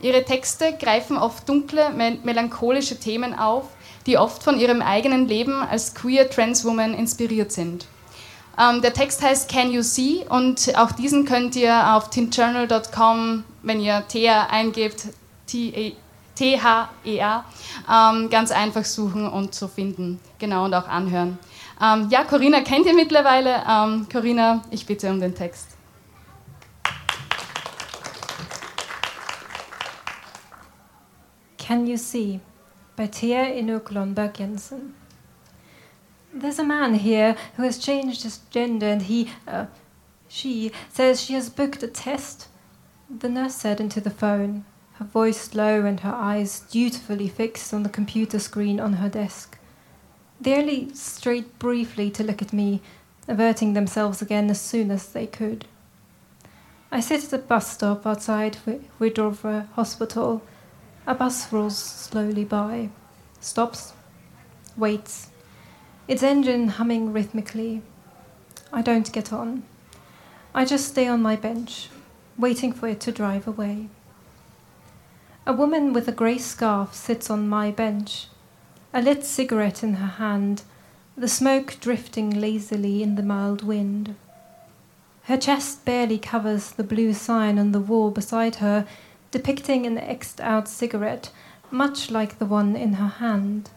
Ihre 0.01 0.23
Texte 0.23 0.73
greifen 0.79 1.17
oft 1.17 1.47
dunkle, 1.47 1.89
melancholische 2.23 2.99
Themen 2.99 3.37
auf, 3.37 3.65
die 4.05 4.17
oft 4.17 4.43
von 4.43 4.59
ihrem 4.59 4.81
eigenen 4.81 5.27
Leben 5.27 5.61
als 5.61 5.93
queer 5.93 6.29
Transwoman 6.29 6.93
inspiriert 6.93 7.51
sind. 7.51 7.85
Ähm, 8.57 8.81
der 8.81 8.93
Text 8.93 9.21
heißt 9.21 9.49
Can 9.49 9.71
You 9.71 9.81
See 9.81 10.25
und 10.29 10.73
auch 10.77 10.91
diesen 10.91 11.25
könnt 11.25 11.55
ihr 11.55 11.95
auf 11.95 12.09
tintjournal.com, 12.09 13.43
wenn 13.63 13.79
ihr 13.79 14.03
Thea 14.07 14.47
eingebt, 14.49 15.07
T-H-E-A, 15.47 15.95
T-H-E-R. 16.35 17.45
Ähm, 17.89 18.29
ganz 18.29 18.51
einfach 18.51 18.85
suchen 18.85 19.27
und 19.27 19.53
zu 19.53 19.67
finden. 19.67 20.19
Genau, 20.39 20.65
und 20.65 20.73
auch 20.73 20.87
anhören. 20.87 21.37
Ähm, 21.81 22.07
ja, 22.09 22.23
Corinna 22.23 22.61
kennt 22.61 22.85
ihr 22.85 22.93
mittlerweile. 22.93 23.63
Ähm, 23.69 24.07
Corinna, 24.11 24.61
ich 24.71 24.85
bitte 24.85 25.09
um 25.09 25.19
den 25.19 25.35
Text. 25.35 25.78
Can 31.69 31.85
You 31.85 31.97
See 31.97 32.39
by 32.95 33.05
Thea 33.05 33.45
Inuk 33.45 33.91
Lundberg 33.91 34.33
Jensen. 34.33 34.95
There's 36.33 36.57
a 36.57 36.63
man 36.63 36.95
here 36.95 37.35
who 37.57 37.61
has 37.61 37.77
changed 37.77 38.23
his 38.23 38.39
gender 38.49 38.87
and 38.87 39.03
he, 39.03 39.29
uh, 39.47 39.67
she, 40.27 40.71
says 40.91 41.21
she 41.21 41.35
has 41.35 41.51
booked 41.51 41.83
a 41.83 41.87
test. 41.87 42.47
The 43.07 43.29
nurse 43.29 43.53
said 43.53 43.79
into 43.79 44.01
the 44.01 44.09
phone, 44.09 44.65
her 44.93 45.05
voice 45.05 45.53
low 45.53 45.85
and 45.85 45.99
her 45.99 46.11
eyes 46.11 46.61
dutifully 46.71 47.27
fixed 47.27 47.71
on 47.71 47.83
the 47.83 47.89
computer 47.89 48.39
screen 48.39 48.79
on 48.79 48.93
her 48.93 49.07
desk. 49.07 49.59
They 50.41 50.57
only 50.57 50.91
strayed 50.95 51.59
briefly 51.59 52.09
to 52.09 52.23
look 52.23 52.41
at 52.41 52.51
me, 52.51 52.81
averting 53.27 53.73
themselves 53.73 54.23
again 54.23 54.49
as 54.49 54.59
soon 54.59 54.89
as 54.89 55.09
they 55.09 55.27
could. 55.27 55.65
I 56.91 56.99
sit 56.99 57.25
at 57.25 57.33
a 57.33 57.37
bus 57.37 57.71
stop 57.71 58.07
outside 58.07 58.57
Widrova 58.99 59.69
Hospital. 59.73 60.41
A 61.07 61.15
bus 61.15 61.51
rolls 61.51 61.77
slowly 61.77 62.43
by, 62.43 62.89
stops, 63.39 63.93
waits, 64.77 65.29
its 66.07 66.23
engine 66.23 66.67
humming 66.67 67.13
rhythmically. 67.13 67.81
I 68.71 68.81
don't 68.81 69.11
get 69.11 69.33
on. 69.33 69.63
I 70.53 70.65
just 70.65 70.87
stay 70.87 71.07
on 71.07 71.21
my 71.21 71.35
bench, 71.35 71.89
waiting 72.37 72.73
for 72.73 72.87
it 72.87 72.99
to 73.01 73.11
drive 73.11 73.47
away. 73.47 73.89
A 75.45 75.53
woman 75.53 75.93
with 75.93 76.07
a 76.07 76.11
grey 76.11 76.37
scarf 76.37 76.93
sits 76.93 77.29
on 77.29 77.49
my 77.49 77.71
bench, 77.71 78.27
a 78.93 79.01
lit 79.01 79.25
cigarette 79.25 79.83
in 79.83 79.95
her 79.95 80.13
hand, 80.23 80.63
the 81.17 81.27
smoke 81.27 81.77
drifting 81.79 82.29
lazily 82.29 83.03
in 83.03 83.15
the 83.15 83.23
mild 83.23 83.63
wind. 83.63 84.15
Her 85.23 85.37
chest 85.37 85.85
barely 85.85 86.17
covers 86.17 86.71
the 86.71 86.83
blue 86.83 87.13
sign 87.13 87.59
on 87.59 87.71
the 87.71 87.79
wall 87.79 88.09
beside 88.09 88.55
her, 88.55 88.87
depicting 89.31 89.85
an 89.85 89.97
X'd 89.97 90.41
out 90.41 90.67
cigarette, 90.67 91.31
much 91.71 92.09
like 92.09 92.39
the 92.39 92.45
one 92.45 92.75
in 92.75 92.93
her 92.93 93.07
hand. 93.07 93.69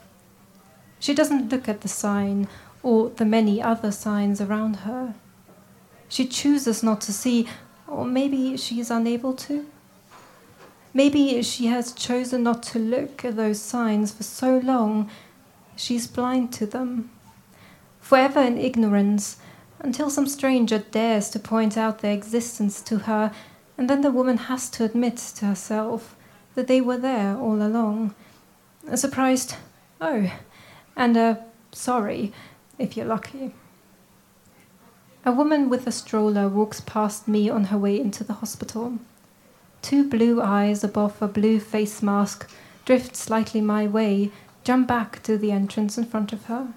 She 0.98 1.14
doesn't 1.14 1.50
look 1.50 1.68
at 1.68 1.80
the 1.80 1.88
sign 1.88 2.48
or 2.82 3.10
the 3.10 3.24
many 3.24 3.62
other 3.62 3.92
signs 3.92 4.40
around 4.40 4.76
her. 4.76 5.14
She 6.08 6.26
chooses 6.26 6.82
not 6.82 7.00
to 7.02 7.12
see, 7.12 7.48
or 7.86 8.04
maybe 8.04 8.56
she 8.56 8.80
is 8.80 8.90
unable 8.90 9.34
to. 9.34 9.66
Maybe 10.94 11.42
she 11.42 11.66
has 11.66 11.92
chosen 11.92 12.42
not 12.42 12.62
to 12.64 12.78
look 12.78 13.24
at 13.24 13.36
those 13.36 13.60
signs 13.60 14.12
for 14.12 14.22
so 14.22 14.58
long, 14.58 15.10
she's 15.74 16.06
blind 16.06 16.52
to 16.54 16.66
them. 16.66 17.10
Forever 18.00 18.40
in 18.42 18.58
ignorance, 18.58 19.38
until 19.80 20.10
some 20.10 20.26
stranger 20.26 20.78
dares 20.78 21.30
to 21.30 21.38
point 21.38 21.76
out 21.76 22.00
their 22.00 22.12
existence 22.12 22.82
to 22.82 22.98
her, 22.98 23.32
and 23.82 23.90
then 23.90 24.02
the 24.02 24.12
woman 24.12 24.36
has 24.36 24.70
to 24.70 24.84
admit 24.84 25.16
to 25.16 25.44
herself 25.44 26.14
that 26.54 26.68
they 26.68 26.80
were 26.80 26.96
there 26.96 27.36
all 27.36 27.60
along. 27.60 28.14
A 28.86 28.96
surprised, 28.96 29.56
oh, 30.00 30.32
and 30.94 31.16
a 31.16 31.44
sorry, 31.72 32.32
if 32.78 32.96
you're 32.96 33.06
lucky. 33.06 33.52
A 35.24 35.32
woman 35.32 35.68
with 35.68 35.88
a 35.88 35.90
stroller 35.90 36.48
walks 36.48 36.80
past 36.80 37.26
me 37.26 37.50
on 37.50 37.64
her 37.64 37.76
way 37.76 38.00
into 38.00 38.22
the 38.22 38.34
hospital. 38.34 39.00
Two 39.82 40.08
blue 40.08 40.40
eyes 40.40 40.84
above 40.84 41.20
a 41.20 41.26
blue 41.26 41.58
face 41.58 42.00
mask 42.04 42.48
drift 42.84 43.16
slightly 43.16 43.60
my 43.60 43.88
way, 43.88 44.30
jump 44.62 44.86
back 44.86 45.24
to 45.24 45.36
the 45.36 45.50
entrance 45.50 45.98
in 45.98 46.04
front 46.04 46.32
of 46.32 46.44
her. 46.44 46.68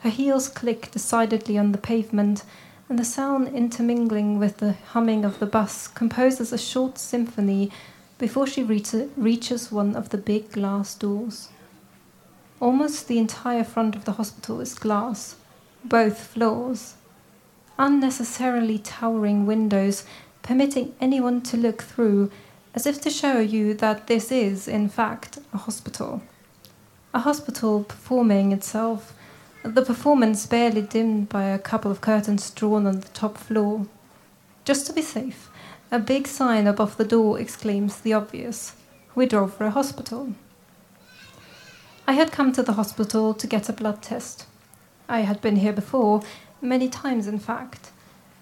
Her 0.00 0.10
heels 0.10 0.48
click 0.48 0.90
decidedly 0.90 1.56
on 1.56 1.70
the 1.70 1.78
pavement, 1.78 2.42
and 2.88 2.98
the 2.98 3.04
sound 3.04 3.48
intermingling 3.48 4.38
with 4.38 4.58
the 4.58 4.72
humming 4.72 5.24
of 5.24 5.38
the 5.38 5.46
bus 5.46 5.88
composes 5.88 6.52
a 6.52 6.58
short 6.58 6.98
symphony 6.98 7.70
before 8.18 8.46
she 8.46 8.62
reaches 8.62 9.72
one 9.72 9.96
of 9.96 10.10
the 10.10 10.18
big 10.18 10.52
glass 10.52 10.94
doors. 10.94 11.48
Almost 12.60 13.08
the 13.08 13.18
entire 13.18 13.64
front 13.64 13.96
of 13.96 14.04
the 14.04 14.12
hospital 14.12 14.60
is 14.60 14.74
glass, 14.74 15.36
both 15.84 16.18
floors. 16.18 16.94
Unnecessarily 17.78 18.78
towering 18.78 19.46
windows 19.46 20.04
permitting 20.42 20.94
anyone 21.00 21.40
to 21.40 21.56
look 21.56 21.82
through, 21.82 22.30
as 22.74 22.86
if 22.86 23.00
to 23.00 23.10
show 23.10 23.38
you 23.38 23.74
that 23.74 24.06
this 24.06 24.30
is, 24.30 24.68
in 24.68 24.88
fact, 24.88 25.38
a 25.52 25.56
hospital. 25.56 26.22
A 27.14 27.20
hospital 27.20 27.84
performing 27.84 28.52
itself, 28.52 29.14
the 29.62 29.82
performance 29.82 30.44
barely 30.46 30.82
dimmed 30.82 31.28
by 31.28 31.44
a 31.44 31.58
couple 31.58 31.90
of 31.90 32.00
curtains 32.00 32.50
drawn 32.50 32.86
on 32.86 33.00
the 33.00 33.08
top 33.08 33.38
floor. 33.38 33.86
Just 34.64 34.86
to 34.86 34.92
be 34.92 35.02
safe, 35.02 35.50
a 35.90 35.98
big 35.98 36.26
sign 36.26 36.66
above 36.66 36.96
the 36.96 37.04
door 37.04 37.38
exclaims 37.38 38.00
the 38.00 38.12
obvious 38.12 38.74
We 39.14 39.26
drove 39.26 39.54
for 39.54 39.64
a 39.64 39.70
hospital. 39.70 40.34
I 42.08 42.14
had 42.14 42.32
come 42.32 42.52
to 42.52 42.62
the 42.62 42.72
hospital 42.72 43.34
to 43.34 43.46
get 43.46 43.68
a 43.68 43.72
blood 43.72 44.02
test. 44.02 44.46
I 45.08 45.20
had 45.20 45.40
been 45.40 45.56
here 45.56 45.72
before, 45.72 46.22
many 46.60 46.88
times 46.88 47.28
in 47.28 47.38
fact, 47.38 47.90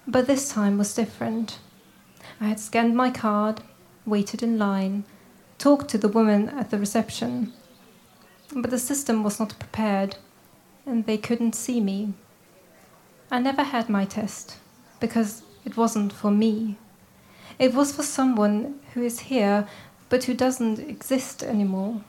but 0.07 0.27
this 0.27 0.49
time 0.49 0.79
was 0.79 0.95
different. 0.95 1.59
I 2.41 2.49
had 2.49 2.61
scanned 2.61 2.97
my 2.97 3.11
card, 3.11 3.61
waited 4.07 4.43
in 4.43 4.59
line, 4.59 5.05
talked 5.59 5.89
to 5.91 5.99
the 5.99 6.09
woman 6.09 6.49
at 6.49 6.71
the 6.71 6.79
reception, 6.79 7.53
but 8.55 8.71
the 8.71 8.79
system 8.79 9.23
was 9.23 9.39
not 9.39 9.59
prepared, 9.59 10.17
and 10.91 11.07
they 11.07 11.17
couldn't 11.17 11.55
see 11.55 11.81
me. 11.81 12.13
I 13.31 13.39
never 13.39 13.63
had 13.63 13.89
my 13.89 14.05
test 14.05 14.57
because 14.99 15.43
it 15.65 15.77
wasn't 15.77 16.13
for 16.13 16.31
me. 16.31 16.77
It 17.59 17.75
was 17.75 17.93
for 17.93 18.03
someone 18.03 18.81
who 18.95 19.03
is 19.03 19.21
here 19.21 19.69
but 20.09 20.25
who 20.25 20.35
doesn't 20.35 20.81
exist 20.81 21.43
anymore, 21.43 22.03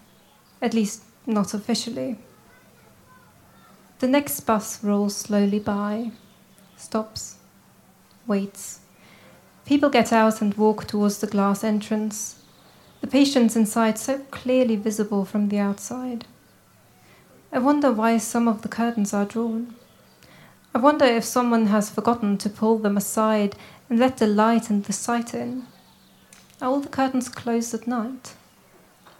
at 0.61 0.73
least 0.73 1.03
not 1.27 1.53
officially. 1.53 2.17
The 3.99 4.07
next 4.07 4.39
bus 4.41 4.83
rolls 4.83 5.15
slowly 5.15 5.59
by, 5.59 6.11
stops, 6.75 7.35
waits. 8.25 8.79
People 9.65 9.89
get 9.89 10.11
out 10.11 10.41
and 10.41 10.55
walk 10.55 10.87
towards 10.87 11.19
the 11.19 11.27
glass 11.27 11.63
entrance, 11.63 12.43
the 13.01 13.07
patients 13.07 13.55
inside 13.55 13.99
so 13.99 14.17
clearly 14.31 14.75
visible 14.75 15.23
from 15.23 15.49
the 15.49 15.59
outside. 15.59 16.25
I 17.53 17.59
wonder 17.59 17.91
why 17.91 18.17
some 18.17 18.47
of 18.47 18.61
the 18.61 18.69
curtains 18.69 19.13
are 19.13 19.25
drawn. 19.25 19.75
I 20.73 20.77
wonder 20.77 21.03
if 21.03 21.25
someone 21.25 21.67
has 21.67 21.89
forgotten 21.89 22.37
to 22.37 22.49
pull 22.49 22.77
them 22.77 22.95
aside 22.95 23.57
and 23.89 23.99
let 23.99 24.17
the 24.17 24.27
light 24.27 24.69
and 24.69 24.85
the 24.85 24.93
sight 24.93 25.33
in. 25.33 25.67
Are 26.61 26.69
all 26.69 26.79
the 26.79 26.87
curtains 26.87 27.27
closed 27.27 27.73
at 27.73 27.87
night? 27.87 28.35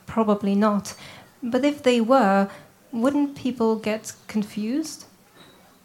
Probably 0.06 0.56
not, 0.56 0.96
but 1.44 1.66
if 1.66 1.84
they 1.84 2.00
were, 2.00 2.50
wouldn't 2.94 3.36
people 3.36 3.76
get 3.76 4.14
confused? 4.28 5.06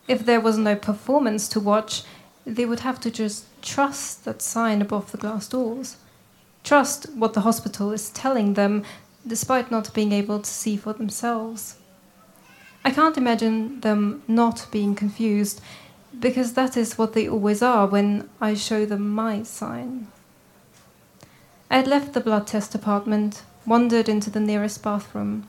If 0.07 0.25
there 0.25 0.41
was 0.41 0.57
no 0.57 0.77
performance 0.77 1.49
to 1.49 1.59
watch, 1.59 2.05
they 2.45 2.65
would 2.65 2.81
have 2.81 3.01
to 3.01 3.11
just 3.11 3.47
trust 3.61 4.25
that 4.25 4.41
sign 4.41 4.81
above 4.81 5.11
the 5.11 5.19
glass 5.19 5.49
doors. 5.49 5.97
Trust 6.63 7.07
what 7.15 7.35
the 7.35 7.41
hospital 7.41 7.91
is 7.91 8.11
telling 8.11 8.55
them, 8.55 8.85
despite 9.27 9.73
not 9.73 9.93
being 9.95 10.13
able 10.13 10.39
to 10.39 10.51
see 10.51 10.77
for 10.77 10.93
themselves. 10.93 11.79
I 12.87 12.91
can't 12.91 13.19
imagine 13.19 13.81
them 13.81 14.23
not 14.29 14.69
being 14.71 14.95
confused, 14.95 15.61
because 16.21 16.53
that 16.53 16.77
is 16.77 16.97
what 16.97 17.15
they 17.15 17.29
always 17.29 17.61
are 17.61 17.85
when 17.85 18.31
I 18.41 18.55
show 18.55 18.87
them 18.87 19.11
my 19.11 19.43
sign. 19.43 20.07
I 21.69 21.79
had 21.79 21.89
left 21.89 22.13
the 22.13 22.21
blood 22.21 22.47
test 22.47 22.71
department 22.71 23.43
wandered 23.67 24.09
into 24.09 24.31
the 24.31 24.39
nearest 24.39 24.85
bathroom. 24.85 25.49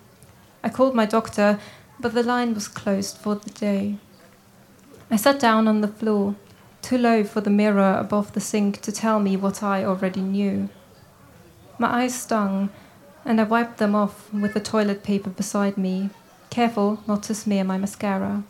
I 0.64 0.70
called 0.70 0.96
my 0.96 1.06
doctor, 1.06 1.60
but 2.00 2.16
the 2.16 2.24
line 2.24 2.56
was 2.56 2.68
closed 2.68 3.20
for 3.20 3.36
the 3.36 3.52
day. 3.52 3.98
I 5.12 5.16
sat 5.16 5.40
down 5.40 5.68
on 5.68 5.82
the 5.82 5.88
floor, 5.88 6.36
too 6.82 6.98
low 6.98 7.24
for 7.24 7.42
the 7.42 7.52
mirror 7.52 7.98
above 8.00 8.34
the 8.34 8.42
sink 8.42 8.82
to 8.82 8.92
tell 8.92 9.20
me 9.20 9.38
what 9.38 9.62
I 9.62 9.86
already 9.86 10.22
knew. 10.22 10.70
My 11.78 12.02
eyes 12.02 12.20
stung, 12.20 12.72
and 13.24 13.40
I 13.40 13.44
wiped 13.44 13.78
them 13.78 13.94
off 13.94 14.34
with 14.34 14.56
the 14.56 14.60
toilet 14.60 15.04
paper 15.04 15.30
beside 15.30 15.78
me, 15.78 16.10
careful 16.50 17.02
not 17.08 17.24
to 17.24 17.36
smear 17.36 17.64
my 17.64 17.78
mascara. 17.78 18.44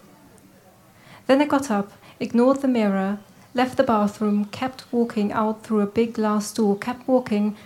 Then 1.28 1.42
I 1.42 1.46
got 1.46 1.70
up, 1.70 1.92
ignored 2.20 2.62
the 2.62 2.68
mirror, 2.68 3.20
left 3.54 3.78
the 3.78 3.84
bathroom, 3.84 4.46
kept 4.46 4.92
walking 4.92 5.32
out 5.32 5.64
through 5.64 5.82
a 5.82 5.88
big 5.88 6.14
glass 6.14 6.54
door, 6.54 6.78
kept 6.78 7.08
walking 7.08 7.58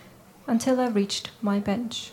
until 0.48 0.80
I 0.80 0.88
reached 0.88 1.32
my 1.42 1.60
bench. 1.60 2.12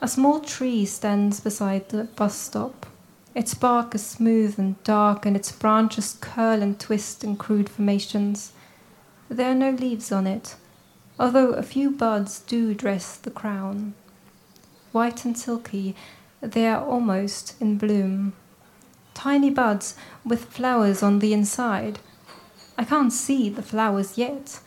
A 0.00 0.08
small 0.08 0.40
tree 0.40 0.86
stands 0.86 1.40
beside 1.40 1.90
the 1.90 2.04
bus 2.04 2.34
stop. 2.34 2.86
Its 3.34 3.54
bark 3.54 3.94
is 3.94 4.04
smooth 4.04 4.58
and 4.58 4.82
dark, 4.82 5.26
and 5.26 5.36
its 5.36 5.52
branches 5.52 6.16
curl 6.20 6.62
and 6.62 6.80
twist 6.80 7.22
in 7.22 7.36
crude 7.36 7.68
formations. 7.68 8.52
There 9.28 9.50
are 9.50 9.54
no 9.54 9.70
leaves 9.70 10.10
on 10.10 10.26
it, 10.26 10.56
although 11.18 11.50
a 11.50 11.62
few 11.62 11.90
buds 11.90 12.40
do 12.40 12.74
dress 12.74 13.16
the 13.16 13.30
crown. 13.30 13.94
White 14.92 15.24
and 15.24 15.38
silky, 15.38 15.94
they 16.40 16.66
are 16.66 16.84
almost 16.84 17.60
in 17.60 17.78
bloom. 17.78 18.32
Tiny 19.14 19.50
buds 19.50 19.96
with 20.24 20.46
flowers 20.46 21.02
on 21.02 21.18
the 21.18 21.32
inside. 21.32 21.98
I 22.78 22.84
can't 22.84 23.12
see 23.12 23.50
the 23.50 23.62
flowers 23.62 24.16
yet, 24.16 24.60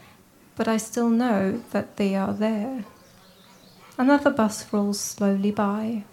but 0.56 0.68
I 0.68 0.78
still 0.78 1.10
know 1.10 1.64
that 1.72 1.98
they 1.98 2.16
are 2.16 2.34
there. 2.34 2.86
Another 3.98 4.32
bus 4.32 4.72
rolls 4.72 5.00
slowly 5.00 5.52
by, 5.52 6.04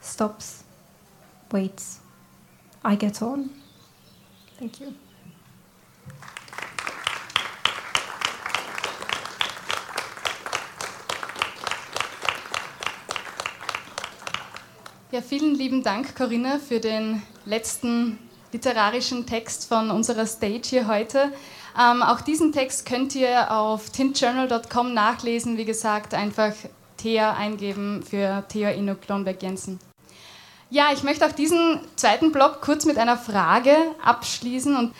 stops, 0.00 0.64
waits. 1.50 2.00
I 2.84 2.94
get 2.94 3.22
on. 3.22 3.50
Thank 4.58 4.80
you. 4.80 4.94
Ja, 15.12 15.22
vielen 15.22 15.54
lieben 15.54 15.84
Dank, 15.84 16.16
Corinna, 16.16 16.58
für 16.58 16.80
den 16.80 17.22
letzten 17.44 18.18
literarischen 18.52 19.24
Text 19.24 19.68
von 19.68 19.92
unserer 19.92 20.26
Stage 20.26 20.62
hier 20.64 20.88
heute. 20.88 21.32
Ähm, 21.80 22.02
auch 22.02 22.20
diesen 22.22 22.50
Text 22.50 22.86
könnt 22.86 23.14
ihr 23.14 23.52
auf 23.52 23.90
tintjournal.com 23.90 24.94
nachlesen. 24.94 25.58
Wie 25.58 25.64
gesagt, 25.64 26.12
einfach 26.12 26.52
Thea 26.96 27.34
eingeben 27.34 28.02
für 28.02 28.42
Thea 28.48 28.70
Inno 28.70 28.96
Klonberg 28.96 29.40
Jensen. 29.40 29.78
Ja, 30.70 30.86
ich 30.92 31.04
möchte 31.04 31.24
auch 31.24 31.32
diesen 31.32 31.82
zweiten 31.94 32.32
Block 32.32 32.60
kurz 32.60 32.84
mit 32.84 32.98
einer 32.98 33.16
Frage 33.16 33.76
abschließen. 34.02 34.74
Und 34.74 34.92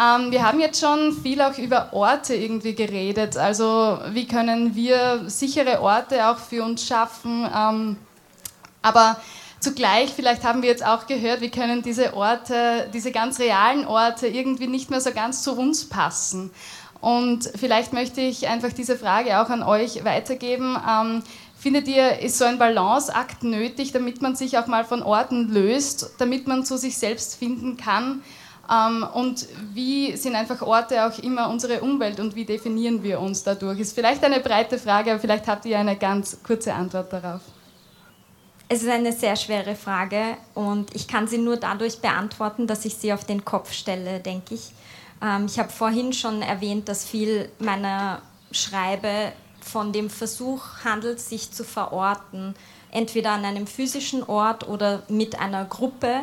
ähm, 0.00 0.30
wir 0.30 0.46
haben 0.46 0.60
jetzt 0.60 0.80
schon 0.80 1.12
viel 1.20 1.42
auch 1.42 1.58
über 1.58 1.92
Orte 1.92 2.36
irgendwie 2.36 2.76
geredet. 2.76 3.36
Also 3.36 3.98
wie 4.10 4.28
können 4.28 4.76
wir 4.76 5.28
sichere 5.28 5.80
Orte 5.80 6.28
auch 6.28 6.38
für 6.38 6.62
uns 6.62 6.86
schaffen? 6.86 7.44
Ähm, 7.52 7.96
aber 8.82 9.16
zugleich, 9.60 10.10
vielleicht 10.10 10.44
haben 10.44 10.62
wir 10.62 10.68
jetzt 10.68 10.84
auch 10.84 11.06
gehört, 11.06 11.40
wie 11.40 11.50
können 11.50 11.82
diese 11.82 12.14
Orte, 12.14 12.88
diese 12.92 13.12
ganz 13.12 13.38
realen 13.38 13.86
Orte 13.86 14.26
irgendwie 14.26 14.66
nicht 14.66 14.90
mehr 14.90 15.00
so 15.00 15.12
ganz 15.12 15.42
zu 15.42 15.52
uns 15.52 15.88
passen. 15.88 16.50
Und 17.00 17.50
vielleicht 17.56 17.92
möchte 17.92 18.20
ich 18.20 18.48
einfach 18.48 18.72
diese 18.72 18.96
Frage 18.96 19.40
auch 19.40 19.50
an 19.50 19.62
euch 19.62 20.04
weitergeben. 20.04 20.76
Ähm, 20.88 21.22
findet 21.58 21.88
ihr, 21.88 22.20
ist 22.20 22.38
so 22.38 22.44
ein 22.44 22.58
Balanceakt 22.58 23.42
nötig, 23.42 23.92
damit 23.92 24.22
man 24.22 24.36
sich 24.36 24.58
auch 24.58 24.66
mal 24.66 24.84
von 24.84 25.02
Orten 25.02 25.48
löst, 25.48 26.10
damit 26.18 26.46
man 26.46 26.64
zu 26.64 26.76
sich 26.76 26.96
selbst 26.96 27.36
finden 27.36 27.76
kann? 27.76 28.22
Ähm, 28.70 29.04
und 29.14 29.46
wie 29.72 30.16
sind 30.16 30.36
einfach 30.36 30.62
Orte 30.62 31.04
auch 31.04 31.18
immer 31.18 31.48
unsere 31.50 31.80
Umwelt 31.80 32.20
und 32.20 32.36
wie 32.36 32.44
definieren 32.44 33.02
wir 33.02 33.20
uns 33.20 33.42
dadurch? 33.42 33.80
Ist 33.80 33.94
vielleicht 33.94 34.22
eine 34.24 34.40
breite 34.40 34.78
Frage, 34.78 35.10
aber 35.10 35.20
vielleicht 35.20 35.48
habt 35.48 35.64
ihr 35.64 35.78
eine 35.78 35.96
ganz 35.96 36.38
kurze 36.44 36.72
Antwort 36.72 37.12
darauf. 37.12 37.40
Es 38.68 38.82
ist 38.82 38.88
eine 38.88 39.12
sehr 39.12 39.36
schwere 39.36 39.74
Frage 39.74 40.36
und 40.54 40.94
ich 40.94 41.08
kann 41.08 41.28
sie 41.28 41.38
nur 41.38 41.56
dadurch 41.56 41.98
beantworten, 41.98 42.66
dass 42.66 42.84
ich 42.84 42.94
sie 42.94 43.12
auf 43.12 43.24
den 43.24 43.44
Kopf 43.44 43.72
stelle, 43.72 44.20
denke 44.20 44.54
ich. 44.54 44.72
Ähm, 45.22 45.46
ich 45.46 45.58
habe 45.58 45.68
vorhin 45.68 46.12
schon 46.12 46.42
erwähnt, 46.42 46.88
dass 46.88 47.04
viel 47.04 47.50
meiner 47.58 48.22
Schreibe 48.50 49.32
von 49.60 49.92
dem 49.92 50.10
Versuch 50.10 50.62
handelt, 50.84 51.20
sich 51.20 51.52
zu 51.52 51.64
verorten, 51.64 52.54
entweder 52.90 53.32
an 53.32 53.44
einem 53.44 53.66
physischen 53.66 54.22
Ort 54.22 54.68
oder 54.68 55.02
mit 55.08 55.38
einer 55.38 55.64
Gruppe. 55.64 56.22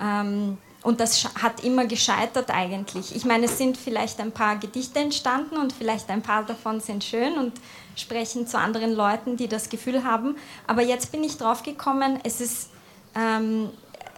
Ähm, 0.00 0.58
und 0.84 1.00
das 1.00 1.24
hat 1.42 1.64
immer 1.64 1.86
gescheitert 1.86 2.50
eigentlich. 2.50 3.16
Ich 3.16 3.24
meine, 3.24 3.46
es 3.46 3.56
sind 3.56 3.78
vielleicht 3.78 4.20
ein 4.20 4.32
paar 4.32 4.56
Gedichte 4.56 4.98
entstanden 4.98 5.56
und 5.56 5.72
vielleicht 5.72 6.10
ein 6.10 6.20
paar 6.20 6.44
davon 6.44 6.80
sind 6.80 7.02
schön 7.02 7.38
und 7.38 7.54
sprechen 7.96 8.46
zu 8.46 8.58
anderen 8.58 8.94
Leuten, 8.94 9.38
die 9.38 9.48
das 9.48 9.70
Gefühl 9.70 10.04
haben. 10.04 10.36
Aber 10.66 10.82
jetzt 10.82 11.10
bin 11.10 11.24
ich 11.24 11.38
drauf 11.38 11.62
gekommen, 11.62 12.20
es 12.22 12.42
ist 12.42 12.68
ähm, 13.14 13.70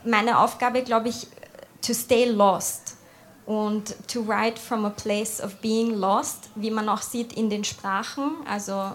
meine 0.05 0.41
Aufgabe, 0.41 0.83
glaube 0.83 1.09
ich, 1.09 1.29
to 1.87 1.95
stay 1.95 2.25
lost 2.25 2.97
und 3.47 3.95
to 4.09 4.27
write 4.27 4.61
from 4.61 4.85
a 4.87 4.91
place 4.91 5.41
of 5.41 5.55
being 5.61 5.95
lost, 5.95 6.51
wie 6.57 6.73
man 6.73 6.89
auch 6.89 7.03
sieht 7.03 7.33
in 7.35 7.49
den 7.49 7.63
Sprachen, 7.63 8.33
also 8.45 8.91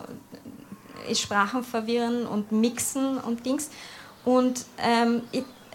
Sprachen 1.14 1.64
verwirren 1.64 2.28
und 2.28 2.52
mixen 2.52 3.18
und 3.18 3.46
Dings. 3.46 3.70
Und 4.26 4.66
ähm, 4.78 5.24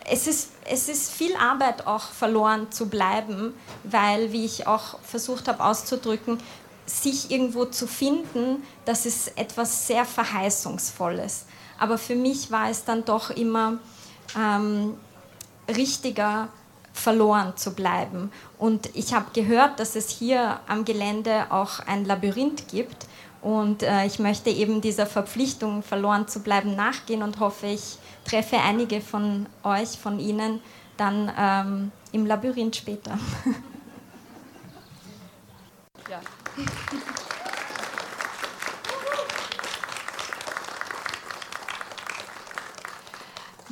es 0.09 0.27
ist, 0.27 0.51
es 0.65 0.89
ist 0.89 1.13
viel 1.13 1.35
Arbeit 1.37 1.87
auch 1.87 2.03
verloren 2.03 2.71
zu 2.71 2.89
bleiben, 2.89 3.55
weil, 3.85 4.33
wie 4.33 4.45
ich 4.45 4.67
auch 4.67 5.01
versucht 5.03 5.49
habe 5.49 5.65
auszudrücken, 5.65 6.39
sich 6.87 7.31
irgendwo 7.31 7.65
zu 7.65 7.87
finden, 7.87 8.63
das 8.85 9.07
ist 9.07 9.37
etwas 9.37 9.87
sehr 9.87 10.05
Verheißungsvolles. 10.05 11.47
Aber 11.79 11.99
für 11.99 12.15
mich 12.15 12.51
war 12.51 12.71
es 12.71 12.85
dann 12.85 13.05
doch 13.05 13.31
immer 13.31 13.79
ähm, 14.37 14.95
richtiger, 15.69 16.49
verloren 16.93 17.57
zu 17.57 17.75
bleiben. 17.75 18.33
Und 18.59 18.89
ich 18.95 19.13
habe 19.13 19.27
gehört, 19.35 19.79
dass 19.81 19.97
es 19.97 20.09
hier 20.09 20.61
am 20.67 20.85
Gelände 20.85 21.47
auch 21.51 21.81
ein 21.81 22.07
Labyrinth 22.07 22.69
gibt. 22.69 23.07
Und 23.43 23.83
äh, 23.83 24.07
ich 24.07 24.19
möchte 24.19 24.49
eben 24.49 24.81
dieser 24.81 25.07
Verpflichtung, 25.07 25.83
verloren 25.83 26.27
zu 26.27 26.41
bleiben, 26.41 26.75
nachgehen 26.75 27.23
und 27.23 27.39
hoffe, 27.39 27.67
ich 27.67 27.99
treffe 28.27 28.59
einige 28.59 29.01
von 29.01 29.47
euch, 29.63 29.99
von 29.99 30.19
Ihnen, 30.19 30.61
dann 30.97 31.33
ähm, 31.39 31.93
im 32.13 32.27
Labyrinth 32.27 32.77
später. 32.77 33.19
Ja. 36.09 36.21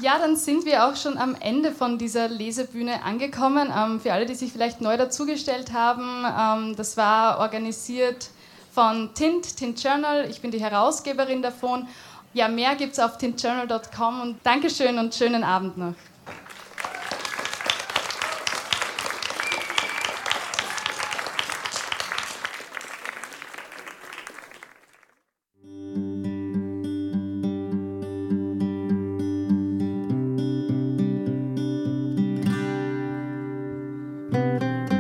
Ja, 0.03 0.19
dann 0.19 0.37
sind 0.37 0.67
wir 0.67 0.85
auch 0.87 0.97
schon 0.97 1.17
am 1.17 1.37
Ende 1.37 1.71
von 1.71 1.97
dieser 1.97 2.29
Lesebühne 2.29 3.05
angekommen. 3.05 3.73
Ähm, 3.75 4.01
für 4.01 4.13
alle, 4.13 4.27
die 4.27 4.35
sich 4.35 4.53
vielleicht 4.53 4.81
neu 4.81 4.97
dazugestellt 4.97 5.73
haben, 5.73 6.25
ähm, 6.27 6.77
das 6.77 6.97
war 6.97 7.39
organisiert 7.39 8.31
von 8.73 9.15
Tint, 9.15 9.57
Tint 9.57 9.83
Journal. 9.83 10.29
Ich 10.29 10.41
bin 10.41 10.51
die 10.51 10.61
Herausgeberin 10.61 11.41
davon 11.41 11.87
ja, 12.35 12.49
mehr 12.49 12.75
gibt 12.75 12.93
es 12.93 12.99
auf 12.99 13.17
tintjournal.com 13.17 14.21
und 14.21 14.37
Dankeschön 14.45 14.99
und 14.99 15.15
schönen 15.15 15.45
Abend 15.45 15.79
noch. 15.79 15.95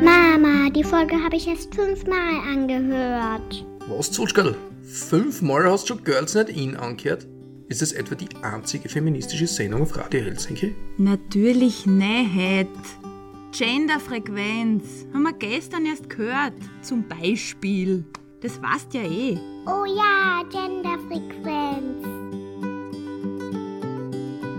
Mama, 0.00 0.70
die 0.70 0.84
Folge 0.84 1.16
habe 1.22 1.36
ich 1.36 1.48
erst 1.48 1.74
fünfmal 1.74 2.38
angehört. 2.48 3.64
Was, 3.88 4.12
Zutschkerl? 4.12 4.54
Fünfmal 4.94 5.68
hast 5.68 5.90
du 5.90 5.96
Girls 5.96 6.36
Not 6.36 6.48
In 6.50 6.76
angehört? 6.76 7.26
Ist 7.68 7.82
das 7.82 7.90
etwa 7.90 8.14
die 8.14 8.28
einzige 8.42 8.88
feministische 8.88 9.48
Sendung 9.48 9.82
auf 9.82 9.96
Radio 9.96 10.20
Helsinki? 10.20 10.72
Natürlich 10.98 11.84
nicht. 11.84 12.68
Genderfrequenz 13.50 14.84
haben 15.12 15.22
wir 15.24 15.32
gestern 15.32 15.86
erst 15.86 16.08
gehört. 16.08 16.54
Zum 16.82 17.08
Beispiel. 17.08 18.04
Das 18.40 18.62
weißt 18.62 18.94
ja 18.94 19.02
eh. 19.02 19.36
Oh 19.66 19.84
ja, 19.84 20.44
Genderfrequenz. 20.48 22.06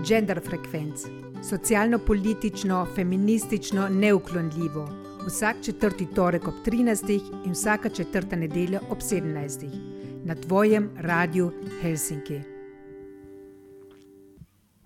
Genderfrekvenc. 0.06 0.98
Socialno-politično, 1.40 2.86
feministično, 2.94 3.88
neuklonljivo. 3.88 4.88
Vsak 5.26 5.56
četrti 5.62 6.06
torek 6.14 6.48
ob 6.48 6.54
13. 6.64 7.08
in 7.44 7.54
vsaka 7.54 7.88
četrta 7.88 8.36
nedelja 8.36 8.80
ob 8.90 9.02
17. 9.02 9.95
na 10.26 10.34
tvojem 10.34 10.90
Radiu 10.98 11.52
Helsinki. 11.80 12.42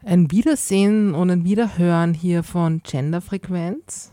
Ein 0.05 0.30
Wiedersehen 0.30 1.14
und 1.14 1.30
ein 1.30 1.45
Wiederhören 1.45 2.12
hier 2.12 2.43
von 2.43 2.82
Genderfrequenz. 2.82 4.12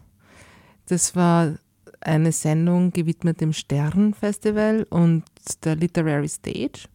Das 0.86 1.18
war 1.18 1.56
eine 2.00 2.32
Sendung 2.32 2.92
gewidmet 2.92 3.42
dem 3.42 3.52
Sternfestival 3.52 4.88
und 4.90 5.24
der 5.66 5.76
Literary 5.76 6.30
Stage. 6.30 6.88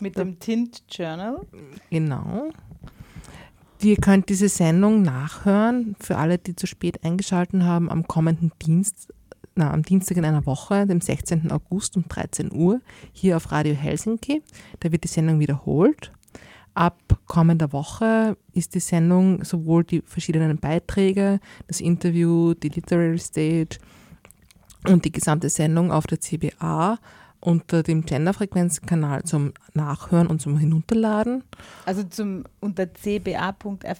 Mit 0.00 0.16
dem 0.18 0.38
Tint 0.38 0.84
Journal. 0.88 1.40
Genau. 1.90 2.50
Ihr 3.82 3.96
könnt 3.96 4.28
diese 4.28 4.48
Sendung 4.48 5.02
nachhören, 5.02 5.96
für 5.98 6.16
alle, 6.16 6.38
die 6.38 6.54
zu 6.54 6.68
spät 6.68 7.04
eingeschaltet 7.04 7.62
haben, 7.62 7.90
am 7.90 8.06
kommenden 8.06 8.52
Dienst, 8.62 9.12
na, 9.54 9.72
am 9.72 9.82
Dienstag 9.82 10.16
in 10.16 10.24
einer 10.24 10.46
Woche, 10.46 10.86
dem 10.86 11.00
16. 11.00 11.50
August 11.50 11.96
um 11.96 12.06
13 12.08 12.52
Uhr, 12.52 12.80
hier 13.12 13.36
auf 13.36 13.52
Radio 13.52 13.74
Helsinki. 13.74 14.42
Da 14.80 14.90
wird 14.90 15.04
die 15.04 15.08
Sendung 15.08 15.40
wiederholt. 15.40 16.12
Ab 16.74 16.98
kommender 17.26 17.72
Woche 17.72 18.36
ist 18.52 18.74
die 18.74 18.80
Sendung 18.80 19.44
sowohl 19.44 19.84
die 19.84 20.02
verschiedenen 20.04 20.58
Beiträge, 20.58 21.38
das 21.68 21.80
Interview, 21.80 22.54
die 22.54 22.68
Literary 22.68 23.18
Stage 23.18 23.78
und 24.88 25.04
die 25.04 25.12
gesamte 25.12 25.48
Sendung 25.48 25.92
auf 25.92 26.06
der 26.06 26.20
CBA 26.20 26.98
unter 27.44 27.82
dem 27.82 28.04
Genderfrequenzkanal 28.04 29.22
zum 29.24 29.52
Nachhören 29.74 30.26
und 30.26 30.40
zum 30.40 30.58
Hinunterladen. 30.58 31.44
Also 31.84 32.02
zum 32.04 32.44
unter 32.60 32.86
cba.fro.at, 32.92 33.92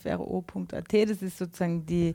das 0.93 1.23
ist 1.23 1.39
sozusagen 1.39 1.87
die 1.87 2.15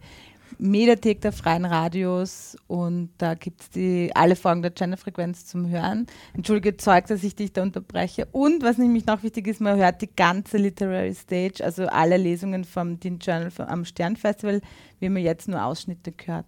Mediathek 0.58 1.22
der 1.22 1.32
freien 1.32 1.66
Radios 1.66 2.58
und 2.68 3.10
da 3.18 3.36
gibt 3.36 3.76
es 3.76 4.12
alle 4.16 4.36
Folgen 4.36 4.62
der 4.62 4.72
Genderfrequenz 4.72 5.45
zum 5.45 5.70
Hören. 5.70 6.08
Entschuldige, 6.34 6.78
Zeug, 6.78 7.08
dass 7.08 7.24
ich 7.24 7.36
dich 7.36 7.54
da 7.54 7.62
unterbreche. 7.62 8.28
Und 8.32 8.64
was 8.64 8.78
nämlich 8.78 9.06
noch 9.06 9.24
wichtig 9.24 9.47
ist, 9.47 9.62
man 9.62 9.78
hört 9.78 10.02
die 10.02 10.10
ganze 10.14 10.58
Literary 10.58 11.14
Stage, 11.14 11.64
also 11.64 11.88
alle 11.88 12.18
Lesungen 12.18 12.66
vom 12.66 13.00
Dean 13.00 13.20
Journal 13.20 13.52
am 13.68 13.86
Sternfestival, 13.86 14.62
wie 15.00 15.10
man 15.10 15.22
jetzt 15.22 15.47
nur 15.47 15.64
Ausschnitte 15.64 16.12
gehört. 16.12 16.47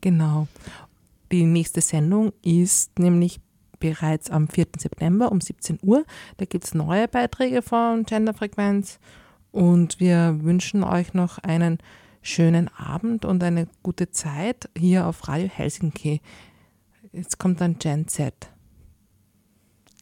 Genau. 0.00 0.48
Die 1.30 1.44
nächste 1.44 1.80
Sendung 1.80 2.32
ist 2.42 2.98
nämlich 2.98 3.40
bereits 3.78 4.30
am 4.30 4.48
4. 4.48 4.66
September 4.78 5.32
um 5.32 5.40
17 5.40 5.78
Uhr. 5.82 6.04
Da 6.36 6.44
gibt 6.44 6.64
es 6.64 6.74
neue 6.74 7.08
Beiträge 7.08 7.62
von 7.62 8.04
Genderfrequenz 8.04 8.98
und 9.50 9.98
wir 9.98 10.38
wünschen 10.42 10.84
euch 10.84 11.14
noch 11.14 11.38
einen 11.38 11.78
schönen 12.22 12.68
Abend 12.68 13.24
und 13.24 13.42
eine 13.42 13.66
gute 13.82 14.10
Zeit 14.10 14.70
hier 14.76 15.06
auf 15.06 15.28
Radio 15.28 15.48
Helsinki. 15.48 16.20
Jetzt 17.12 17.38
kommt 17.38 17.60
dann 17.60 17.78
Gen 17.78 18.08
Z. 18.08 18.34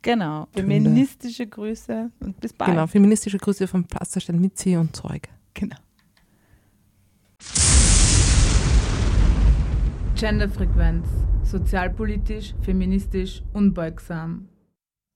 Genau, 0.02 0.46
feministische 0.54 1.46
Grüße 1.46 2.10
und 2.20 2.40
bis 2.40 2.52
bald. 2.52 2.70
Genau, 2.70 2.86
feministische 2.86 3.38
Grüße 3.38 3.66
von 3.66 3.84
Pflasterstein 3.84 4.40
Mitzi 4.40 4.76
und 4.76 4.96
Zeug. 4.96 5.28
Genau. 5.52 5.76
Genderfrequenz. 10.14 11.06
Sozialpolitisch, 11.42 12.54
feministisch, 12.62 13.42
unbeugsam. 13.52 14.48